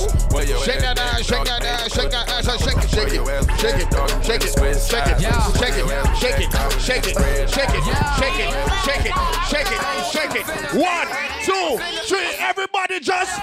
Shake 0.63 0.79
that 0.79 0.97
ass, 0.97 1.25
shake 1.25 1.43
that 1.43 1.65
ass, 1.65 1.93
shake 1.93 2.11
that 2.11 2.29
ass, 2.29 2.47
shake 2.47 2.79
it, 2.79 2.87
shake 2.87 3.11
it, 3.11 3.27
shake 3.59 3.75
it, 3.75 3.91
shake 4.23 4.39
it, 4.39 4.55
shake 4.55 4.71
it, 4.71 4.79
shake 4.87 5.03
it, 5.03 5.19
shake 5.19 6.39
it, 6.39 6.55
shake 6.79 7.03
it, 7.03 7.19
shake 7.19 7.19
it, 7.19 7.19
shake 7.43 7.75
it, 7.75 8.55
shake 8.55 9.03
it, 9.03 9.03
shake 9.03 9.03
it, 9.03 9.19
shake 9.51 9.67
it, 9.67 9.83
shake 10.13 10.35
it. 10.35 10.45
One, 10.79 11.07
two, 11.43 11.75
three, 12.07 12.31
everybody 12.39 13.01
just 13.01 13.35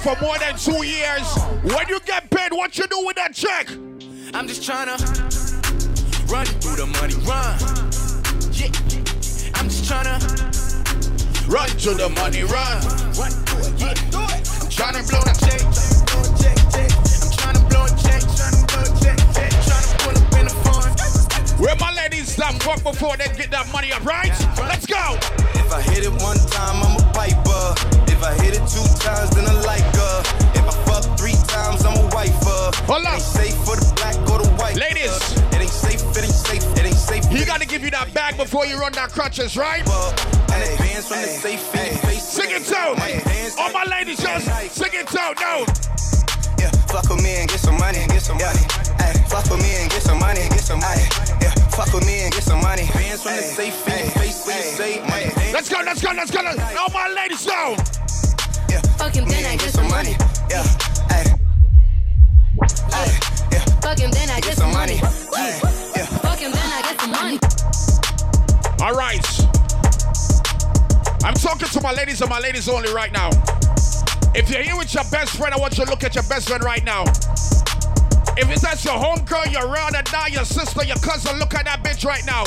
for 0.00 0.16
more 0.22 0.38
than 0.38 0.56
two 0.56 0.82
years, 0.84 1.28
when 1.62 1.86
you 1.88 2.00
get 2.06 2.30
paid, 2.30 2.52
what 2.52 2.78
you 2.78 2.86
do 2.86 3.04
with 3.04 3.16
that 3.16 3.34
check? 3.34 3.68
I'm 4.32 4.48
just 4.48 4.62
tryna 4.62 4.96
run 6.30 6.46
through 6.46 6.76
the 6.76 6.86
money, 6.86 7.14
run. 7.28 7.52
Yeah, 8.56 8.72
I'm 9.60 9.68
just 9.68 9.84
tryna 9.84 10.16
run 11.52 11.68
to 11.68 11.94
the 11.94 12.08
money, 12.16 12.44
run. 12.44 12.80
Run 13.12 13.30
through 13.44 13.68
it, 13.68 13.76
yeah. 13.76 13.92
I'm 13.92 14.72
tryna 14.72 15.04
blow 15.04 15.20
the 15.20 15.36
check. 15.36 15.60
I'm 16.16 16.32
tryna 17.36 17.68
blow 17.68 17.84
a 17.84 17.92
check, 18.00 18.22
tryna 18.24 18.64
blow 18.72 18.80
a 18.80 18.92
check, 19.04 19.18
tryna 19.68 19.90
pull 20.00 20.16
up 20.16 20.32
in 20.40 20.46
a 20.48 21.62
Where 21.62 21.76
my 21.76 21.92
ladies 21.92 22.32
stop 22.32 22.54
fuck 22.62 22.82
before 22.82 23.18
they 23.18 23.28
get 23.36 23.50
that 23.50 23.70
money 23.70 23.92
up, 23.92 24.04
right? 24.06 24.32
Let's 24.58 24.86
go. 24.86 25.18
If 25.60 25.70
I 25.70 25.82
hit 25.82 26.04
it 26.04 26.12
one 26.22 26.38
time, 26.48 26.82
I'm 26.82 26.96
a 26.96 27.12
piper. 27.12 28.09
If 28.20 28.26
I 28.26 28.34
hit 28.44 28.52
it 28.52 28.68
two 28.68 28.84
times, 29.00 29.30
then 29.32 29.48
I 29.48 29.56
like 29.64 29.80
her. 29.96 30.20
If 30.52 30.68
I 30.68 30.76
fuck 30.84 31.16
three 31.16 31.32
times, 31.48 31.80
I'm 31.88 31.96
a 31.96 32.04
wifer. 32.12 32.68
Hold 32.84 33.00
It 33.08 33.16
ain't 33.16 33.22
safe 33.24 33.56
for 33.64 33.80
the 33.80 33.88
black 33.96 34.12
or 34.28 34.44
the 34.44 34.50
white. 34.60 34.76
Ladies. 34.76 35.16
It 35.56 35.64
ain't 35.64 35.72
safe, 35.72 36.04
it 36.12 36.28
ain't 36.28 36.36
safe, 36.36 36.60
it 36.76 36.84
ain't 36.84 37.00
safe. 37.00 37.24
He 37.32 37.46
gotta 37.46 37.64
give 37.64 37.80
you 37.82 37.88
that 37.96 38.12
bag 38.12 38.36
before 38.36 38.66
you 38.66 38.76
run 38.76 38.92
that 38.92 39.08
crutches, 39.08 39.56
right? 39.56 39.80
And 40.52 40.60
advance 40.68 41.08
from 41.08 41.24
the 41.24 41.32
safe 41.32 41.64
in 41.72 41.96
your 41.96 41.96
face. 42.04 42.20
Sing 42.28 42.50
it 42.52 42.68
out. 42.76 43.00
All 43.56 43.72
my 43.72 43.88
ladies 43.88 44.20
just 44.20 44.44
sing 44.76 44.92
it 44.92 45.08
out 45.16 45.40
now. 45.40 45.64
Yeah, 46.60 46.68
fuck 46.92 47.08
with 47.08 47.24
me 47.24 47.40
and 47.40 47.48
get 47.48 47.60
some 47.64 47.78
money, 47.80 48.04
and 48.04 48.12
get 48.12 48.20
some 48.20 48.36
money. 48.36 48.60
Ay, 49.00 49.16
fuck 49.32 49.48
with 49.48 49.64
me 49.64 49.80
and 49.80 49.88
get 49.88 50.02
some 50.04 50.18
money, 50.20 50.44
and 50.44 50.50
get 50.52 50.60
some 50.60 50.80
money. 50.80 51.08
Yeah, 51.40 51.56
fuck 51.72 51.88
with 51.96 52.04
me 52.04 52.20
and 52.28 52.32
get 52.36 52.44
some 52.44 52.60
money. 52.60 52.84
Advance 52.84 53.22
from 53.24 53.36
the 53.40 53.48
safe 53.48 53.80
in 53.88 53.96
your 53.96 54.12
face 54.20 54.44
when 54.44 54.56
you 54.60 54.76
say 54.76 54.92
money. 55.08 55.32
Let's 55.56 55.72
go, 55.72 55.80
let's 55.80 56.04
go, 56.04 56.12
let's 56.12 56.30
go. 56.30 56.42
let's- 56.44 56.76
All 56.76 56.92
my 56.92 57.08
ladies 57.16 57.46
now. 57.46 57.76
Yeah, 58.70 58.80
Fuck 58.98 59.14
him, 59.14 59.24
then 59.26 59.44
I 59.46 59.56
get 59.56 59.70
some 59.70 59.88
money. 59.88 60.16
Yeah, 60.48 60.64
ay, 61.10 61.24
Fuck 63.82 63.98
him, 63.98 64.10
then 64.10 64.30
I 64.30 64.40
get 64.40 64.56
some 64.56 64.72
money. 64.72 64.94
yeah. 64.94 66.06
Fuck 66.22 66.38
him, 66.38 66.52
then 66.52 66.72
I 66.72 66.82
get 66.82 67.00
some 67.00 67.10
money. 67.10 67.38
All 68.82 68.94
right. 68.94 69.26
I'm 71.24 71.34
talking 71.34 71.68
to 71.68 71.80
my 71.82 71.92
ladies 71.92 72.20
and 72.20 72.30
my 72.30 72.38
ladies 72.38 72.68
only 72.68 72.92
right 72.92 73.12
now. 73.12 73.30
If 74.34 74.48
you're 74.48 74.62
here 74.62 74.76
with 74.76 74.94
your 74.94 75.04
best 75.10 75.36
friend, 75.36 75.52
I 75.52 75.58
want 75.58 75.76
you 75.76 75.84
to 75.84 75.90
look 75.90 76.04
at 76.04 76.14
your 76.14 76.24
best 76.24 76.48
friend 76.48 76.62
right 76.62 76.84
now. 76.84 77.02
If 78.36 78.48
it's 78.50 78.62
that's 78.62 78.84
your 78.84 78.94
homegirl, 78.94 79.52
your 79.52 79.66
ride 79.68 79.94
or 79.94 80.02
die, 80.02 80.28
your 80.28 80.44
sister, 80.44 80.84
your 80.84 80.96
cousin, 80.96 81.38
look 81.38 81.52
at 81.54 81.64
that 81.66 81.82
bitch 81.82 82.04
right 82.04 82.24
now. 82.24 82.44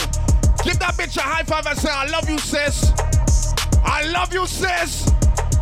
Give 0.64 0.80
that 0.80 0.96
bitch 0.96 1.18
a 1.18 1.22
high 1.22 1.44
five 1.44 1.68
and 1.68 1.78
say, 1.78 1.90
I 1.92 2.06
love 2.08 2.30
you, 2.30 2.38
sis. 2.40 2.92
I 3.84 4.04
love 4.06 4.34
you, 4.34 4.48
sis. 4.48 5.06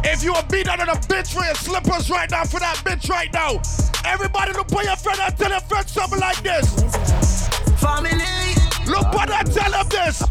If 0.03 0.23
you 0.23 0.33
a 0.33 0.43
beat 0.43 0.67
under 0.67 0.85
the 0.85 0.99
bitch 1.07 1.33
for 1.33 1.43
your 1.43 1.55
slippers 1.55 2.09
right 2.09 2.29
now, 2.29 2.43
for 2.43 2.59
that 2.59 2.77
bitch 2.77 3.09
right 3.09 3.31
now, 3.31 3.61
everybody 4.05 4.51
look 4.53 4.69
for 4.69 4.83
your 4.83 4.95
friend 4.95 5.19
and 5.21 5.37
tell 5.37 5.51
your 5.51 5.59
friend 5.61 5.87
something 5.87 6.19
like 6.19 6.41
this. 6.41 7.47
Family. 7.79 8.11
Look 8.87 9.13
what 9.13 9.29
I 9.31 9.43
tell 9.43 9.71
them 9.71 9.87
this. 9.89 10.23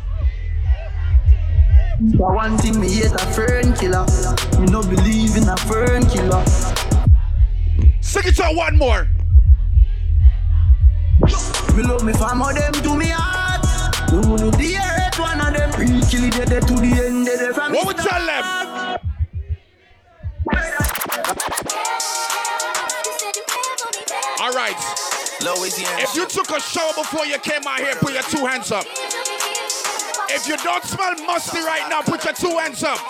For 2.16 2.34
one 2.34 2.58
thing, 2.58 2.80
me 2.80 2.90
hate 2.90 3.12
a 3.12 3.18
fern 3.18 3.72
killer. 3.74 4.06
Me 4.58 4.66
no 4.66 4.82
believe 4.82 5.36
in 5.36 5.48
a 5.48 5.56
fern 5.56 6.04
killer. 6.06 6.44
Sing 8.00 8.22
it 8.24 8.40
out 8.40 8.56
one 8.56 8.76
more. 8.76 9.06
Me 11.76 11.82
love 11.82 12.02
me 12.02 12.12
fam 12.14 12.42
of 12.42 12.54
them 12.54 12.72
to 12.72 12.96
me 12.96 13.06
heart. 13.10 13.62
Me 14.12 14.18
only 14.18 14.50
the 14.50 14.78
hate 14.80 15.18
one 15.18 15.40
of 15.40 15.54
them. 15.54 15.70
Kill 16.08 16.24
it 16.24 16.48
dead 16.48 16.66
to 16.66 16.74
the 16.74 17.02
end 17.04 17.26
dead 17.26 17.54
from 17.54 17.72
What 17.72 17.86
we 17.86 17.94
tell 17.94 18.26
them? 18.26 18.69
Right. 24.60 24.76
Louisiana. 25.40 26.04
If 26.04 26.14
you 26.14 26.28
took 26.28 26.50
a 26.50 26.60
shower 26.60 26.92
before 26.92 27.24
you 27.24 27.38
came 27.38 27.64
out 27.66 27.80
here, 27.80 27.94
put 27.96 28.12
your 28.12 28.26
two 28.28 28.44
hands 28.44 28.70
up. 28.70 28.84
If 30.28 30.46
you 30.46 30.56
don't 30.60 30.84
smell 30.84 31.14
musty 31.24 31.60
right 31.64 31.88
now, 31.88 32.02
put 32.02 32.24
your 32.24 32.34
two 32.34 32.54
hands 32.60 32.84
up. 32.84 33.00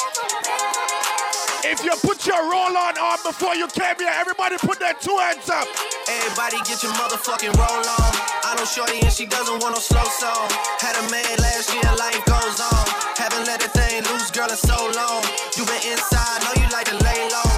If 1.62 1.84
you 1.84 1.92
put 2.00 2.26
your 2.26 2.40
roll 2.50 2.72
on 2.72 2.96
on 2.96 3.18
before 3.22 3.54
you 3.54 3.66
came 3.68 3.98
here, 3.98 4.14
everybody 4.14 4.56
put 4.58 4.78
their 4.78 4.94
two 4.94 5.16
hands 5.18 5.50
up. 5.50 5.66
Everybody 6.08 6.56
get 6.64 6.82
your 6.82 6.92
motherfucking 6.96 7.52
roll 7.58 7.84
on. 7.84 8.12
I 8.46 8.54
know 8.56 8.64
Shorty 8.64 9.00
and 9.02 9.12
she 9.12 9.26
doesn't 9.26 9.60
want 9.60 9.74
no 9.74 9.80
slow 9.80 10.06
song. 10.22 10.48
Had 10.80 10.96
a 10.96 11.04
man 11.10 11.36
last 11.38 11.68
year, 11.74 11.90
life 11.98 12.24
goes 12.24 12.58
on. 12.62 12.84
Haven't 13.18 13.44
let 13.46 13.60
that 13.60 13.74
thing 13.76 14.02
loose, 14.08 14.30
girl, 14.30 14.48
in 14.48 14.56
so 14.56 14.78
long. 14.96 15.22
You 15.58 15.66
been 15.66 15.82
inside, 15.92 16.40
know 16.46 16.54
you 16.56 16.66
like 16.72 16.88
to 16.88 16.96
lay 17.04 17.28
low. 17.28 17.49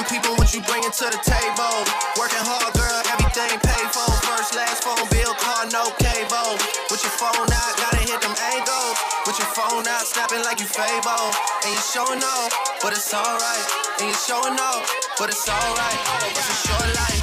I've 0.00 0.08
people 0.08 0.32
what 0.40 0.48
you 0.56 0.64
bringing 0.64 0.88
to 0.88 1.06
the 1.12 1.20
table. 1.20 1.76
Working 2.16 2.40
hard, 2.40 2.72
girl, 2.72 3.00
everything 3.12 3.52
paid 3.60 3.88
for. 3.92 4.08
First, 4.24 4.56
last 4.56 4.80
phone 4.80 5.04
bill, 5.12 5.36
car, 5.36 5.68
no 5.68 5.92
cable. 6.00 6.56
With 6.88 7.04
your 7.04 7.12
phone 7.20 7.44
out, 7.52 7.72
gotta 7.76 8.00
hit 8.00 8.16
them 8.24 8.32
angles. 8.56 8.96
With 9.28 9.36
your 9.36 9.52
phone 9.52 9.84
out, 9.84 10.08
snapping 10.08 10.40
like 10.40 10.56
you. 10.56 10.64
And 10.72 11.68
you 11.68 11.84
showing 11.84 12.24
off, 12.24 12.48
but 12.80 12.96
it's 12.96 13.12
alright. 13.12 13.66
And 14.00 14.08
you 14.08 14.16
showing 14.16 14.56
off, 14.56 14.88
but 15.20 15.28
it's 15.28 15.44
alright. 15.44 16.00
It's 16.32 16.48
a 16.48 16.56
short 16.64 16.88
life. 16.96 17.20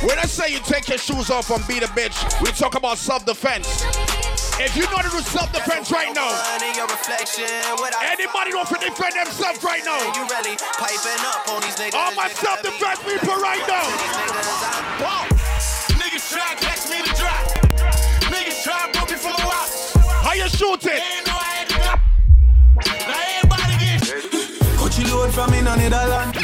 When 0.00 0.18
I 0.18 0.24
say 0.24 0.48
you 0.48 0.60
take 0.64 0.88
your 0.88 0.98
shoes 0.98 1.28
off 1.28 1.50
and 1.50 1.60
beat 1.68 1.82
a 1.82 1.92
bitch, 1.92 2.16
we 2.40 2.48
talk 2.52 2.74
about 2.74 2.96
self-defense. 2.96 4.15
If 4.58 4.74
you 4.74 4.84
know 4.88 4.96
to 4.96 5.10
do 5.10 5.20
self-defense 5.20 5.92
right 5.92 6.14
now, 6.14 6.32
anybody 8.00 8.54
want 8.54 8.68
to 8.68 8.78
defend 8.80 9.12
themselves 9.12 9.62
right 9.62 9.84
now? 9.84 10.00
You 10.16 10.24
really 10.24 10.56
piping 10.56 11.20
up 11.28 11.46
on 11.48 11.60
these 11.60 11.76
niggas. 11.76 11.94
All 11.94 12.14
my 12.14 12.28
self-defense 12.28 13.00
people 13.04 13.36
right 13.36 13.60
now. 13.68 13.84
Niggas 15.92 16.32
try 16.32 16.54
to 16.54 16.64
catch 16.64 16.88
me 16.88 17.02
to 17.04 17.12
drop. 17.20 17.44
Niggas 18.32 18.64
try 18.64 18.90
to 18.90 19.12
me 19.12 19.18
from 19.18 19.32
a 19.32 19.44
rock. 19.44 19.68
How 20.24 20.32
you 20.32 20.48
shoot 20.48 20.86
it? 20.86 21.02
Now 21.26 21.38
everybody 23.36 23.76
get 23.78 24.00
Coachy 24.78 25.04
load 25.04 25.34
from 25.34 25.52
in 25.52 25.68
on 25.68 25.78
Netherlands. 25.78 26.36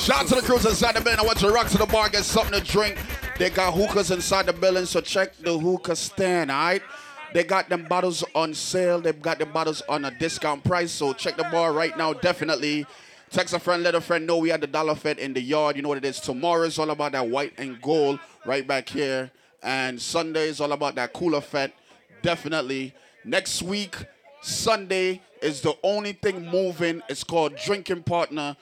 Shout 0.00 0.20
out 0.20 0.26
to 0.28 0.34
the 0.36 0.42
crews 0.44 0.64
inside 0.64 0.94
the 0.94 1.00
building. 1.00 1.18
I 1.18 1.22
want 1.24 1.42
you 1.42 1.48
to 1.48 1.54
rock 1.54 1.68
to 1.68 1.78
the 1.78 1.86
bar, 1.86 2.08
get 2.08 2.24
something 2.24 2.60
to 2.60 2.64
drink. 2.64 2.98
They 3.38 3.50
got 3.50 3.74
hookahs 3.74 4.12
inside 4.12 4.46
the 4.46 4.52
building, 4.52 4.86
so 4.86 5.00
check 5.00 5.36
the 5.38 5.58
hookah 5.58 5.96
stand, 5.96 6.52
all 6.52 6.56
right? 6.56 6.82
They 7.32 7.42
got 7.42 7.68
them 7.68 7.86
bottles 7.88 8.22
on 8.34 8.54
sale. 8.54 9.00
They've 9.00 9.20
got 9.20 9.40
the 9.40 9.46
bottles 9.46 9.82
on 9.88 10.04
a 10.04 10.10
discount 10.12 10.62
price, 10.62 10.92
so 10.92 11.12
check 11.12 11.36
the 11.36 11.42
bar 11.44 11.72
right 11.72 11.96
now, 11.98 12.12
definitely. 12.12 12.86
Text 13.30 13.54
a 13.54 13.58
friend, 13.58 13.82
let 13.82 13.96
a 13.96 14.00
friend 14.00 14.24
know 14.24 14.38
we 14.38 14.50
had 14.50 14.60
the 14.60 14.68
Dolla 14.68 14.94
Fete 14.94 15.18
in 15.18 15.32
the 15.32 15.40
yard. 15.40 15.74
You 15.74 15.82
know 15.82 15.88
what 15.88 15.98
it 15.98 16.04
is. 16.04 16.20
Tomorrow 16.20 16.62
is 16.62 16.78
all 16.78 16.90
about 16.90 17.10
that 17.12 17.28
white 17.28 17.54
and 17.58 17.82
gold 17.82 18.20
right 18.46 18.64
back 18.64 18.88
here. 18.88 19.32
And 19.64 20.00
Sunday 20.00 20.46
is 20.48 20.60
all 20.60 20.70
about 20.70 20.94
that 20.94 21.12
cooler 21.12 21.40
fete. 21.40 21.72
Definitely. 22.22 22.94
Next 23.24 23.62
week, 23.62 23.96
Sunday 24.44 25.22
is 25.40 25.62
the 25.62 25.74
only 25.82 26.12
thing 26.12 26.46
moving. 26.50 27.00
It's 27.08 27.24
called 27.24 27.56
Drinking 27.56 28.02
Partner. 28.02 28.56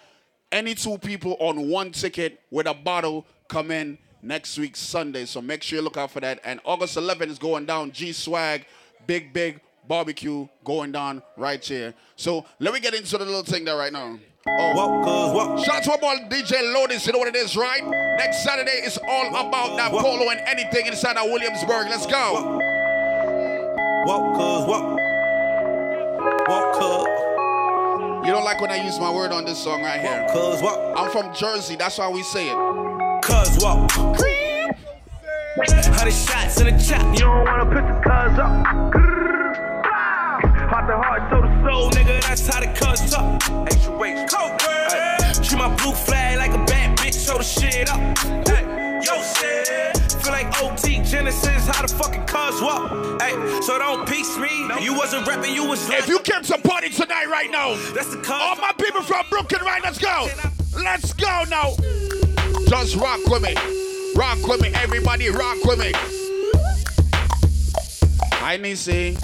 Any 0.52 0.76
two 0.76 0.96
people 0.98 1.36
on 1.40 1.68
one 1.68 1.90
ticket 1.90 2.40
with 2.50 2.66
a 2.68 2.74
bottle 2.74 3.26
come 3.48 3.72
in 3.72 3.98
next 4.22 4.56
week, 4.58 4.76
Sunday. 4.76 5.24
So 5.24 5.42
make 5.42 5.62
sure 5.62 5.78
you 5.78 5.82
look 5.82 5.96
out 5.96 6.12
for 6.12 6.20
that. 6.20 6.40
And 6.44 6.60
August 6.64 6.96
11th 6.96 7.30
is 7.30 7.38
going 7.38 7.66
down. 7.66 7.90
G 7.90 8.12
Swag, 8.12 8.64
big, 9.08 9.32
big 9.32 9.60
barbecue 9.88 10.46
going 10.64 10.92
down 10.92 11.20
right 11.36 11.64
here. 11.64 11.94
So 12.14 12.46
let 12.60 12.72
me 12.72 12.78
get 12.78 12.94
into 12.94 13.18
the 13.18 13.24
little 13.24 13.42
thing 13.42 13.64
there 13.64 13.76
right 13.76 13.92
now. 13.92 14.20
Oh, 14.46 15.62
Shout 15.64 15.88
out 15.88 15.94
to 15.94 16.00
boy 16.00 16.14
DJ 16.28 16.72
Lotus. 16.74 17.06
You 17.08 17.12
know 17.12 17.18
what 17.18 17.28
it 17.28 17.36
is, 17.36 17.56
right? 17.56 17.84
Next 18.18 18.44
Saturday 18.44 18.82
is 18.84 18.98
all 19.08 19.28
about 19.30 19.76
that 19.76 19.90
polo 19.90 20.30
and 20.30 20.40
anything 20.46 20.86
inside 20.86 21.16
of 21.16 21.24
Williamsburg. 21.24 21.88
Let's 21.88 22.06
go. 22.06 22.60
Walk. 24.04 24.91
Walk, 26.52 26.74
cuz. 26.74 28.26
You 28.26 28.30
don't 28.30 28.44
like 28.44 28.60
when 28.60 28.70
I 28.70 28.76
use 28.84 28.98
my 29.00 29.10
word 29.10 29.32
on 29.32 29.46
this 29.46 29.56
song 29.56 29.82
right 29.82 29.98
here. 29.98 30.26
Cuz 30.30 30.60
what? 30.60 30.78
I'm 30.98 31.10
from 31.10 31.34
Jersey. 31.34 31.76
That's 31.76 31.96
why 31.96 32.10
we 32.10 32.22
say 32.22 32.50
it. 32.50 32.56
Cuz 33.22 33.56
walk. 33.64 33.90
Hundred 35.96 36.12
shots 36.12 36.60
in 36.60 36.66
the 36.66 36.84
chop. 36.84 37.00
You 37.14 37.24
don't 37.24 37.44
wanna 37.46 37.64
put 37.64 37.84
the 37.88 37.94
cuz 38.04 38.38
up. 38.38 38.52
Heart 40.72 40.86
to 40.88 40.96
heart, 40.98 41.22
soul 41.30 41.40
to 41.40 41.48
soul, 41.64 41.90
nigga. 41.92 42.20
That's 42.20 42.46
how 42.46 42.60
the 42.60 42.66
cuz 42.66 43.10
talk. 43.10 43.42
Extra 43.66 43.96
weight. 43.96 44.28
Cold 44.28 44.60
girl. 44.60 45.32
Treat 45.42 45.58
my 45.58 45.74
blue 45.76 45.92
flag 45.92 46.36
like 46.36 46.52
a 46.52 46.62
bad 46.66 46.98
bitch. 46.98 47.26
Show 47.26 47.38
the 47.38 47.44
shit 47.44 47.88
up. 47.88 47.98
Hey, 48.46 49.00
yo, 49.00 49.22
shit. 49.22 49.71
Feel 51.32 51.52
like 51.52 51.62
OT 51.62 51.62
Genesis. 51.62 51.66
How 51.66 51.82
the 51.82 51.88
fucking 51.88 52.24
cuz 52.26 52.62
walk. 52.62 53.22
Hey, 53.22 53.60
so 53.62 53.78
don't 53.78 54.08
piece 54.08 54.36
me. 54.38 54.68
You 54.80 54.94
wasn't 54.94 55.26
repping, 55.26 55.54
you 55.54 55.64
was. 55.64 55.88
If 55.90 56.08
you 56.08 56.18
came 56.20 56.42
to 56.42 56.58
party 56.58 56.90
tonight, 56.90 57.26
right 57.28 57.50
now, 57.50 57.74
that's 57.94 58.08
the 58.08 58.18
cuz. 58.18 58.30
All 58.30 58.56
my 58.56 58.72
people 58.78 59.02
from 59.02 59.24
Brooklyn, 59.30 59.62
right? 59.64 59.82
Let's 59.82 59.98
go. 59.98 60.28
Let's 60.76 61.12
go 61.14 61.44
now. 61.48 61.74
Just 62.66 62.96
rock 62.96 63.20
with 63.26 63.42
me. 63.42 63.54
Rock 64.16 64.46
with 64.46 64.60
me. 64.62 64.72
Everybody 64.74 65.30
rock 65.30 65.62
with 65.64 65.78
me. 65.78 65.92
I 68.40 68.56
need 68.56 68.78
see. 68.78 69.16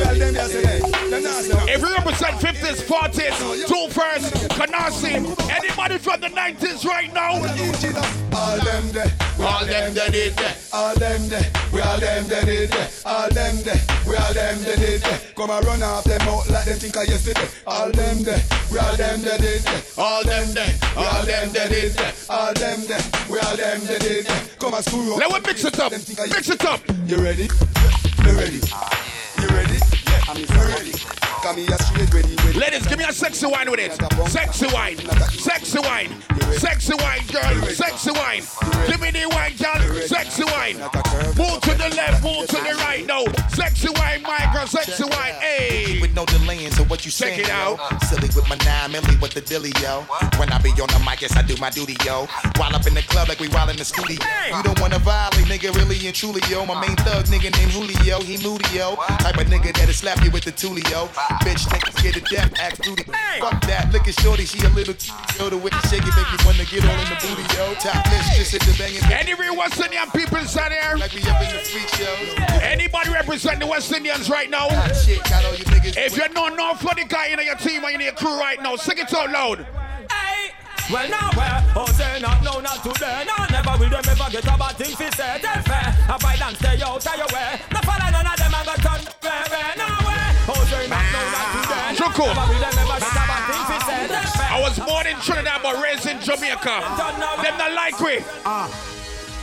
If 0.00 1.80
you 1.80 1.94
represent 1.94 2.36
50s, 2.36 2.82
40s, 2.86 3.66
two 3.66 3.88
first, 3.92 4.32
Canarsie, 4.50 5.16
anybody 5.50 5.98
from 5.98 6.20
the 6.20 6.28
90s 6.28 6.84
right 6.84 7.12
now? 7.12 7.34
All 7.34 8.58
them 8.58 8.92
there, 8.92 9.12
all 9.40 9.64
them 9.66 9.94
there, 9.94 10.10
did 10.10 10.34
there. 10.34 10.54
All 10.72 10.94
them 10.94 11.28
there, 11.28 11.50
we 11.72 11.80
all 11.80 11.98
them 11.98 12.26
there, 12.28 12.44
did 12.44 12.70
there. 12.70 12.88
All 13.04 13.28
them 13.30 13.56
there, 13.64 13.80
we 14.06 14.16
all 14.16 14.32
them 14.32 14.62
there, 14.62 14.76
did 14.76 15.02
there. 15.02 15.20
Come 15.36 15.50
and 15.50 15.66
run 15.66 15.82
off 15.82 16.04
them 16.04 16.20
out 16.22 16.48
like 16.48 16.64
them 16.66 16.78
think 16.78 16.96
I 16.96 17.02
yesterday. 17.02 17.48
All 17.66 17.90
them 17.90 18.22
there, 18.22 18.42
we 18.70 18.78
all 18.78 18.96
them 18.96 19.20
there, 19.22 19.38
did 19.38 19.62
there. 19.62 19.82
All 19.98 20.24
them 20.24 20.54
there, 20.54 20.74
we 20.96 21.04
all 21.04 21.24
them 21.24 21.52
there, 21.52 21.68
did 21.68 21.92
there. 21.92 22.12
All 22.30 22.54
them 22.54 22.80
there, 22.86 23.02
we 23.28 23.38
all 23.40 23.56
them 23.56 23.80
there, 23.84 23.98
did 23.98 24.26
there. 24.26 24.40
Come 24.60 24.74
and 24.74 24.84
screw 24.84 25.14
up. 25.14 25.18
Let 25.18 25.32
me 25.32 25.40
mix 25.44 25.64
it 25.64 25.78
up. 25.80 25.92
Mix 25.92 26.48
it 26.48 26.64
up. 26.64 26.80
You 27.06 27.16
ready? 27.16 27.48
You 28.24 28.32
ready? 28.32 28.60
You 29.48 29.56
ready? 29.56 29.78
Yeah, 30.06 30.20
I'm 30.28 30.36
ready. 30.68 30.92
Come 31.42 31.56
here 31.56 31.78
straight 31.78 32.12
ready, 32.12 32.34
ready. 32.36 32.58
Ladies, 32.58 32.86
give 32.86 32.98
me 32.98 33.04
a 33.04 33.12
sexy 33.12 33.46
wine 33.46 33.70
with 33.70 33.80
it. 33.80 33.92
Sexy 34.28 34.66
wine. 34.66 34.98
Sexy 35.30 35.78
wine. 35.78 36.10
Sexy 36.52 36.94
wine, 36.94 37.24
girl. 37.32 37.62
Sexy 37.70 38.10
wine. 38.10 38.42
Give 38.86 39.00
me 39.00 39.10
the 39.10 39.28
wine, 39.30 39.56
girl. 39.56 40.02
Sexy 40.02 40.44
wine. 40.44 40.76
Move 41.36 41.60
to 41.62 41.74
the 41.74 41.92
left, 41.96 42.22
move 42.22 42.46
to 42.48 42.56
the 42.56 42.74
right. 42.84 43.06
No. 43.06 43.24
Sexy 43.48 43.88
wine, 43.88 44.22
my 44.22 44.50
girl. 44.52 44.66
Sexy 44.66 45.04
wine. 45.04 45.17
What 46.98 47.06
you 47.06 47.12
Check 47.14 47.38
saying, 47.38 47.46
it 47.46 47.50
out. 47.50 47.78
yo? 47.78 47.98
Silly 48.10 48.26
with 48.34 48.48
my 48.50 48.58
nine 48.66 48.90
milli 48.90 49.14
with 49.22 49.30
the 49.30 49.40
dilly, 49.40 49.70
yo. 49.78 50.02
When 50.34 50.50
I 50.50 50.58
be 50.58 50.74
on 50.82 50.90
the 50.90 50.98
mic, 51.06 51.22
yes, 51.22 51.36
I 51.38 51.42
do 51.46 51.54
my 51.62 51.70
duty, 51.70 51.94
yo. 52.02 52.26
While 52.58 52.74
up 52.74 52.90
in 52.90 52.94
the 52.94 53.06
club 53.06 53.28
like 53.28 53.38
we 53.38 53.46
while 53.54 53.70
in 53.70 53.76
the 53.76 53.84
studio. 53.86 54.18
You 54.50 54.62
don't 54.66 54.80
wanna 54.82 54.98
violate, 54.98 55.46
nigga, 55.46 55.70
really 55.78 55.94
and 56.10 56.14
truly, 56.14 56.42
yo. 56.50 56.66
My 56.66 56.74
main 56.82 56.98
thug 57.06 57.30
nigga 57.30 57.54
named 57.54 57.70
Julio, 57.70 58.18
he 58.26 58.34
moody, 58.42 58.66
yo. 58.74 58.96
Type 59.22 59.38
of 59.38 59.46
nigga 59.46 59.70
that'll 59.78 59.94
slap 59.94 60.18
you 60.24 60.32
with 60.32 60.42
the 60.42 60.50
tulio. 60.50 61.06
Bitch, 61.46 61.70
take 61.70 61.86
get 62.02 62.18
a 62.18 62.22
death, 62.34 62.50
act 62.58 62.82
duty. 62.82 63.04
Fuck 63.38 63.62
that, 63.70 63.92
look 63.92 64.08
at 64.08 64.18
shorty, 64.18 64.44
she 64.44 64.58
a 64.66 64.70
little 64.74 64.98
yo. 65.38 65.50
The 65.50 65.56
way 65.56 65.70
she 65.70 65.82
shake 65.94 66.02
it 66.02 66.14
make 66.18 66.30
me 66.34 66.38
wanna 66.42 66.66
get 66.66 66.82
all 66.82 66.98
in 66.98 67.06
the 67.14 67.18
booty, 67.22 67.46
yo. 67.54 67.78
Top 67.78 67.94
bitch, 68.10 68.26
just 68.34 68.50
hit 68.58 68.62
the 68.66 68.74
banging. 68.74 69.06
Any 69.14 69.38
real 69.38 69.54
West 69.54 69.78
Indian 69.78 70.10
people 70.10 70.38
inside 70.38 70.74
here? 70.74 70.98
Like 70.98 71.14
we 71.14 71.22
up 71.30 71.38
in 71.46 71.54
the 71.54 71.62
freak 71.62 71.86
shows. 71.94 72.34
Anybody 72.58 73.10
represent 73.14 73.60
the 73.60 73.68
West 73.70 73.92
Indians 73.92 74.28
right 74.28 74.50
now? 74.50 74.66
Shit, 75.06 75.22
got 75.30 75.44
all 75.46 75.54
you 75.54 75.68
niggas. 76.94 77.04
If 77.04 77.04
you 77.04 77.04
know 77.04 77.04
no 77.04 77.04
funny 77.04 77.04
guy 77.04 77.26
in 77.26 77.46
your 77.46 77.56
team 77.56 77.84
or 77.84 77.90
in 77.90 78.00
your 78.00 78.12
crew 78.12 78.38
right 78.38 78.62
now, 78.62 78.76
sing 78.76 78.98
it 78.98 79.12
out 79.14 79.30
loud. 79.30 79.66
Well, 80.90 81.08
now 81.10 81.30
where? 81.36 81.64
Oh, 81.76 81.84
say 81.92 82.18
not, 82.20 82.42
no, 82.42 82.60
not 82.60 82.82
today. 82.82 83.24
No, 83.28 83.44
never 83.52 83.76
will 83.76 83.90
them 83.90 84.04
ever 84.08 84.30
get 84.32 84.44
a 84.44 84.56
bad 84.56 84.72
thing 84.76 84.96
fi 84.96 85.10
say. 85.10 85.36
Them 85.36 85.62
fair. 85.62 85.84
I 86.08 86.16
fight 86.18 86.40
and 86.40 86.56
stay 86.56 86.80
out 86.80 86.96
of 86.96 87.16
your 87.16 87.28
way. 87.28 87.60
No 87.68 87.80
follow 87.84 88.08
none 88.08 88.24
of 88.24 88.36
them 88.40 88.54
and 88.56 88.64
go 88.64 88.74
turn 88.80 89.02
fair, 89.20 89.44
fair. 89.52 89.76
Now 89.76 90.00
where? 90.00 90.32
Oh, 90.48 90.64
say 90.64 90.88
not, 90.88 91.04
no, 91.12 91.20
not 91.28 91.48
today. 91.60 91.76
Ah, 91.76 91.92
Chuku. 91.92 92.24
Never 92.24 92.48
will 92.48 92.60
them 92.64 92.72
ever 92.72 92.98
get 93.04 93.12
a 93.12 93.24
bad 93.28 93.42
thing 93.52 93.64
fi 93.68 93.78
say. 93.84 94.48
I 94.48 94.60
was 94.64 94.78
born 94.80 95.06
in 95.06 95.16
Trinidad 95.20 95.60
but 95.60 95.76
raised 95.82 96.06
in 96.08 96.20
Jamaica. 96.24 96.80
Them 96.96 97.56
not 97.60 97.72
like 97.76 98.00
we. 98.00 98.24
Ah. 98.48 98.72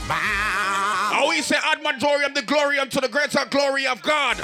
I 0.07 1.19
always 1.19 1.45
say 1.45 1.55
ad 1.55 1.81
majorium 1.81 2.33
the 2.33 2.41
glorium 2.43 2.89
to 2.89 3.01
the 3.01 3.07
greater 3.07 3.43
glory 3.49 3.87
of 3.87 4.01
God. 4.03 4.37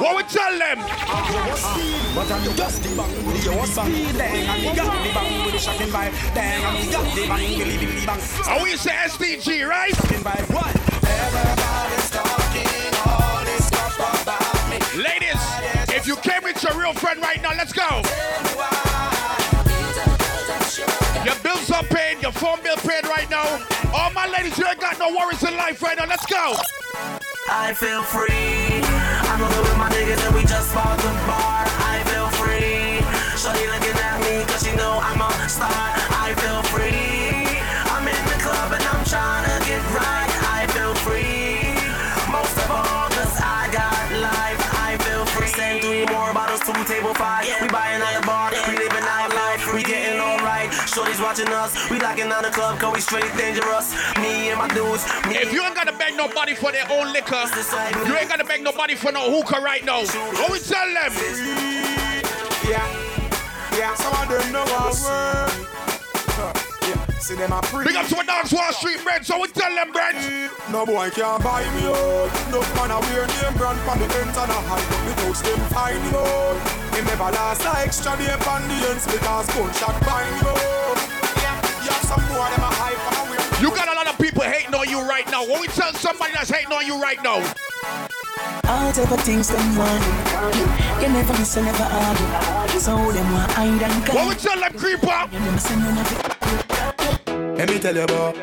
What 0.00 0.16
we 0.16 0.22
tell 0.24 0.58
them? 0.58 0.78
Oh, 0.80 2.12
but 2.14 2.30
I'm 2.30 2.56
just 2.56 2.82
the 2.82 2.94
bang 2.96 3.26
with 3.26 3.44
your 3.44 3.66
speed, 3.66 4.16
dang, 4.16 4.46
and 4.46 4.62
we 4.62 4.76
got 4.76 4.92
the 5.02 5.12
bang 5.12 5.44
with 5.44 5.54
the 5.54 5.58
shocking 5.58 5.88
vibe, 5.88 6.14
and 6.36 6.86
we 6.86 6.92
got 6.92 7.14
the 7.14 7.26
bang, 7.26 7.58
billy 7.58 7.78
billy 7.78 8.06
bang. 8.06 8.20
I 8.46 8.58
always 8.58 8.80
say 8.80 8.92
SDG, 8.92 9.68
right? 9.68 9.94
What? 10.50 10.74
Everybody's 11.04 12.10
talking 12.10 12.94
all 13.06 13.44
this 13.44 13.66
stuff 13.66 14.22
about 14.22 14.70
me. 14.70 14.78
Ladies, 15.02 15.40
if 15.90 16.06
you 16.06 16.16
came 16.16 16.42
with 16.44 16.62
your 16.62 16.78
real 16.78 16.94
friend 16.94 17.20
right 17.20 17.42
now, 17.42 17.54
let's 17.56 17.72
go. 17.72 18.02
Your 21.24 21.36
bills 21.42 21.70
are 21.70 21.84
paid, 21.84 22.22
your 22.22 22.32
phone 22.32 22.62
bill 22.62 22.76
paid 22.76 23.06
right 23.06 23.28
now. 23.30 23.73
All 23.94 24.10
my 24.10 24.26
ladies, 24.26 24.58
you 24.58 24.66
ain't 24.66 24.80
got 24.80 24.98
no 24.98 25.14
worries 25.14 25.40
in 25.44 25.56
life 25.56 25.80
right 25.80 25.96
now. 25.96 26.06
Let's 26.06 26.26
go. 26.26 26.56
I 27.48 27.72
feel 27.74 28.02
free. 28.02 28.82
I'm 29.30 29.38
rolling 29.38 29.62
with 29.62 29.78
my 29.78 29.88
niggas 29.88 30.18
and 30.26 30.34
we 30.34 30.42
just 30.42 30.74
bought 30.74 30.98
the 30.98 31.14
bar. 31.30 31.62
I 31.62 32.02
feel 32.10 32.26
free. 32.34 32.98
Shorty 33.38 33.70
looking 33.70 33.94
at 33.94 34.18
me 34.18 34.42
cause 34.50 34.66
she 34.66 34.74
know 34.74 34.98
I'm 34.98 35.22
a 35.22 35.48
star. 35.48 35.70
I 35.70 36.34
feel 36.42 36.63
watching 51.44 51.54
us. 51.54 51.90
We 51.90 51.98
locking 51.98 52.28
down 52.28 52.42
the 52.42 52.50
club 52.50 52.78
cause 52.78 52.94
we 52.94 53.00
straight 53.00 53.36
dangerous. 53.36 53.94
Me 54.18 54.50
and 54.50 54.58
my 54.58 54.68
dudes. 54.68 55.04
Me 55.28 55.36
If 55.36 55.52
you 55.52 55.62
ain't 55.62 55.74
gotta 55.74 55.92
beg 55.92 56.16
nobody 56.16 56.54
for 56.54 56.72
their 56.72 56.86
own 56.90 57.12
liquor, 57.12 57.44
you 58.06 58.16
ain't 58.16 58.28
gotta 58.28 58.44
beg 58.44 58.62
nobody 58.62 58.94
for 58.94 59.12
no 59.12 59.30
hookah 59.30 59.60
right 59.60 59.84
now. 59.84 60.04
What 60.04 60.52
we 60.52 60.58
tell 60.58 60.86
them? 60.86 61.12
Yeah, 62.68 62.86
yeah, 63.76 63.94
some 63.94 64.14
of 64.14 64.28
them 64.28 64.52
know 64.52 64.64
our 64.64 64.88
word. 64.88 65.52
Huh, 66.32 66.52
Yeah, 66.88 67.18
see 67.18 67.34
them 67.34 67.52
a 67.52 67.60
pre. 67.60 67.84
Big 67.84 67.96
up 67.96 68.06
to 68.06 68.16
my 68.16 68.24
dogs, 68.24 68.52
Wall 68.52 68.72
Street 68.72 69.04
bread. 69.04 69.26
So 69.26 69.40
we 69.40 69.48
tell 69.48 69.74
them, 69.74 69.92
bread. 69.92 70.16
No 70.70 70.86
boy 70.86 71.10
can't 71.10 71.42
buy 71.44 71.62
me 71.76 71.84
out. 71.84 72.32
No 72.50 72.60
man 72.74 72.90
a 72.90 73.00
wear 73.12 73.26
name 73.26 73.56
brand 73.58 73.78
from 73.84 73.98
the 74.00 74.08
ends 74.16 74.38
and 74.38 74.50
a 74.50 74.58
hide 74.64 74.80
up 74.80 75.04
the 75.04 75.22
toast 75.22 75.44
them 75.44 75.60
find 75.68 76.00
me 76.00 76.16
out. 76.16 76.56
Him 76.96 77.04
never 77.04 77.30
last 77.36 77.64
a 77.64 77.84
extra 77.84 78.16
day 78.16 78.32
on 78.32 78.62
the 78.68 78.88
ends 78.88 79.04
because 79.04 79.46
gunshot 79.52 80.02
find 80.04 80.32
me 80.40 80.48
out. 80.48 80.63
Hating 84.44 84.74
on 84.74 84.88
you 84.88 85.00
right 85.08 85.28
now. 85.30 85.46
What 85.46 85.60
we 85.60 85.68
tell 85.68 85.92
somebody 85.94 86.32
that's 86.32 86.50
hating 86.50 86.72
on 86.72 86.86
you 86.86 87.00
right 87.00 87.22
now? 87.22 87.40
Whatever 88.64 89.16
things 89.18 89.48
them 89.48 89.76
want 89.76 90.04
You 91.02 91.08
never 91.08 91.32
listen, 91.34 91.64
never 91.64 91.82
argue 91.82 92.80
So 92.80 92.96
them 93.12 93.32
want 93.32 93.52
hide 93.52 93.82
and 93.82 94.08
What 94.08 94.28
we 94.28 94.34
tell 94.34 94.58
them, 94.58 94.72
creeper? 94.78 95.28
You 95.32 95.40
never 95.40 95.58
say 95.58 95.76
none 95.76 97.56
Let 97.56 97.68
me 97.68 97.78
tell 97.78 97.94
you 97.94 98.02
about. 98.02 98.36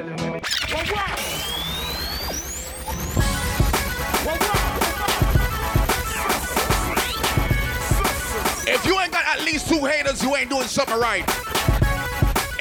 If 8.68 8.86
you 8.86 9.00
ain't 9.00 9.12
got 9.12 9.26
at 9.26 9.44
least 9.44 9.68
two 9.68 9.84
haters, 9.86 10.24
you 10.24 10.36
ain't 10.36 10.50
doing 10.50 10.68
something 10.68 10.98
right. 10.98 11.41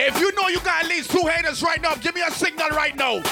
If 0.03 0.18
you 0.18 0.32
know 0.32 0.48
you 0.48 0.61
got 0.61 0.84
at 0.84 0.88
least 0.88 1.11
two 1.11 1.26
haters 1.26 1.62
right 1.62 1.80
now, 1.82 1.94
give 1.94 2.14
me 2.14 2.22
a 2.26 2.30
signal 2.30 2.70
right 2.70 2.96
now. 2.96 3.22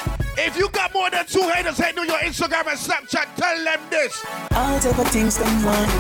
If 0.41 0.57
you 0.57 0.69
got 0.71 0.95
more 0.95 1.11
than 1.11 1.27
two 1.27 1.43
haters 1.51 1.79
hating 1.79 1.99
on 1.99 2.07
your 2.07 2.19
Instagram 2.19 2.71
and 2.71 2.79
Snapchat, 2.79 3.35
tell 3.35 3.59
them 3.59 3.81
this. 3.91 4.23
Whatever 4.55 5.03
things 5.11 5.37
them 5.37 5.65
want 5.67 5.91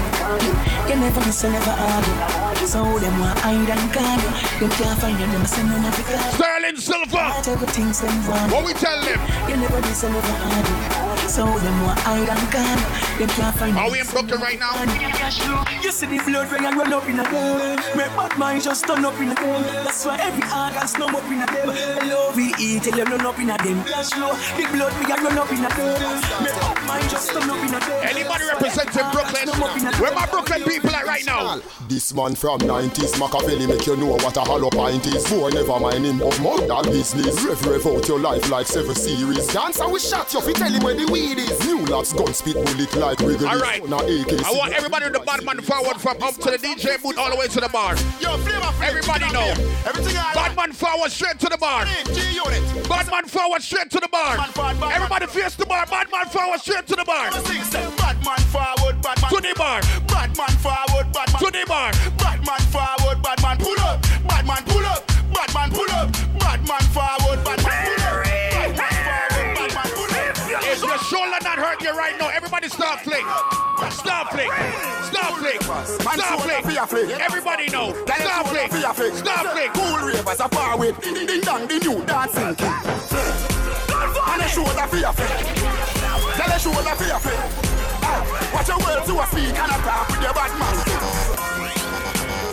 You 0.86 0.94
never 0.94 1.18
listen, 1.26 1.50
never 1.50 1.74
argue 1.74 2.66
So 2.66 2.86
them 3.02 3.18
want 3.18 3.38
hide 3.40 3.66
and 3.66 3.92
guard. 3.92 4.22
You 4.62 4.68
can't 4.78 4.98
find 5.00 5.18
you, 5.18 5.26
never 5.26 5.44
say 5.44 5.64
none 5.64 5.84
of 5.84 5.98
it 5.98 6.06
Sterling 6.38 6.76
Silver. 6.78 7.18
Whatever 7.34 7.66
things 7.66 8.00
them 8.00 8.14
want 8.30 8.52
What 8.52 8.64
we 8.64 8.74
tell 8.74 9.02
them? 9.02 9.18
You 9.50 9.56
never 9.56 9.80
listen, 9.82 10.12
never 10.12 10.36
argue 10.54 11.28
So 11.28 11.42
them 11.44 11.82
want 11.82 11.98
hide 11.98 12.30
and 12.30 12.46
guard. 12.54 12.80
You 13.18 13.26
can't 13.26 13.56
find 13.56 13.76
Are 13.76 13.90
we 13.90 13.98
in 13.98 14.06
Brooklyn 14.06 14.40
right 14.40 14.60
now? 14.60 14.78
You 15.82 15.90
see 15.90 16.06
the 16.06 16.22
blood 16.22 16.46
when 16.52 16.62
run 16.62 16.92
up 16.92 17.08
in 17.08 17.18
a 17.18 17.24
girl 17.26 17.58
My 17.98 18.06
bad 18.14 18.38
mind 18.38 18.62
just 18.62 18.86
turn 18.86 19.04
up 19.04 19.18
in 19.18 19.30
a 19.30 19.34
girl 19.34 19.60
That's 19.82 20.06
why 20.06 20.18
every 20.22 20.46
organ 20.46 20.86
snub 20.86 21.14
up 21.14 21.26
in 21.26 21.42
a 21.42 21.46
them 21.46 22.08
Love 22.08 22.36
we 22.36 22.54
eat 22.60 22.84
till 22.84 22.94
them 22.94 23.10
run 23.10 23.26
up 23.26 23.38
in 23.40 23.50
a 23.50 23.58
them 23.58 23.82
That's 24.28 24.44
slow 24.46 24.56
The 24.56 24.76
blood 24.76 24.94
me 25.00 25.12
a 25.12 25.16
run 25.16 25.38
up 25.38 25.52
in 25.52 25.64
a 25.64 25.70
girl 25.74 25.98
My 26.40 26.50
bad 26.60 26.86
mind 26.86 27.10
just 27.10 27.30
turn 27.30 27.48
up 27.48 27.58
in 27.58 27.74
a 27.74 27.80
them 27.80 28.04
Anybody 28.04 28.44
representing 28.44 29.10
Brooklyn? 29.12 29.48
Where 30.00 30.14
my 30.14 30.26
Brooklyn 30.26 30.62
people 30.64 30.90
at 30.90 31.06
right 31.06 31.24
now? 31.24 31.60
This 31.88 32.14
man 32.14 32.34
from 32.34 32.60
90s, 32.60 33.18
Machiavelli 33.18 33.66
make 33.66 33.86
you 33.86 33.96
know 33.96 34.12
what 34.12 34.36
a 34.36 34.40
hollow 34.40 34.70
pint 34.70 35.06
is. 35.06 35.28
Boy, 35.30 35.50
never 35.50 35.80
mind 35.80 36.04
him 36.04 36.20
of 36.22 36.38
more 36.40 36.60
than 36.60 36.84
business. 36.84 37.42
Rev, 37.42 37.64
rev 37.66 37.86
out 37.86 38.08
your 38.08 38.18
life 38.18 38.48
like 38.50 38.66
seven 38.66 38.94
series. 38.94 39.46
Dance 39.48 39.80
and 39.80 39.92
we 39.92 39.98
shot 39.98 40.32
you, 40.32 40.40
fi 40.40 40.52
tell 40.52 40.72
him 40.72 40.82
where 40.82 40.94
the 40.94 41.10
weed 41.10 41.38
is. 41.38 41.58
New 41.66 41.84
lads 41.86 42.12
gun 42.12 42.32
spit 42.34 42.54
bullet 42.54 42.94
like 42.96 43.18
Wrigley. 43.20 43.46
All 43.46 43.58
right. 43.58 43.86
Now 43.88 44.00
AK. 44.00 44.44
I 44.44 44.52
want 44.52 44.72
everybody 44.74 45.06
in 45.06 45.12
the 45.12 45.20
bad 45.20 45.44
man 45.44 45.60
forward 45.60 46.00
from 46.00 46.22
up 46.22 46.34
to 46.34 46.50
the 46.50 46.58
DJ 46.58 47.00
booth 47.02 47.18
all 47.18 47.30
the 47.30 47.36
way 47.36 47.48
to 47.48 47.60
the 47.60 47.68
bar. 47.68 47.96
Yo, 48.20 48.36
flavor 48.38 48.68
Everybody 48.82 49.32
know. 49.32 49.50
Everything 49.86 50.16
I 50.16 50.32
Bad 50.34 50.56
man 50.56 50.72
forward 50.72 51.10
straight 51.10 51.38
to 51.40 51.48
the 51.48 51.58
bar. 51.58 51.84
G 52.14 52.20
unit. 52.34 52.88
Bad 52.88 53.10
man 53.10 53.24
forward 53.24 53.62
straight 53.62 53.90
to 53.90 54.00
the 54.00 54.08
bar. 54.08 54.17
Bad 54.18 54.82
Everybody 54.92 55.26
face 55.26 55.54
the 55.54 55.64
bar. 55.64 55.86
Bad 55.86 56.10
man 56.10 56.26
forward 56.26 56.60
straight 56.60 56.86
to 56.88 56.96
the 56.96 57.04
bar. 57.04 57.30
Six 57.32 57.68
step. 57.68 57.96
Bad 57.96 58.16
man 58.24 58.38
forward, 58.50 59.00
bad 59.00 59.20
man. 59.22 59.30
To 59.30 59.40
the 59.40 59.54
bar. 59.56 59.80
Bad 60.08 60.36
man 60.36 60.54
forward, 60.58 61.06
bad 61.12 61.32
man. 61.32 61.38
To 61.38 61.50
the 61.50 61.64
bar. 61.66 61.92
Bad 62.18 62.40
man 62.44 62.62
forward, 62.74 63.22
bad 63.22 63.42
man 63.42 63.56
pull 63.58 63.80
up. 63.80 64.02
Bad 64.26 64.46
man 64.46 64.62
pull 64.66 64.86
up. 64.86 65.06
Bad 65.32 65.54
man 65.54 65.70
pull 65.70 65.90
up. 65.92 66.10
Bad 66.38 66.60
man 66.66 66.84
forward, 66.90 67.38
bad 67.46 67.62
man 67.62 67.78
pull 67.86 68.02
up. 68.02 68.24
Bad 68.74 68.96
forward, 69.06 69.74
bad 69.74 69.90
pull 69.94 70.10
up. 70.10 70.62
If 70.66 70.82
your 70.82 70.98
shoulder 70.98 71.38
not 71.42 71.58
hurting 71.58 71.86
you 71.86 71.94
right 71.96 72.18
now, 72.18 72.28
everybody 72.28 72.68
start 72.68 73.00
fling. 73.00 73.24
Start 73.90 74.34
fling. 74.34 74.50
Start 75.06 75.38
fling. 75.38 75.60
Snowflake. 75.62 76.64
Snowflake. 76.66 77.20
Everybody 77.20 77.68
know. 77.70 77.94
Snowflake. 78.04 78.72
Snowflake. 79.14 79.72
Cool 79.72 79.98
ravers 80.06 80.40
are 80.40 80.48
far 80.48 80.76
with 80.76 81.00
Ding 81.00 81.40
dong, 81.40 81.68
the 81.68 81.78
new 81.78 82.04
dancing 82.04 82.56
king 82.56 83.47
and 84.30 84.40
they 84.42 84.48
show 84.48 84.64
the 84.64 84.86
fear 84.90 85.12
fit. 85.12 85.28
Then 86.36 86.48
they 86.50 86.58
show 86.58 86.72
the 86.72 86.94
fear 86.96 87.18
fit. 87.18 87.38
Ah, 88.02 88.50
watch 88.54 88.68
your 88.68 88.78
words 88.78 89.06
to 89.06 89.20
a 89.20 89.26
speak 89.26 89.56
and 89.58 89.70
a 89.72 89.78
talk 89.82 90.08
with 90.08 90.22
your 90.22 90.34
bad 90.34 90.52
mouth. 90.58 90.86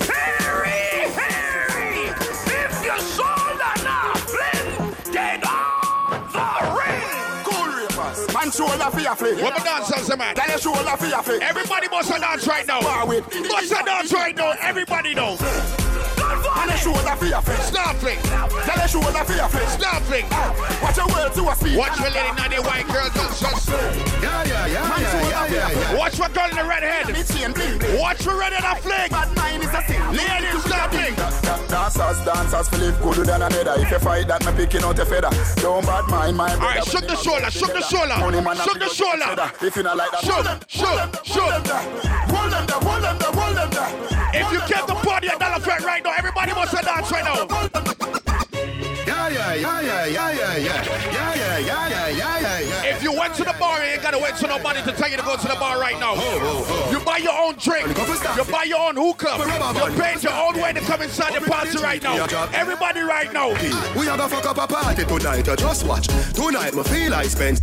Harry, 0.09 1.11
Harry, 1.13 2.09
if 2.09 2.73
you 2.83 2.97
sold 3.01 3.61
an 3.61 3.87
offering, 3.87 5.13
dead 5.13 5.43
on 5.43 6.21
the 6.31 6.47
ring. 6.77 7.13
Man 8.33 8.51
show 8.51 8.67
the 8.67 8.89
fear 8.97 9.15
fit. 9.15 9.43
What 9.43 9.63
dancers, 9.63 10.17
man? 10.17 10.35
Then 10.35 10.45
they 10.47 10.57
show 10.57 10.73
the 10.73 10.97
fear 10.97 11.21
fit. 11.23 11.41
Everybody 11.41 11.87
must 11.89 12.09
dance 12.09 12.47
right 12.47 12.65
now. 12.67 12.81
Must 12.81 13.69
dance 13.85 14.13
right 14.13 14.35
now. 14.35 14.53
Everybody 14.61 15.13
know. 15.13 15.37
And 16.85 16.93
the 16.93 17.01
shoulder 17.01 17.15
for 17.17 17.25
your 17.25 17.41
friend 17.41 17.63
Snowflake. 17.63 18.21
Tell 18.21 18.77
the 18.77 18.87
shoulder 18.87 19.23
for 19.25 19.33
your 19.33 19.49
friend 19.49 19.69
Snowflake. 19.69 20.29
Watch 20.81 20.97
your 20.97 21.07
words 21.07 21.35
to 21.35 21.49
a 21.49 21.55
speak 21.55 21.77
Watch 21.77 21.97
for 21.97 22.09
lady 22.13 22.31
now 22.37 22.47
the 22.47 22.61
white 22.61 22.85
girl 22.85 23.09
just 23.09 23.41
just. 23.41 23.69
Yeah, 23.69 24.43
yeah, 24.45 24.67
yeah, 24.67 24.99
yeah, 24.99 25.29
yeah, 25.29 25.47
yeah, 25.49 25.69
yeah. 25.71 25.97
Watch 25.97 26.15
for 26.15 26.29
girl 26.29 26.49
in 26.49 26.55
the 26.55 26.63
red 26.63 26.83
head. 26.83 27.09
Watch 27.97 28.21
for 28.21 28.37
red 28.37 28.53
in 28.53 28.61
the 28.61 28.75
flick. 28.85 29.09
Bad 29.09 29.35
mind 29.35 29.63
is 29.63 29.73
a 29.73 29.81
sin 29.81 30.01
Ladies, 30.13 30.61
Snowflake. 30.61 31.15
Dancers, 31.69 32.23
dancers, 32.23 32.69
Philip 32.69 33.01
good 33.01 33.25
than 33.25 33.41
another. 33.41 33.81
If 33.81 33.89
you 33.89 33.99
fight 33.99 34.27
that, 34.27 34.45
me 34.45 34.51
picking 34.53 34.83
out 34.83 34.99
a 34.99 35.05
feather. 35.05 35.29
Don't 35.57 35.85
bad 35.85 36.05
mind 36.05 36.37
my 36.37 36.53
All 36.53 36.59
right, 36.59 36.85
shook 36.85 37.07
the 37.07 37.15
shoulder, 37.17 37.49
shook 37.49 37.73
the 37.73 37.81
shoulder, 37.81 38.13
shook 38.61 38.79
the 38.79 38.89
shoulder. 38.89 39.51
If 39.61 39.75
you 39.75 39.83
not 39.83 39.97
like 39.97 40.11
that, 40.11 40.21
Shook, 40.21 40.45
shook, 40.69 41.25
shook. 41.25 41.65
Hold 42.29 42.51
them 42.53 42.65
there, 42.67 42.77
hold 42.77 43.03
them 43.03 43.17
there, 43.17 43.31
hold 43.33 43.57
them 43.57 43.69
there. 43.71 44.15
If 44.35 44.51
you 44.51 44.59
kept 44.67 44.87
the 44.87 44.95
party 44.95 45.29
at 45.29 45.39
Dolla 45.39 45.59
Fete 45.61 45.83
right 45.85 46.03
now, 46.03 46.13
everybody 46.17 46.53
must 46.53 46.74
have 46.75 46.85
dance 46.85 47.11
right 47.11 47.23
now. 47.23 47.47
Yeah, 49.05 49.29
yeah, 49.29 49.53
yeah, 49.53 49.81
yeah, 49.81 50.05
yeah, 50.05 50.31
yeah, 50.31 50.57
yeah, 50.57 50.57
yeah, 50.57 51.35
yeah, 51.35 51.57
yeah, 51.57 51.87
yeah, 51.89 52.07
yeah, 52.09 52.39
yeah, 52.39 52.59
yeah. 52.59 52.83
If 52.93 53.01
you 53.01 53.11
went 53.11 53.33
to 53.35 53.43
the 53.43 53.55
bar, 53.59 53.83
you 53.83 53.91
ain't 53.93 54.01
gotta 54.03 54.19
wait 54.19 54.37
for 54.37 54.47
nobody 54.47 54.81
to 54.83 54.91
tell 54.91 55.09
you 55.09 55.17
to 55.17 55.23
go 55.23 55.35
to 55.35 55.47
the 55.47 55.55
bar 55.55 55.79
right 55.79 55.99
now. 55.99 56.13
You 56.91 56.99
buy 56.99 57.17
your 57.17 57.33
own 57.33 57.55
drink. 57.55 57.87
You 57.87 58.43
buy 58.51 58.63
your 58.65 58.79
own 58.79 58.95
hookah. 58.95 59.37
You 59.37 60.01
pay 60.01 60.15
your 60.19 60.33
own 60.33 60.61
way 60.61 60.73
to 60.73 60.81
come 60.81 61.01
inside 61.01 61.33
the 61.41 61.49
party 61.49 61.77
right 61.79 62.01
now. 62.03 62.25
Everybody 62.53 63.01
right 63.01 63.31
now. 63.33 63.49
We 63.97 64.07
are 64.07 64.17
gonna 64.17 64.29
fuck 64.29 64.45
up 64.45 64.57
a 64.57 64.67
party 64.71 65.05
tonight, 65.05 65.45
just 65.57 65.85
watch. 65.87 66.07
Tonight, 66.33 66.73
me 66.75 66.83
feel 66.83 67.13
I 67.13 67.23
spend. 67.23 67.61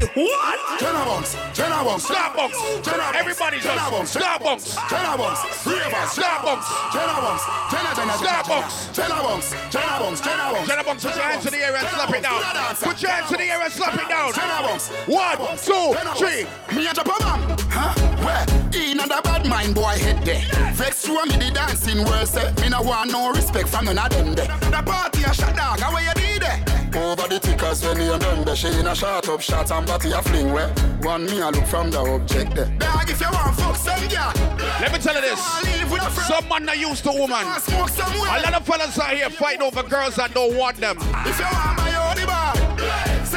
What? 0.00 0.80
Jenna 0.80 1.04
Bunks, 1.06 1.36
Jenna 1.54 1.84
Bunks, 1.84 2.06
Starbucks. 2.06 2.82
Jenna 2.82 2.98
Bunks, 2.98 3.18
Everybody 3.18 3.60
just 3.60 3.90
Bunks, 3.90 4.16
Starbucks. 4.16 4.74
Bunks, 5.18 5.66
Ravers, 5.66 6.10
Starbucks. 6.18 6.66
Jenna 6.92 7.14
Bunks, 7.22 7.44
Jenna, 7.70 7.94
Jenna, 7.94 8.12
Starbucks. 8.18 8.92
Jenna 8.92 9.22
Bunks, 9.22 9.50
Jenna 9.70 9.98
Bunks, 9.98 10.20
Jenna 10.20 10.52
Bunks. 10.52 10.68
Jenna 10.68 10.84
Bunks, 10.84 11.04
put 11.04 11.14
your 11.14 11.24
hands 11.24 11.46
in 11.46 11.52
the 11.52 11.58
air 11.58 11.76
and 11.76 11.86
slap 11.88 12.10
it 12.10 12.22
down. 12.22 12.42
Put 12.74 13.02
your 13.02 13.10
hands 13.12 13.30
in 13.30 13.38
the 13.38 13.44
air 13.44 13.60
and 13.62 13.72
slap 13.72 13.94
it 13.94 14.08
down. 14.08 14.32
Jenna 14.34 14.66
Bunks. 14.66 14.88
One, 15.06 15.38
two, 15.62 15.94
three. 16.18 16.46
Me 16.76 16.86
a 16.88 16.92
drop 16.92 17.06
a 17.06 17.22
bomb, 17.22 17.56
huh? 17.70 17.94
Where? 18.24 18.44
In 18.74 18.98
and 18.98 19.10
the 19.10 19.20
bad 19.22 19.46
mind 19.46 19.74
boy 19.76 19.96
head 19.98 20.24
there. 20.24 20.42
Vex 20.74 21.02
through 21.06 21.24
me 21.26 21.36
the 21.36 21.52
dancing 21.54 22.04
worse. 22.04 22.34
Me 22.60 22.68
no 22.68 22.82
want 22.82 23.12
no 23.12 23.30
respect 23.30 23.68
from 23.68 23.84
none 23.84 23.98
of 23.98 24.10
them 24.10 24.34
there. 24.34 24.46
The 24.46 24.82
party 24.84 25.22
a 25.22 25.32
shot 25.32 25.54
dog, 25.54 25.78
how 25.78 25.96
you 25.98 26.12
did 26.14 26.42
there? 26.42 26.83
Over 26.96 27.26
the 27.28 27.40
tickers 27.40 27.84
when 27.84 28.00
you 28.00 28.18
done 28.18 28.44
there. 28.44 28.54
She 28.54 28.68
in 28.68 28.86
a 28.86 28.94
shot 28.94 29.28
up 29.28 29.40
shot 29.40 29.70
and 29.70 29.86
body 29.86 30.12
a 30.12 30.22
fling 30.22 30.52
where. 30.52 30.68
One 31.02 31.26
me 31.26 31.40
a 31.40 31.50
look 31.50 31.66
from 31.66 31.90
the 31.90 31.98
object 31.98 32.54
there. 32.54 32.66
Dog 32.78 33.10
if 33.10 33.20
you 33.20 33.26
want 33.32 33.56
fuck 33.56 33.76
some 33.76 34.08
girl. 34.08 34.32
Let 34.80 34.92
me 34.92 34.98
tell 34.98 35.14
you 35.14 35.20
this. 35.20 35.64
Leave 35.64 35.90
with. 35.90 36.02
Some 36.26 36.48
man 36.48 36.64
not 36.64 36.78
used 36.78 37.04
to 37.04 37.10
woman. 37.10 37.44
A 37.44 38.40
lot 38.42 38.54
of 38.54 38.66
fellas 38.66 38.98
out 38.98 39.10
here 39.14 39.28
fighting 39.30 39.62
over 39.62 39.82
girls 39.82 40.16
that 40.16 40.32
don't 40.34 40.56
want 40.56 40.76
them. 40.76 40.96
If 41.26 41.38
you 41.38 41.46
want 41.46 41.83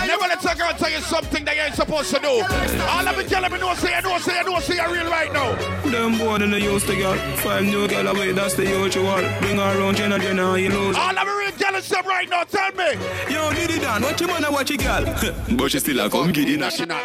Never 0.08 0.22
let 0.22 0.39
a 0.41 0.58
girl 0.58 0.72
tell 0.72 0.89
you 0.89 1.01
something 1.01 1.43
that 1.43 1.55
you 1.58 1.62
ain't 1.64 1.76
supposed 1.76 2.16
to 2.16 2.20
do. 2.22 2.39
All 2.88 3.05
of 3.05 3.18
me 3.18 3.26
tell 3.26 3.41
me 3.49 3.60
no 3.60 3.74
say 3.76 3.93
I 3.93 3.99
know 3.99 4.18
say 4.20 4.39
I 4.39 4.43
know 4.43 4.60
say 4.62 4.80
I 4.80 4.89
real 4.89 5.12
right 5.12 5.34
now. 5.34 5.53
Them 5.84 6.18
boy 6.18 6.38
than 6.38 6.51
they 6.51 6.62
used 6.64 6.88
to 6.88 6.95
get. 6.95 7.18
Five 7.39 7.66
new 7.66 7.89
girl 7.89 8.08
away, 8.08 8.32
that's 8.32 8.53
the 8.53 8.64
usual. 8.64 9.18
Bring 9.41 9.58
her 9.58 9.78
around, 9.78 9.97
Jenna, 9.97 10.18
Jenna, 10.18 10.58
you 10.58 10.70
lose. 10.70 10.95
All 10.95 11.18
of 11.18 11.28
me 11.28 11.34
real 11.34 11.51
jealous 11.58 11.89
them 11.89 12.05
right 12.05 12.30
now. 12.30 12.45
Tell 12.45 12.72
me. 12.72 12.93
Yo, 13.30 13.51
Diddy 13.51 13.80
Dan, 13.80 14.01
what 14.01 14.20
you 14.22 14.28
man 14.28 14.45
a 14.45 14.51
watch 14.51 14.72
a 14.72 14.78
girl? 14.78 15.03
but 15.58 15.72
she 15.72 15.80
still 15.80 15.99
a 15.99 16.10
come 16.10 16.32
get 16.32 16.47
in. 16.49 16.62
National. 16.62 16.97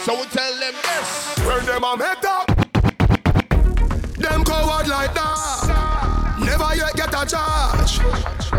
So 0.00 0.16
we 0.16 0.24
tell 0.32 0.54
them 0.58 0.74
this. 0.80 1.38
When 1.44 1.66
them 1.66 1.84
a 1.84 1.96
met 1.98 2.24
up, 2.24 2.46
them 4.16 4.44
coward 4.44 4.88
like 4.88 5.12
that. 5.12 5.39
Charge. 7.30 8.00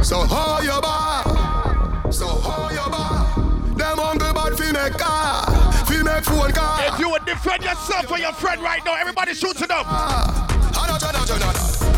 So 0.06 0.24
how 0.24 0.62
you 0.62 0.80
bar? 0.82 2.12
So 2.12 2.28
how 2.28 2.70
you 2.72 2.90
bar? 2.90 3.28
Them 3.76 3.98
hungry 3.98 4.32
bad 4.34 4.58
fi 4.58 4.72
make 4.72 4.98
car, 4.98 5.46
fi 5.86 6.04
make 6.04 6.24
phone 6.24 6.52
call. 6.52 6.94
If 6.94 7.00
you 7.00 7.10
would 7.10 7.26
defend 7.26 7.64
yourself 7.64 8.10
or 8.12 8.18
your 8.18 8.34
friend 8.34 8.62
right 8.62 8.84
now, 8.86 8.96
everybody 8.96 9.34
shoot 9.34 9.62
it 9.62 9.72
up. 9.72 9.86
Hana, 9.86 10.98
Jana, 11.00 11.26
Jana, 11.26 11.54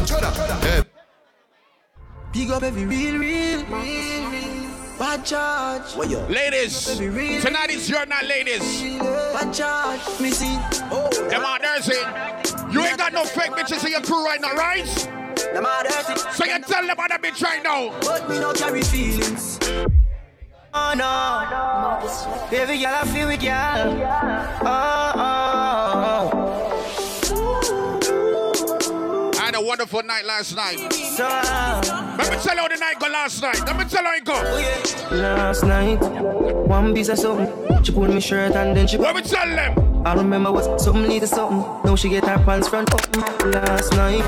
Jana, 0.06 0.32
Jana. 0.36 0.86
Big 2.32 2.50
up 2.50 2.64
every 2.64 2.86
real, 2.86 3.18
real, 3.20 3.64
real, 3.66 4.30
real. 4.32 4.70
Bad 4.98 5.26
charge. 5.26 5.96
Ladies, 6.30 6.86
tonight 7.42 7.70
is 7.70 7.90
your 7.90 8.06
night, 8.06 8.26
ladies. 8.26 8.84
Bad 9.00 9.54
charge. 9.54 10.20
Me 10.20 10.32
see. 10.32 10.58
Oh. 10.92 11.10
Them 11.30 11.42
out 11.44 11.62
there 11.62 11.82
saying, 11.82 12.72
you 12.72 12.82
ain't 12.82 12.98
got 12.98 13.14
no 13.14 13.26
fake 13.26 13.52
bitches 13.52 13.86
in 13.86 13.92
your 13.92 14.02
crew 14.02 14.26
right 14.26 14.42
now, 14.42 14.54
right? 14.54 15.23
Them 15.54 15.66
are 15.66 15.84
dirty. 15.84 16.18
So 16.32 16.46
you 16.46 16.60
tell 16.62 16.82
them 16.82 16.90
about 16.90 17.10
that 17.10 17.22
bitch 17.22 17.44
right 17.44 17.62
now. 17.64 17.92
But 18.02 18.28
me 18.28 18.40
no 18.40 18.54
carry 18.54 18.82
feelings. 18.82 19.60
Oh 20.74 20.94
no. 20.98 21.46
Baby 22.50 22.80
girl, 22.82 22.96
I 22.96 23.06
feel 23.06 23.28
with 23.28 23.44
y'all. 23.44 24.02
Oh, 24.66 25.12
oh, 25.16 26.32
oh. 26.34 26.40
I 29.38 29.40
had 29.46 29.56
a 29.56 29.62
wonderful 29.62 30.02
night 30.02 30.26
last 30.26 30.56
night. 30.56 30.92
So, 30.92 31.28
uh, 31.30 32.16
Let 32.18 32.32
me 32.32 32.38
tell 32.38 32.56
you 32.56 32.62
how 32.62 32.68
the 32.68 32.78
night 32.78 33.00
go 33.00 33.08
last 33.08 33.40
night. 33.44 33.60
Let 33.68 33.78
me 33.78 33.86
tell 33.86 34.02
you 34.02 34.10
how 34.10 34.16
it 34.16 34.26
go. 34.26 34.34
last 35.16 35.64
night, 35.64 36.00
one 36.68 36.96
piece 36.96 37.10
of 37.10 37.20
something. 37.20 37.84
She 37.84 37.92
pulled 37.92 38.10
me 38.10 38.20
shirt 38.20 38.56
and 38.56 38.76
then 38.76 38.88
she. 38.88 38.98
Let 38.98 39.16
me 39.16 39.22
tell 39.22 39.48
them. 39.48 39.93
I 40.06 40.16
remember 40.16 40.52
what 40.52 40.82
something 40.82 41.08
lead 41.08 41.22
to 41.22 41.28
something. 41.28 41.60
Now 41.86 41.96
she 41.96 42.10
get 42.10 42.26
her 42.26 42.38
pants 42.44 42.68
front 42.68 42.92
up. 42.94 43.16
Last 43.46 43.94
night, 43.94 44.28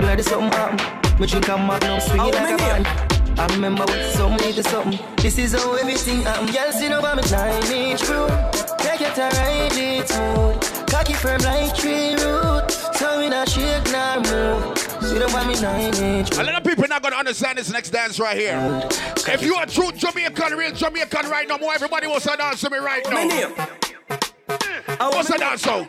glad 0.00 0.18
it's 0.18 0.28
something 0.28 0.52
happened. 0.52 1.18
Me 1.18 1.26
drink 1.26 1.48
a 1.48 1.56
magnum, 1.56 1.98
swing 2.00 2.20
it 2.26 2.34
like 2.34 2.54
a 2.54 2.56
man. 2.58 3.38
I 3.38 3.46
remember 3.54 3.84
what 3.84 4.12
something 4.12 4.46
lead 4.46 4.56
to 4.56 4.62
something. 4.64 4.98
This 5.16 5.38
is 5.38 5.54
how 5.54 5.72
everything 5.74 6.22
happened. 6.22 6.52
Girl, 6.52 6.72
see 6.72 6.90
no 6.90 7.00
me 7.00 7.22
nine 7.30 7.72
inch 7.72 8.02
crew. 8.02 8.26
Take 8.78 9.00
it 9.00 9.14
to 9.14 9.30
ride 9.38 9.72
it 9.72 10.08
smooth. 10.08 10.88
Cocky 10.90 11.14
firm 11.14 11.40
like 11.40 11.74
tree 11.74 12.10
root. 12.12 12.70
So 12.70 13.18
we 13.18 13.30
not 13.30 13.48
shake 13.48 13.90
nor 13.90 14.16
move. 14.20 14.78
See 14.78 15.18
no 15.18 15.26
me 15.46 15.58
nine 15.58 15.94
inch. 15.94 16.36
A 16.36 16.42
lot 16.42 16.54
of 16.54 16.64
people 16.64 16.86
not 16.86 17.02
gonna 17.02 17.16
understand 17.16 17.56
this 17.56 17.72
next 17.72 17.90
dance 17.90 18.20
right 18.20 18.36
here. 18.36 18.86
If 19.26 19.42
you 19.42 19.54
are 19.54 19.64
true 19.64 19.90
Jamaican, 19.90 20.52
real 20.52 20.72
Jamaican 20.72 21.30
right 21.30 21.48
now, 21.48 21.56
more 21.56 21.72
everybody 21.72 22.06
wants 22.06 22.26
to 22.26 22.36
dance 22.36 22.60
to 22.60 22.68
me 22.68 22.76
right 22.76 23.02
My 23.10 23.24
now. 23.24 23.97
What's 24.48 25.28
the 25.28 25.38
dance 25.38 25.62
song? 25.62 25.86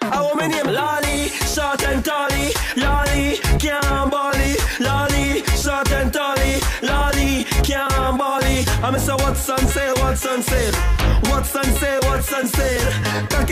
I 0.00 0.22
want 0.22 0.36
my 0.36 0.46
name 0.46 0.66
Lolly, 0.66 1.28
short 1.28 1.82
and 1.82 2.04
tally, 2.04 2.52
Lolly, 2.76 3.36
can't 3.58 4.10
bally, 4.10 4.54
Lolly, 4.80 5.42
short 5.56 5.90
and 5.92 6.12
tally, 6.12 6.60
Lolly, 6.82 7.44
can't 7.62 8.18
bally. 8.18 8.64
I'm 8.82 8.94
Mr. 8.94 9.18
Watson 9.20 9.66
say, 9.68 9.92
Watson 9.96 10.42
say, 10.42 10.70
Watson 11.24 11.64
say, 11.64 11.98
Watson 12.02 12.46
say. 12.46 12.78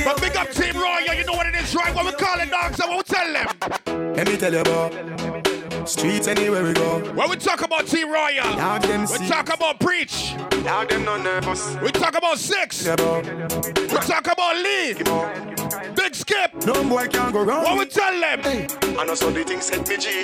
But 0.04 0.20
big 0.20 0.36
up 0.36 0.50
Team 0.52 0.76
Royal, 0.76 1.14
you 1.14 1.24
know 1.24 1.34
what 1.34 1.46
it 1.46 1.54
is, 1.56 1.74
right? 1.74 1.94
What 1.94 2.06
we 2.06 2.12
call 2.12 2.40
it, 2.40 2.50
dogs, 2.50 2.78
what 2.78 2.96
we 2.96 3.02
tell 3.02 3.32
them. 3.32 4.14
Let 4.14 4.26
me 4.26 4.36
tell 4.36 4.52
you 4.52 4.60
about 4.60 5.47
streets 5.88 6.28
anywhere 6.28 6.62
we 6.62 6.72
go. 6.74 6.98
When 7.14 7.30
we 7.30 7.36
talk 7.36 7.62
about 7.62 7.86
Team 7.86 8.10
Royal, 8.10 8.56
Now 8.56 8.78
them 8.78 9.00
we 9.02 9.06
see. 9.06 9.28
talk 9.28 9.52
about 9.52 9.80
Preach, 9.80 10.34
Now 10.64 10.84
them 10.84 11.04
not 11.04 11.22
nervous. 11.22 11.74
we 11.82 11.90
talk 11.90 12.16
about 12.16 12.38
Six, 12.38 12.84
Yeah, 12.86 12.96
we 12.96 13.98
talk 13.98 14.26
about 14.30 14.56
Lee, 14.56 14.94
Big 15.94 16.14
Skip. 16.14 16.54
No 16.66 16.84
boy 16.88 17.06
can 17.08 17.32
go 17.32 17.42
wrong. 17.44 17.64
What 17.64 17.78
we 17.78 17.86
tell 17.86 18.12
them? 18.20 18.40
I 18.98 19.04
know 19.04 19.14
so 19.14 19.30
the 19.30 19.44
things 19.44 19.64
set 19.66 19.88
me 19.88 19.96
G. 19.96 20.22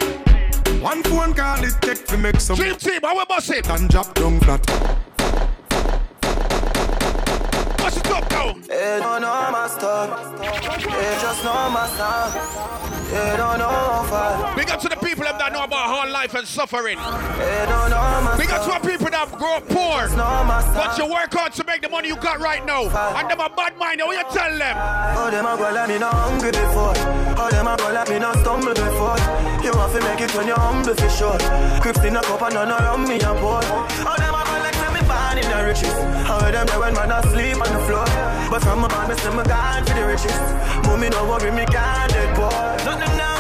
One 0.81 1.03
phone 1.05 1.33
call 1.35 1.65
it 1.65 1.75
take 1.81 2.05
to 2.07 2.19
make 2.19 2.41
some 2.41 2.57
Dream 2.57 2.77
Team, 2.77 3.01
how 3.03 3.17
we 3.17 3.25
bust 3.25 3.51
it? 3.51 3.67
and 3.69 3.89
drop 3.89 4.13
down 4.15 4.39
flat. 4.41 4.65
Bust 7.79 7.99
it 7.99 8.11
up 8.11 8.31
now. 8.31 8.53
They 8.53 8.99
don't 9.01 9.23
know 9.23 9.49
my 9.51 9.69
stuff, 9.69 10.39
they 10.39 11.19
just 11.23 11.45
know 11.45 11.71
my 11.71 11.87
sound. 11.97 12.71
They 13.11 13.37
don't 13.37 13.59
know 13.59 13.69
how 13.69 14.03
far. 14.11 14.57
Big 14.57 14.71
up 14.71 14.81
to 14.81 14.89
the 14.89 14.94
people 15.15 15.31
that 15.31 15.53
know 15.53 15.63
about 15.63 15.87
hard 15.87 16.11
life 16.11 16.35
and 16.35 16.47
suffering. 16.47 16.99
To 16.99 18.71
our 18.71 18.81
people 18.81 19.11
that 19.11 19.31
grow 19.39 19.63
up 19.63 19.67
poor. 19.69 20.11
But 20.11 20.99
you 20.99 21.07
work 21.07 21.31
hard 21.31 21.53
to 21.55 21.65
make 21.65 21.83
the 21.83 21.89
money 21.89 22.09
you 22.09 22.17
got 22.17 22.41
right 22.41 22.65
now. 22.67 22.91
And 23.15 23.31
them 23.31 23.39
a 23.39 23.49
bad 23.51 23.79
mind, 23.79 24.01
what 24.03 24.17
you 24.19 24.27
tell 24.35 24.51
them? 24.51 24.75
How 24.75 25.31
them 25.31 25.47
a 25.47 25.55
go 25.57 25.71
let 25.71 25.89
me 25.89 25.99
know 25.99 26.11
hungry 26.11 26.51
before? 26.51 26.95
How 27.39 27.51
them 27.51 27.67
a 27.69 27.77
go 27.77 27.93
let 27.95 28.09
me 28.11 28.19
know 28.19 28.33
stumble 28.43 28.75
before? 28.75 29.19
You 29.63 29.71
want 29.79 29.95
to 29.95 30.01
make 30.03 30.21
it 30.21 30.35
when 30.35 30.47
you're 30.51 30.59
humble 30.59 30.95
for 30.95 31.11
sure. 31.11 31.39
Crips 31.79 32.03
in 32.03 32.17
a 32.17 32.23
cup 32.23 32.43
and 32.43 32.55
none 32.55 32.75
around 32.75 33.07
me 33.07 33.23
and 33.23 33.39
pour. 33.39 33.63
How 34.03 34.19
them 34.19 34.35
a 34.35 34.43
go 34.43 34.55
let 34.67 34.75
me 34.91 35.03
born 35.07 35.39
in 35.39 35.47
the 35.47 35.61
riches? 35.63 35.95
How 36.27 36.43
them 36.43 36.67
there 36.67 36.81
when 36.81 36.95
man 36.95 37.15
asleep 37.15 37.63
on 37.63 37.71
the 37.71 37.83
floor? 37.87 38.07
But 38.51 38.67
from 38.67 38.83
my 38.83 38.89
band, 38.89 39.11
me 39.11 39.15
still 39.15 39.35
me 39.35 39.45
gone 39.47 39.85
for 39.87 39.95
the 39.95 40.05
riches. 40.11 40.39
Mommy 40.87 41.07
no 41.11 41.23
worry, 41.29 41.51
me 41.55 41.67
can't 41.71 42.11
dead. 42.11 42.35
Nothing 42.83 43.15
now 43.15 43.34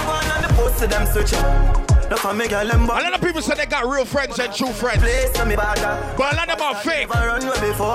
going 0.54 0.66
on 0.66 0.70
post 0.70 0.82
to 0.82 0.86
them 0.86 1.06
switching. 1.06 1.84
No 2.10 2.16
for 2.16 2.34
me 2.34 2.46
girl 2.48 2.66
them 2.66 2.84
A 2.84 2.86
lot 2.86 3.14
of 3.14 3.20
people 3.22 3.40
say 3.40 3.54
they 3.54 3.66
got 3.66 3.86
real 3.86 4.04
friends 4.04 4.38
and 4.38 4.54
true 4.54 4.68
friends. 4.68 5.02
Place 5.02 5.46
me. 5.46 5.56
But 5.56 6.32
a 6.32 6.36
lot 6.36 6.50
of 6.50 6.58
them 6.58 6.60
are 6.60 6.74
fake. 6.74 7.08
Run 7.08 7.46
way 7.46 7.60
before. 7.68 7.94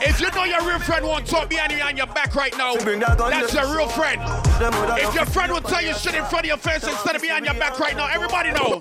If 0.00 0.20
you 0.20 0.30
know 0.30 0.44
your 0.44 0.62
real 0.62 0.78
friend 0.78 1.04
won't 1.04 1.26
talk 1.26 1.48
behind 1.48 1.72
you 1.72 1.80
on 1.80 1.96
your 1.96 2.06
back 2.06 2.34
right 2.34 2.56
now, 2.56 2.76
that's 2.76 3.54
your 3.54 3.76
real 3.76 3.88
friend. 3.88 4.20
If 5.00 5.14
your 5.14 5.26
friend 5.26 5.52
will 5.52 5.60
tell 5.60 5.82
you 5.82 5.94
shit 5.94 6.14
in 6.14 6.24
front 6.24 6.44
of 6.44 6.48
your 6.48 6.56
face 6.56 6.84
instead 6.86 7.16
of 7.16 7.22
behind 7.22 7.44
your 7.44 7.54
back 7.54 7.78
right 7.78 7.96
now, 7.96 8.08
everybody 8.08 8.52
know. 8.52 8.80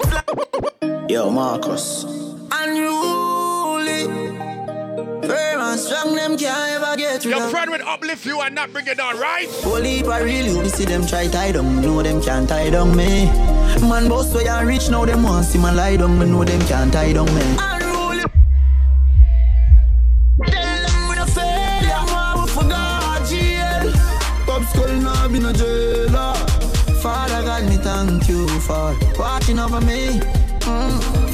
Yo, 1.09 1.29
Marcus. 1.29 2.03
Unruly. 2.51 3.16
Firm 5.27 5.59
and 5.59 5.79
strong, 5.79 6.15
them 6.15 6.37
can't 6.37 6.81
ever 6.81 6.95
get 6.95 7.25
rid 7.25 7.35
Your 7.35 7.43
of. 7.43 7.51
friend 7.51 7.69
will 7.69 7.85
uplift 7.85 8.25
you 8.25 8.39
and 8.39 8.55
not 8.55 8.71
bring 8.71 8.87
you 8.87 8.95
down, 8.95 9.19
right? 9.19 9.47
Holy 9.61 10.01
for 10.01 10.23
real, 10.23 10.45
you 10.45 10.61
be 10.63 10.69
see 10.69 10.85
them 10.85 11.05
try 11.05 11.27
tie 11.27 11.51
down, 11.51 11.81
know 11.81 12.01
them 12.01 12.21
can't 12.21 12.47
tie 12.47 12.69
down 12.69 12.95
me. 12.95 13.25
Man, 13.81 14.07
boss 14.07 14.33
way 14.33 14.47
I 14.47 14.61
reach 14.63 14.89
now, 14.89 15.03
them 15.03 15.23
want 15.23 15.45
see 15.45 15.59
man 15.59 15.75
lie 15.75 15.97
down, 15.97 16.17
me 16.17 16.25
know 16.27 16.45
them 16.45 16.61
can't 16.61 16.93
tie 16.93 17.11
down 17.11 17.25
me. 17.25 17.41
Unruly. 17.59 18.23
Tell 20.45 20.87
them 20.87 21.09
we 21.09 21.15
no 21.17 21.25
failure, 21.25 22.03
man, 22.07 22.41
we 22.41 22.47
forgot 22.47 23.27
jail. 23.27 23.91
Pop 24.45 24.63
skull 24.63 24.93
now 24.95 25.27
be 25.27 25.39
no 25.39 25.51
jailer. 25.51 26.33
Father 27.01 27.43
God, 27.43 27.63
me 27.67 27.75
thank 27.75 28.29
you 28.29 28.47
for 28.61 28.97
watching 29.19 29.59
over 29.59 29.81
me. 29.81 30.21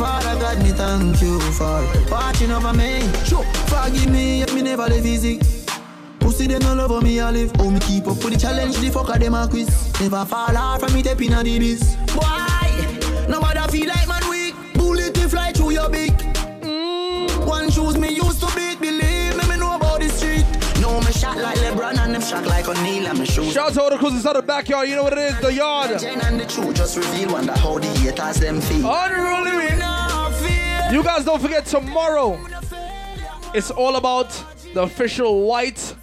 Father 0.04 0.38
God, 0.38 0.58
me 0.62 0.72
thank 0.72 1.22
you 1.22 1.40
for 1.54 1.82
watching 2.12 2.52
over 2.52 2.74
me. 2.74 3.10
Sure. 3.24 3.46
Forgive 3.72 4.12
me 4.12 4.42
if 4.42 4.54
me 4.54 4.62
never 4.62 4.86
live 4.88 5.06
easy. 5.06 5.40
Pussy 6.20 6.46
them 6.46 6.62
no 6.64 6.76
love 6.76 6.92
how 6.92 7.00
me 7.00 7.20
a 7.20 7.32
live. 7.32 7.54
Oh 7.60 7.72
me 7.72 7.80
keep 7.80 8.06
up 8.06 8.22
with 8.22 8.34
the 8.34 8.38
challenge, 8.38 8.76
the 8.80 8.90
fucker 8.90 9.18
them 9.18 9.34
a 9.34 9.48
quiz. 9.48 9.70
Never 10.02 10.26
fall 10.26 10.58
off 10.58 10.82
from 10.82 10.94
me 10.94 11.00
step 11.00 11.22
inna 11.22 11.42
the 11.42 11.58
biz. 11.58 11.96
Why? 12.16 12.68
Nobody 13.30 13.62
feel 13.72 13.88
like 13.88 14.06
man 14.10 14.30
weak. 14.30 14.56
Bullet 14.74 15.14
they 15.14 15.30
fly 15.30 15.54
through 15.54 15.72
your 15.72 15.90
beak. 15.90 16.12
Mm. 16.12 17.48
One 17.48 17.72
shoes 17.72 17.98
me 17.98 18.10
used 18.10 18.42
to 18.42 18.54
beat. 18.58 18.73
Shout 23.54 23.68
out 23.68 23.74
to 23.74 23.82
all 23.84 23.90
the 23.92 23.98
crews 23.98 24.14
inside 24.14 24.36
the 24.36 24.42
backyard. 24.42 24.90
You 24.90 24.96
know 24.96 25.04
what 25.04 25.14
it 25.14 25.20
is? 25.20 25.40
The 25.40 25.54
yard. 25.54 26.00
Jen 26.00 26.20
and 26.22 26.40
the 26.40 26.46
truth 26.48 26.76
just 26.76 26.98
reveal 26.98 27.34
wonder 27.34 27.54
how 27.54 27.78
the 27.78 27.86
haters 27.86 28.38
them 28.38 28.60
feel. 28.60 28.92
Unruly. 28.92 29.76
You 30.92 31.04
guys 31.04 31.24
don't 31.24 31.40
forget 31.40 31.64
tomorrow. 31.64 32.40
It's 33.54 33.70
all 33.70 33.98
about 33.98 34.30
the 34.74 34.82
official 34.82 35.46
white 35.46 35.96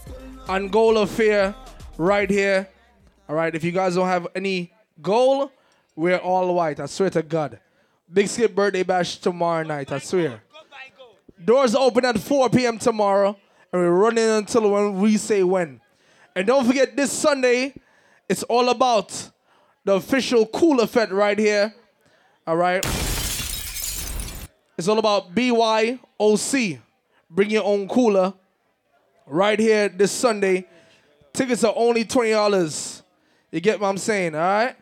and 0.49 0.71
gold 0.71 0.97
affair 0.99 1.57
right 1.99 2.31
here. 2.31 2.69
All 3.29 3.35
right. 3.35 3.53
If 3.53 3.65
you 3.65 3.73
guys 3.73 3.97
don't 3.97 4.07
have 4.07 4.29
any 4.37 4.73
goal, 5.03 5.51
we're 5.97 6.19
all 6.19 6.55
white. 6.55 6.79
I 6.79 6.87
swear 6.87 7.11
to 7.11 7.23
God. 7.23 7.59
Big 8.13 8.29
Skip 8.29 8.55
birthday 8.55 8.85
bash 8.85 9.17
tomorrow 9.17 9.65
night. 9.65 9.91
I 9.91 9.99
swear. 9.99 10.41
Doors 11.45 11.75
open 11.75 12.05
at 12.05 12.17
4 12.17 12.49
p.m. 12.51 12.79
tomorrow, 12.79 13.37
and 13.73 13.83
we're 13.83 13.91
running 13.91 14.29
until 14.29 14.71
when 14.71 15.01
we 15.01 15.17
say 15.17 15.43
when. 15.43 15.81
And 16.41 16.47
don't 16.47 16.65
forget 16.65 16.97
this 16.97 17.13
Sunday, 17.13 17.75
it's 18.27 18.43
all 18.45 18.71
about 18.71 19.31
the 19.85 19.93
official 19.93 20.47
Cooler 20.47 20.87
Fete 20.87 21.13
right 21.13 21.39
here. 21.39 21.75
All 22.47 22.57
right. 22.57 22.83
It's 24.79 24.89
all 24.89 24.99
about 24.99 25.35
BYOC. 25.35 26.79
Bring 27.29 27.51
your 27.51 27.65
own 27.65 27.87
cooler. 27.89 28.33
Right 29.27 29.61
here 29.61 29.91
this 29.91 30.13
Sunday. 30.13 30.67
Tickets 31.35 31.63
are 31.63 31.75
only 31.77 32.07
$20. 32.07 33.03
You 33.53 33.61
get 33.61 33.79
what 33.79 33.89
I'm 33.89 33.99
saying, 33.99 34.35
all 34.35 34.41
right? 34.41 34.77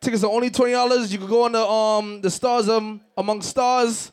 Tickets 0.00 0.24
are 0.24 0.32
only 0.32 0.50
$20. 0.50 1.12
You 1.12 1.18
can 1.18 1.28
go 1.28 1.44
on 1.44 1.52
the 1.52 1.64
um 1.64 2.20
the 2.22 2.30
Stars 2.32 2.68
um, 2.68 3.00
Among 3.16 3.40
Stars, 3.40 4.10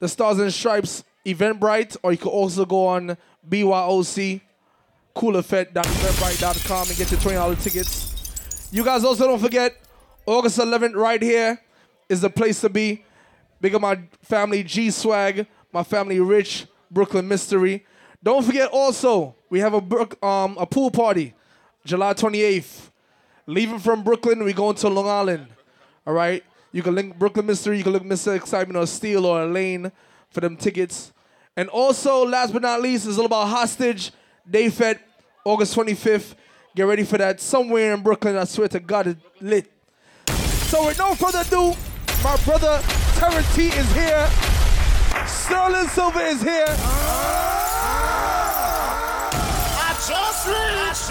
the 0.00 0.08
Stars 0.08 0.40
and 0.40 0.52
Stripes 0.52 1.04
Eventbrite, 1.24 1.96
or 2.02 2.10
you 2.10 2.18
can 2.18 2.30
also 2.30 2.64
go 2.64 2.88
on 2.88 3.16
BYOC, 3.48 4.40
coolerfed.eventbrite.com 5.14 6.88
and 6.88 6.96
get 6.96 7.10
your 7.10 7.20
$20 7.20 7.62
tickets. 7.62 8.68
You 8.72 8.84
guys 8.84 9.04
also 9.04 9.26
don't 9.26 9.38
forget, 9.38 9.76
August 10.26 10.58
11th 10.58 10.94
right 10.94 11.20
here 11.20 11.60
is 12.08 12.20
the 12.20 12.30
place 12.30 12.60
to 12.60 12.68
be. 12.68 13.04
Big 13.60 13.74
up 13.74 13.82
my 13.82 14.00
family 14.22 14.62
G 14.62 14.90
Swag, 14.90 15.46
my 15.72 15.82
family 15.82 16.20
Rich, 16.20 16.66
Brooklyn 16.90 17.28
Mystery. 17.28 17.84
Don't 18.22 18.44
forget 18.44 18.70
also, 18.70 19.34
we 19.48 19.60
have 19.60 19.74
a 19.74 20.24
um 20.24 20.56
a 20.58 20.66
pool 20.66 20.90
party, 20.90 21.34
July 21.84 22.14
28th. 22.14 22.90
Leaving 23.46 23.78
from 23.78 24.02
Brooklyn, 24.02 24.44
we 24.44 24.52
going 24.52 24.76
to 24.76 24.88
Long 24.88 25.08
Island. 25.08 25.48
All 26.06 26.14
right. 26.14 26.44
You 26.72 26.82
can 26.82 26.94
link 26.94 27.18
Brooklyn 27.18 27.46
Mystery, 27.46 27.78
you 27.78 27.82
can 27.82 27.92
look 27.92 28.04
Mr. 28.04 28.38
Xsytment 28.38 28.76
or 28.80 28.86
Steel 28.86 29.26
or 29.26 29.44
Lane 29.46 29.90
for 30.30 30.40
them 30.40 30.56
tickets. 30.56 31.12
And 31.56 31.68
also, 31.68 32.24
last 32.24 32.52
but 32.52 32.62
not 32.62 32.80
least, 32.80 33.08
it's 33.08 33.18
all 33.18 33.26
about 33.26 33.48
Hostage 33.48 34.12
Day 34.50 34.68
Fete, 34.68 34.98
August 35.44 35.76
25th. 35.76 36.34
Get 36.74 36.82
ready 36.82 37.04
for 37.04 37.18
that 37.18 37.40
somewhere 37.40 37.94
in 37.94 38.02
Brooklyn. 38.02 38.36
I 38.36 38.44
swear 38.44 38.68
to 38.68 38.80
God, 38.80 39.06
it 39.06 39.18
lit. 39.40 39.70
So 40.68 40.86
with 40.86 40.98
no 40.98 41.14
further 41.14 41.42
ado, 41.46 41.74
my 42.24 42.36
brother 42.44 42.80
Terrence 43.14 43.54
T 43.54 43.68
is 43.68 43.92
here. 43.92 44.28
Sterling 45.26 45.88
Silver 45.88 46.20
is 46.20 46.42
here. 46.42 46.64
I 49.78 49.94
just 50.08 50.46
reached 50.46 51.08